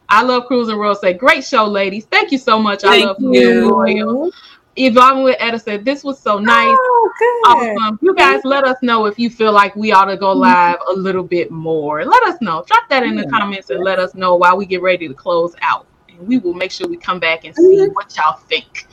I 0.09 0.23
love 0.23 0.45
Cruising 0.47 0.75
Royal. 0.75 0.95
Say, 0.95 1.13
great 1.13 1.43
show, 1.45 1.65
ladies. 1.65 2.05
Thank 2.05 2.31
you 2.31 2.37
so 2.37 2.59
much. 2.59 2.83
I 2.83 2.97
love 3.05 3.17
you. 3.19 3.29
Cruising 3.31 3.69
Royal. 3.69 4.31
Yvonne 4.77 5.23
with 5.23 5.37
Etta 5.39 5.57
said, 5.57 5.85
this 5.85 6.03
was 6.03 6.19
so 6.19 6.37
nice. 6.37 6.67
Oh, 6.69 7.13
good. 7.17 7.77
Awesome. 7.77 7.99
You 8.01 8.13
guys 8.13 8.41
let 8.43 8.65
us 8.65 8.77
know 8.81 9.05
if 9.05 9.17
you 9.17 9.29
feel 9.29 9.53
like 9.53 9.75
we 9.75 9.91
ought 9.91 10.05
to 10.05 10.17
go 10.17 10.33
mm-hmm. 10.33 10.41
live 10.41 10.77
a 10.89 10.93
little 10.93 11.23
bit 11.23 11.49
more. 11.49 12.03
Let 12.03 12.23
us 12.23 12.41
know. 12.41 12.63
Drop 12.67 12.89
that 12.89 13.03
in 13.03 13.15
the 13.15 13.27
comments 13.27 13.69
and 13.69 13.83
let 13.83 13.99
us 13.99 14.15
know 14.15 14.35
while 14.35 14.57
we 14.57 14.65
get 14.65 14.81
ready 14.81 15.07
to 15.07 15.13
close 15.13 15.55
out. 15.61 15.87
And 16.09 16.27
we 16.27 16.39
will 16.39 16.53
make 16.53 16.71
sure 16.71 16.87
we 16.87 16.97
come 16.97 17.19
back 17.19 17.45
and 17.45 17.55
see 17.55 17.61
mm-hmm. 17.61 17.93
what 17.93 18.15
y'all 18.17 18.37
think. 18.37 18.87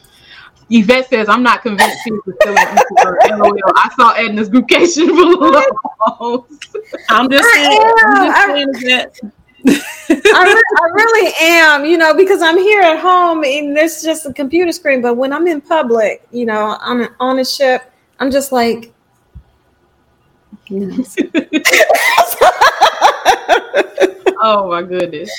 Yvette 0.70 1.09
says, 1.11 1.28
I'm 1.28 1.43
not 1.43 1.62
convinced 1.62 1.99
he 2.05 2.12
was 2.12 2.35
still 2.41 2.57
an 2.57 2.78
introvert. 2.78 3.30
LOL. 3.39 3.72
I 3.76 3.91
saw 3.97 4.12
Edna's 4.12 4.49
groucation 4.49 5.07
below. 5.14 5.66
I'm 7.11 7.30
just 7.30 7.45
I 7.45 7.55
saying. 7.55 7.93
I'm 7.99 8.16
just 8.16 8.39
am. 8.39 8.74
saying 8.74 8.89
that. 8.89 9.33
I, 9.68 9.74
re- 10.08 10.62
I 10.80 10.90
really 10.94 11.32
am, 11.40 11.84
you 11.84 11.96
know, 11.98 12.14
because 12.14 12.42
I'm 12.42 12.58
here 12.58 12.80
at 12.82 12.98
home 12.98 13.44
and 13.44 13.76
there's 13.76 14.02
just 14.02 14.26
a 14.26 14.32
computer 14.32 14.72
screen. 14.72 15.00
But 15.02 15.14
when 15.16 15.32
I'm 15.32 15.46
in 15.46 15.60
public, 15.60 16.26
you 16.32 16.46
know, 16.46 16.76
on 16.80 17.08
on 17.20 17.38
a 17.38 17.44
ship, 17.44 17.90
I'm 18.18 18.30
just 18.30 18.52
like, 18.52 18.92
oh 24.42 24.68
my 24.68 24.82
goodness. 24.82 25.30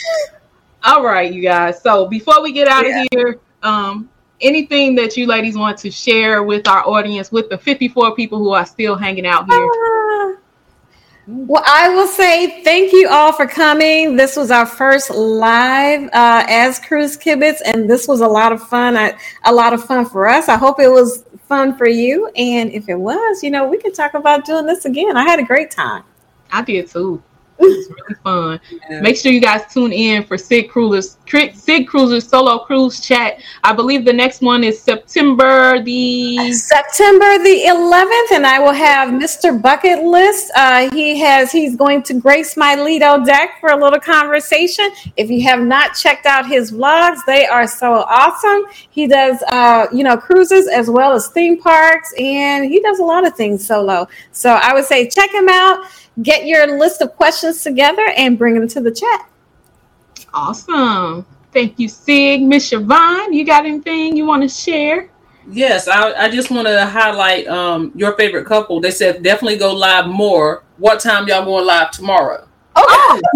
All 0.84 1.04
right, 1.04 1.32
you 1.32 1.42
guys. 1.42 1.82
So 1.82 2.08
before 2.08 2.42
we 2.42 2.52
get 2.52 2.68
out 2.68 2.86
Yeah. 2.86 3.02
of 3.04 3.08
here, 3.12 3.40
um, 3.64 4.10
anything 4.42 4.96
that 4.96 5.16
you 5.16 5.26
ladies 5.28 5.58
want 5.58 5.78
to 5.80 5.90
share 5.92 6.44
with 6.44 6.68
our 6.68 6.88
audience, 6.88 7.32
with 7.32 7.50
the 7.50 7.58
54 7.58 8.16
people 8.16 8.38
who 8.40 8.52
are 8.52 8.66
still 8.66 8.96
hanging 8.96 9.26
out 9.26 9.50
here? 9.50 9.70
Well, 11.26 11.64
I 11.66 11.88
will 11.88 12.08
say 12.08 12.64
thank 12.64 12.92
you 12.92 13.08
all 13.08 13.32
for 13.32 13.48
coming. 13.48 14.18
This 14.18 14.36
was 14.36 14.52
our 14.52 14.66
first 14.66 15.10
live 15.10 16.10
uh, 16.12 16.46
as 16.50 16.80
Cruise 16.80 17.18
Kibitz, 17.18 17.62
and 17.64 17.90
this 17.90 18.10
was 18.10 18.20
a 18.20 18.28
lot 18.28 18.52
of 18.52 18.62
fun. 18.68 18.98
I, 18.98 19.18
a 19.46 19.54
lot 19.54 19.72
of 19.72 19.82
fun 19.86 20.06
for 20.06 20.28
us. 20.28 20.50
I 20.50 20.58
hope 20.58 20.82
it 20.82 20.90
was 20.90 21.24
fun 21.48 21.78
for 21.78 21.88
you. 21.88 22.28
And 22.36 22.72
if 22.72 22.90
it 22.90 22.96
was, 22.96 23.42
you 23.42 23.52
know, 23.52 23.66
we 23.66 23.78
can 23.78 23.94
talk 23.94 24.16
about 24.16 24.44
doing 24.44 24.66
this 24.66 24.84
again. 24.84 25.16
I 25.16 25.24
had 25.24 25.40
a 25.40 25.44
great 25.44 25.72
time. 25.72 26.04
I 26.52 26.62
did 26.62 26.90
too. 26.90 27.24
It 27.64 27.78
was 27.78 27.90
really 27.90 28.16
fun. 28.24 29.02
Make 29.02 29.18
sure 29.18 29.32
you 29.32 29.42
guys 29.42 29.72
tune 29.74 29.94
in 29.94 30.24
for 30.24 30.38
Sid 30.38 30.70
Cruiser's 30.70 31.18
Sid 31.54 31.88
Cruiser's 31.88 32.28
solo 32.28 32.60
cruise 32.60 33.00
chat. 33.00 33.40
I 33.64 33.74
believe 33.74 34.06
the 34.06 34.14
next 34.14 34.42
one 34.42 34.64
is 34.64 34.82
September 34.82 35.82
the 35.82 36.52
September 36.54 37.38
the 37.40 37.64
11th, 37.68 38.36
and 38.36 38.46
I 38.46 38.60
will 38.60 38.74
have 38.74 39.10
Mr. 39.10 39.60
Bucket 39.60 40.04
List. 40.04 40.52
Uh, 40.56 40.92
he 40.92 41.20
has 41.20 41.52
he's 41.52 41.76
going 41.76 42.04
to 42.04 42.14
grace 42.14 42.56
my 42.56 42.76
Lido 42.76 43.24
deck 43.24 43.60
for 43.60 43.70
a 43.70 43.76
little 43.76 44.00
conversation. 44.00 44.92
If 45.18 45.30
you 45.30 45.42
have 45.44 45.62
not 45.62 45.96
checked 45.96 46.26
out 46.26 46.46
his 46.46 46.72
vlogs, 46.72 47.20
they 47.26 47.46
are 47.48 47.68
so 47.68 48.06
awesome. 48.08 48.66
He 48.92 49.08
does 49.08 49.42
uh, 49.48 49.88
you 49.92 50.04
know 50.04 50.18
cruises 50.18 50.68
as 50.68 50.90
well 50.90 51.14
as 51.14 51.28
theme 51.30 51.60
parks, 51.60 52.14
and 52.20 52.66
he 52.66 52.80
does 52.82 53.00
a 53.00 53.04
lot 53.04 53.26
of 53.26 53.36
things 53.36 53.66
solo. 53.66 54.08
So 54.32 54.52
I 54.52 54.74
would 54.74 54.86
say 54.86 55.10
check 55.10 55.32
him 55.32 55.50
out. 55.50 55.86
Get 56.22 56.46
your 56.46 56.78
list 56.78 57.02
of 57.02 57.16
questions 57.16 57.64
together 57.64 58.06
and 58.16 58.38
bring 58.38 58.54
them 58.54 58.68
to 58.68 58.82
the 58.82 58.92
chat. 58.92 59.30
awesome. 60.34 61.26
Thank 61.52 61.80
you, 61.80 61.88
Sig. 61.88 62.42
Miss 62.42 62.72
Charvon, 62.72 63.34
you 63.34 63.46
got 63.46 63.66
anything 63.66 64.18
you 64.18 64.26
want 64.26 64.42
to 64.42 64.50
share? 64.50 65.10
Yes, 65.50 65.88
I, 65.88 66.14
I 66.14 66.30
just 66.30 66.50
want 66.50 66.68
to 66.68 66.86
highlight 66.86 67.48
um 67.48 67.92
your 67.96 68.14
favorite 68.14 68.46
couple. 68.46 68.80
They 68.80 68.92
said 68.92 69.24
definitely 69.24 69.58
go 69.58 69.74
live 69.74 70.08
more. 70.08 70.64
What 70.78 71.00
time 71.00 71.28
y'all 71.28 71.46
going 71.46 71.66
live 71.66 71.92
tomorrow? 71.92 72.48
Oh, 72.76 73.22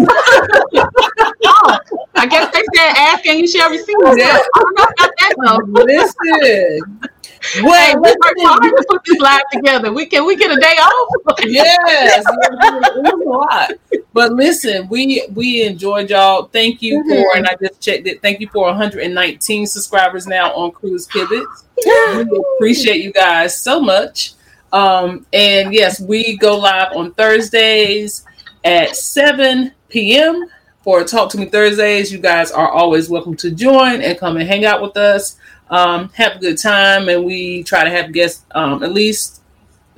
oh 1.44 1.78
I 2.16 2.26
guess 2.26 2.52
they 2.52 2.62
said 2.74 2.92
ask 2.96 3.26
and 3.26 3.38
you 3.38 3.46
shall 3.46 3.70
receive. 3.70 3.94
Yeah. 4.16 4.38
I 4.38 4.60
don't 4.60 4.78
know 4.78 4.84
about 4.84 5.12
that 5.18 5.34
though. 5.44 5.58
Listen. 5.84 7.00
Hey, 7.42 7.62
Well, 7.62 8.00
we 8.00 8.08
are 8.10 8.34
hard 8.48 8.62
to 8.62 8.84
put 8.88 9.04
this 9.04 9.18
live 9.20 9.40
together. 9.52 9.92
We 9.92 10.06
can 10.06 10.26
we 10.26 10.36
get 10.36 10.50
a 10.50 10.60
day 10.60 10.74
off? 10.76 11.08
yes, 11.46 12.24
it 12.28 13.02
was 13.02 13.26
a 13.26 13.28
lot. 13.28 13.72
But 14.12 14.32
listen, 14.32 14.88
we 14.88 15.26
we 15.34 15.62
enjoyed 15.62 16.10
y'all. 16.10 16.44
Thank 16.46 16.82
you 16.82 17.02
for, 17.08 17.36
and 17.36 17.46
I 17.46 17.54
just 17.60 17.80
checked 17.80 18.06
it. 18.06 18.20
Thank 18.22 18.40
you 18.40 18.48
for 18.48 18.64
119 18.66 19.66
subscribers 19.66 20.26
now 20.26 20.52
on 20.54 20.72
Cruise 20.72 21.06
Kibitz. 21.06 21.64
We 21.84 22.42
appreciate 22.56 23.02
you 23.04 23.12
guys 23.12 23.56
so 23.56 23.80
much. 23.80 24.32
Um, 24.72 25.24
and 25.32 25.72
yes, 25.72 26.00
we 26.00 26.36
go 26.36 26.58
live 26.58 26.92
on 26.92 27.14
Thursdays 27.14 28.24
at 28.64 28.94
7 28.96 29.72
p.m. 29.88 30.44
for 30.82 31.04
Talk 31.04 31.30
to 31.30 31.38
Me 31.38 31.46
Thursdays. 31.46 32.12
You 32.12 32.18
guys 32.18 32.50
are 32.50 32.68
always 32.68 33.08
welcome 33.08 33.36
to 33.36 33.50
join 33.50 34.02
and 34.02 34.18
come 34.18 34.36
and 34.36 34.46
hang 34.48 34.64
out 34.66 34.82
with 34.82 34.96
us. 34.96 35.36
Um, 35.70 36.08
have 36.10 36.36
a 36.36 36.38
good 36.38 36.58
time, 36.58 37.08
and 37.08 37.24
we 37.24 37.62
try 37.62 37.84
to 37.84 37.90
have 37.90 38.12
guests 38.12 38.44
um, 38.52 38.82
at 38.82 38.92
least 38.92 39.42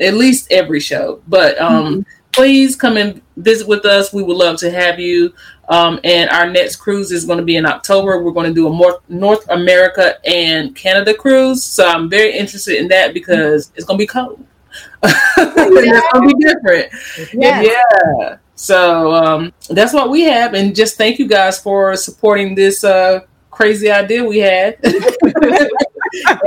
at 0.00 0.14
least 0.14 0.48
every 0.50 0.80
show. 0.80 1.22
But 1.28 1.60
um, 1.60 1.86
mm-hmm. 1.86 2.00
please 2.32 2.74
come 2.76 2.96
and 2.96 3.20
visit 3.36 3.68
with 3.68 3.84
us. 3.84 4.12
We 4.12 4.22
would 4.22 4.36
love 4.36 4.58
to 4.58 4.70
have 4.70 4.98
you. 4.98 5.32
Um, 5.68 6.00
and 6.02 6.28
our 6.30 6.50
next 6.50 6.76
cruise 6.76 7.12
is 7.12 7.24
going 7.24 7.38
to 7.38 7.44
be 7.44 7.56
in 7.56 7.64
October. 7.64 8.20
We're 8.20 8.32
going 8.32 8.48
to 8.48 8.54
do 8.54 8.66
a 8.66 8.72
more 8.72 9.00
North 9.08 9.48
America 9.50 10.16
and 10.26 10.74
Canada 10.74 11.14
cruise. 11.14 11.62
So 11.62 11.86
I'm 11.86 12.10
very 12.10 12.36
interested 12.36 12.78
in 12.78 12.88
that 12.88 13.14
because 13.14 13.70
it's 13.76 13.84
going 13.84 13.98
to 13.98 14.02
be 14.02 14.06
cold. 14.06 14.44
it's 15.02 16.12
going 16.12 16.28
to 16.28 16.36
be 16.36 16.44
different. 16.44 16.92
Yes. 17.32 17.66
Yeah. 17.66 18.36
So 18.56 19.14
um, 19.14 19.52
that's 19.68 19.94
what 19.94 20.10
we 20.10 20.22
have. 20.22 20.54
And 20.54 20.74
just 20.74 20.98
thank 20.98 21.18
you 21.18 21.28
guys 21.28 21.60
for 21.60 21.96
supporting 21.96 22.54
this 22.54 22.82
uh, 22.82 23.20
crazy 23.60 23.90
idea 23.90 24.24
we 24.24 24.38
had 24.38 24.78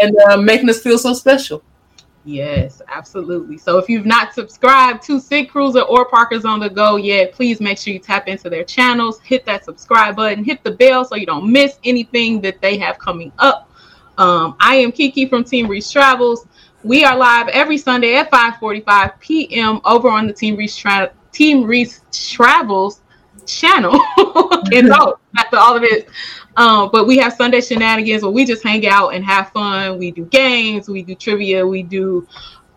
and 0.01 0.17
uh, 0.27 0.37
making 0.37 0.67
us 0.67 0.81
feel 0.81 0.97
so 0.97 1.13
special. 1.13 1.61
Yes, 2.25 2.81
absolutely. 2.87 3.59
So 3.59 3.77
if 3.77 3.87
you've 3.87 4.07
not 4.07 4.33
subscribed 4.33 5.03
to 5.03 5.19
Sig 5.19 5.49
Cruiser 5.49 5.81
or 5.81 6.05
Parkers 6.05 6.43
on 6.43 6.59
the 6.59 6.69
Go 6.69 6.95
yet, 6.95 7.31
please 7.31 7.61
make 7.61 7.77
sure 7.77 7.93
you 7.93 7.99
tap 7.99 8.27
into 8.27 8.49
their 8.49 8.63
channels, 8.63 9.19
hit 9.19 9.45
that 9.45 9.63
subscribe 9.63 10.15
button, 10.15 10.43
hit 10.43 10.63
the 10.63 10.71
bell 10.71 11.05
so 11.05 11.15
you 11.15 11.27
don't 11.27 11.51
miss 11.51 11.77
anything 11.83 12.41
that 12.41 12.59
they 12.61 12.77
have 12.77 12.97
coming 12.97 13.31
up. 13.37 13.69
Um, 14.17 14.55
I 14.59 14.75
am 14.77 14.91
Keke 14.91 15.29
from 15.29 15.43
Team 15.43 15.67
Reese 15.67 15.91
Travels. 15.91 16.47
We 16.83 17.05
are 17.05 17.15
live 17.15 17.47
every 17.49 17.77
Sunday 17.77 18.15
at 18.15 18.31
5:45 18.31 19.19
p.m. 19.19 19.81
over 19.85 20.09
on 20.09 20.25
the 20.25 20.33
Team 20.33 20.55
Reese 20.55 20.75
Tra- 20.75 21.11
Team 21.31 21.63
Reese 21.63 22.01
Travels 22.11 23.01
channel. 23.45 23.99
and 24.71 24.91
after 25.37 25.57
all 25.57 25.75
of 25.75 25.83
it. 25.83 26.07
Um, 26.55 26.89
but 26.91 27.07
we 27.07 27.17
have 27.17 27.33
Sunday 27.33 27.61
shenanigans 27.61 28.23
where 28.23 28.31
we 28.31 28.45
just 28.45 28.63
hang 28.63 28.85
out 28.87 29.09
and 29.09 29.25
have 29.25 29.49
fun. 29.51 29.97
We 29.97 30.11
do 30.11 30.25
games, 30.25 30.87
we 30.87 31.03
do 31.03 31.15
trivia, 31.15 31.65
we 31.65 31.83
do 31.83 32.27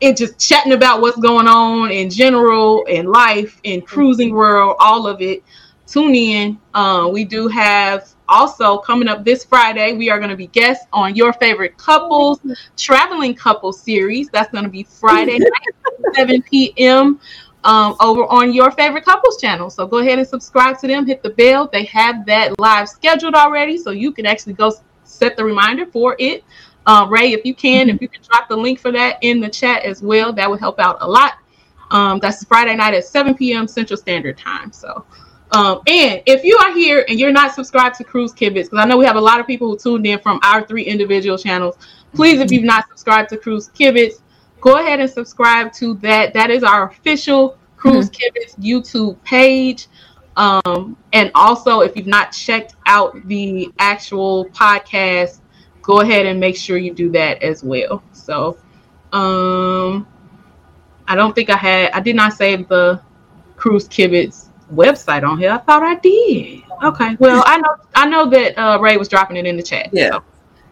it 0.01 0.17
just 0.17 0.39
chatting 0.39 0.73
about 0.73 1.01
what's 1.01 1.19
going 1.19 1.47
on 1.47 1.91
in 1.91 2.11
general 2.11 2.85
in 2.85 3.07
life 3.07 3.61
in 3.65 3.81
cruising 3.83 4.35
world, 4.35 4.77
all 4.79 5.07
of 5.07 5.21
it. 5.21 5.43
Tune 5.87 6.15
in. 6.15 6.59
Uh, 6.75 7.09
we 7.13 7.25
do 7.25 7.49
have 7.49 8.13
also 8.29 8.79
coming 8.79 9.07
up 9.09 9.25
this 9.25 9.45
Friday, 9.45 9.93
we 9.93 10.11
are 10.11 10.19
going 10.19 10.31
to 10.31 10.37
be 10.37 10.49
guests 10.49 10.87
on 10.93 11.15
your 11.15 11.33
favorite 11.35 11.77
couples 11.79 12.41
traveling 12.77 13.35
couple 13.35 13.73
series. 13.73 14.29
That's 14.31 14.51
going 14.51 14.65
to 14.65 14.71
be 14.71 14.83
Friday 14.83 15.39
night, 15.39 16.15
7 16.17 16.43
p.m 16.43 17.21
um, 17.67 17.97
over 18.01 18.25
on 18.27 18.53
your 18.53 18.71
favorite 18.71 19.05
couples 19.05 19.41
channel. 19.41 19.69
So 19.69 19.87
go 19.87 19.99
ahead 19.99 20.19
and 20.19 20.27
subscribe 20.27 20.79
to 20.79 20.87
them, 20.87 21.05
hit 21.05 21.23
the 21.23 21.31
bell. 21.31 21.69
They 21.71 21.85
have 21.87 22.25
that 22.27 22.59
live 22.61 22.89
scheduled 22.89 23.35
already, 23.35 23.77
so 23.77 23.91
you 23.91 24.13
can 24.13 24.25
actually 24.25 24.53
go 24.53 24.73
set 25.03 25.37
the 25.37 25.45
reminder 25.45 25.85
for 25.85 26.15
it. 26.21 26.45
Uh, 26.87 27.09
Ray, 27.11 27.33
if 27.33 27.45
you 27.45 27.55
can, 27.55 27.91
if 27.91 28.01
you 28.01 28.07
can 28.07 28.23
drop 28.23 28.49
the 28.49 28.57
link 28.57 28.79
for 28.79 28.93
that 28.93 29.19
in 29.21 29.41
the 29.41 29.49
chat 29.49 29.83
as 29.83 30.01
well, 30.01 30.33
that 30.33 30.49
would 30.49 30.61
help 30.61 30.79
out 30.79 30.99
a 31.01 31.09
lot. 31.09 31.39
Um, 31.91 32.21
that's 32.21 32.45
Friday 32.45 32.77
night 32.77 32.95
at 32.95 33.05
7 33.05 33.35
p.m. 33.35 33.67
Central 33.67 33.97
Standard 33.97 34.39
Time. 34.39 34.71
So, 34.71 35.05
um, 35.51 35.81
and 35.89 36.23
if 36.25 36.45
you 36.45 36.57
are 36.59 36.73
here 36.73 37.05
and 37.09 37.19
you're 37.19 37.33
not 37.33 37.53
subscribed 37.53 37.97
to 37.97 38.05
Cruise 38.05 38.33
Kibitz, 38.33 38.65
because 38.65 38.79
I 38.79 38.85
know 38.85 38.97
we 38.97 39.05
have 39.07 39.17
a 39.17 39.21
lot 39.21 39.41
of 39.41 39.47
people 39.47 39.69
who 39.69 39.77
tuned 39.77 40.07
in 40.07 40.21
from 40.21 40.39
our 40.45 40.65
three 40.65 40.85
individual 40.85 41.37
channels, 41.37 41.77
please, 42.15 42.41
if 42.41 42.53
you've 42.53 42.65
not 42.65 42.89
subscribed 42.89 43.31
to 43.31 43.37
Cruise 43.37 43.71
Kibitz, 43.71 44.21
go 44.67 44.81
ahead 44.81 44.99
and 44.99 45.09
subscribe 45.09 45.73
to 45.75 45.95
that. 45.95 46.35
That 46.35 46.51
is 46.51 46.65
our 46.65 46.89
official 46.89 47.57
Cruise 47.77 48.11
mm-hmm. 48.11 48.39
Kibitz 48.39 48.59
YouTube 48.59 49.23
page. 49.23 49.87
Um, 50.37 50.97
and 51.13 51.31
also, 51.35 51.81
if 51.81 51.97
you've 51.97 52.09
not 52.09 52.33
checked 52.33 52.75
out 52.87 53.27
the 53.29 53.71
actual 53.79 54.47
podcast, 54.47 55.39
go 55.83 56.01
ahead 56.01 56.27
and 56.27 56.41
make 56.41 56.57
sure 56.57 56.79
you 56.79 56.93
do 56.93 57.11
that 57.13 57.43
as 57.43 57.63
well. 57.63 58.03
So, 58.13 58.59
um, 59.13 60.07
I 61.07 61.15
don't 61.15 61.35
think 61.35 61.49
I 61.49 61.57
had, 61.57 61.93
I 61.93 62.01
did 62.01 62.17
not 62.17 62.33
save 62.33 62.69
the 62.69 63.01
Cruise 63.55 63.89
Kibitz 63.89 64.49
website 64.75 65.23
on 65.23 65.39
here. 65.39 65.53
I 65.53 65.59
thought 65.59 65.85
I 65.85 65.95
did. 65.95 66.65
Okay. 66.83 67.17
Well, 67.21 67.45
I 67.47 67.59
know, 67.59 67.77
I 67.95 68.07
know 68.07 68.29
that 68.31 68.59
uh, 68.59 68.79
Ray 68.81 68.97
was 68.97 69.09
dropping 69.09 69.37
it 69.37 69.47
in 69.47 69.57
the 69.57 69.63
chat. 69.63 69.91
Yeah. 69.93 70.11
So. 70.11 70.25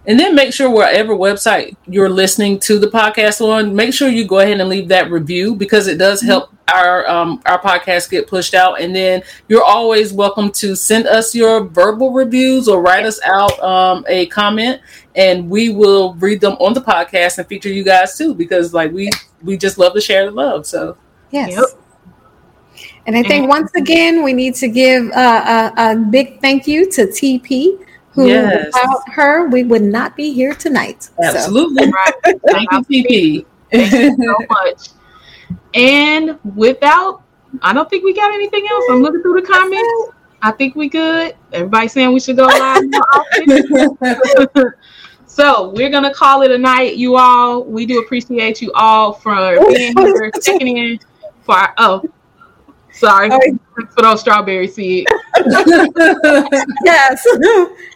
And 0.07 0.21
then 0.21 0.35
make 0.35 0.53
sure 0.53 0.69
wherever 0.69 1.15
website 1.15 1.77
you're 1.87 2.11
listening 2.11 2.59
to 2.61 2.79
the 2.79 2.89
podcast 2.89 3.41
on, 3.41 3.75
make 3.75 3.95
sure 3.95 4.09
you 4.09 4.27
go 4.27 4.41
ahead 4.41 4.61
and 4.61 4.69
leave 4.69 4.89
that 4.89 5.11
review 5.11 5.55
because 5.55 5.87
it 5.87 5.97
does 5.97 6.21
help 6.21 6.51
our 6.73 7.09
um, 7.09 7.41
our 7.47 7.59
podcast 7.59 8.11
get 8.11 8.27
pushed 8.27 8.53
out. 8.53 8.81
And 8.81 8.95
then 8.95 9.23
you're 9.49 9.65
always 9.65 10.13
welcome 10.13 10.51
to 10.53 10.77
send 10.77 11.07
us 11.07 11.35
your 11.35 11.65
verbal 11.65 12.13
reviews 12.13 12.69
or 12.69 12.83
write 12.83 13.07
us 13.07 13.19
out 13.25 13.59
um, 13.63 14.05
a 14.07 14.27
comment, 14.27 14.83
and 15.15 15.49
we 15.49 15.71
will 15.71 16.15
read 16.15 16.41
them 16.41 16.55
on 16.55 16.75
the 16.75 16.83
podcast 16.83 17.39
and 17.39 17.47
feature 17.47 17.71
you 17.71 17.85
guys 17.85 18.19
too 18.19 18.35
because 18.35 18.75
like 18.75 18.93
we 18.93 19.11
we 19.43 19.57
just 19.57 19.79
love 19.79 19.95
to 19.95 20.03
share 20.03 20.27
the 20.27 20.33
love. 20.33 20.67
So 20.67 20.99
yes. 21.31 21.53
Yep. 21.53 21.81
And 23.07 23.17
I 23.17 23.23
think 23.23 23.49
once 23.49 23.71
again, 23.75 24.23
we 24.23 24.33
need 24.33 24.55
to 24.57 24.69
give 24.69 25.11
uh, 25.13 25.73
a, 25.77 25.93
a 25.93 25.97
big 25.97 26.41
thank 26.41 26.67
you 26.67 26.91
to 26.93 27.07
TP 27.07 27.79
who 28.15 28.29
yes. 28.29 28.67
without 28.67 29.09
her 29.13 29.49
we 29.49 29.65
would 29.65 29.83
not 29.83 30.17
be 30.17 30.33
here 30.33 30.55
tonight. 30.55 31.11
Absolutely. 31.23 31.85
So. 31.85 31.91
Right. 31.91 32.15
Thank 32.47 32.73
you, 32.89 33.05
TP. 33.05 33.47
Thank 33.71 33.93
you 33.93 34.17
so 34.17 34.37
much. 34.49 34.89
And 35.75 36.39
without, 36.55 37.23
I 37.61 37.73
don't 37.73 37.91
think 37.91 38.05
we 38.05 38.15
got 38.15 38.33
anything 38.33 38.65
else. 38.71 38.85
I'm 38.91 39.03
looking 39.03 39.21
through 39.23 39.41
the 39.41 39.47
comments. 39.47 40.13
I 40.43 40.53
think 40.53 40.77
we 40.77 40.89
good. 40.89 41.35
Everybody 41.53 41.89
saying 41.89 42.13
we 42.13 42.21
should 42.21 42.37
go 42.37 42.47
live. 42.47 42.85
so 45.27 45.71
we're 45.71 45.91
gonna 45.91 46.15
call 46.15 46.43
it 46.43 46.51
a 46.51 46.59
night, 46.59 46.97
you 46.97 47.17
all. 47.17 47.65
We 47.65 47.87
do 47.87 47.99
appreciate 47.99 48.63
you 48.63 48.71
all 48.75 49.13
for 49.13 49.35
oh, 49.35 49.75
being 49.75 49.97
here, 49.97 50.31
checking 50.43 50.77
in 50.77 51.01
for 51.43 51.55
our, 51.55 51.75
oh 51.79 52.05
Sorry 52.95 53.29
for 53.29 54.03
those 54.03 54.21
strawberry 54.21 54.69
seeds. 54.69 55.11
yes, 56.85 57.27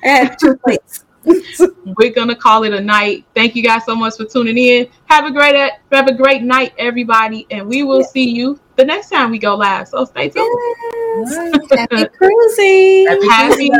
and 0.02 0.36
two 0.38 0.56
plates. 0.56 1.04
We're 1.98 2.12
gonna 2.12 2.36
call 2.36 2.64
it 2.64 2.72
a 2.72 2.80
night. 2.80 3.24
Thank 3.34 3.54
you 3.54 3.62
guys 3.62 3.84
so 3.84 3.94
much 3.94 4.16
for 4.16 4.24
tuning 4.24 4.56
in. 4.56 4.88
Have 5.06 5.24
a 5.24 5.30
great 5.30 5.72
have 5.92 6.08
a 6.08 6.14
great 6.14 6.42
night, 6.42 6.72
everybody, 6.78 7.46
and 7.50 7.66
we 7.66 7.82
will 7.82 8.04
see 8.04 8.30
you 8.30 8.58
the 8.76 8.84
next 8.84 9.10
time 9.10 9.30
we 9.30 9.38
go 9.38 9.56
live. 9.56 9.88
So 9.88 10.04
stay 10.04 10.28
tuned. 10.28 10.46
Yes. 10.46 11.70
Happy 11.70 12.04
cruising. 12.16 13.06
Happy, 13.28 13.28
Happy 13.28 13.70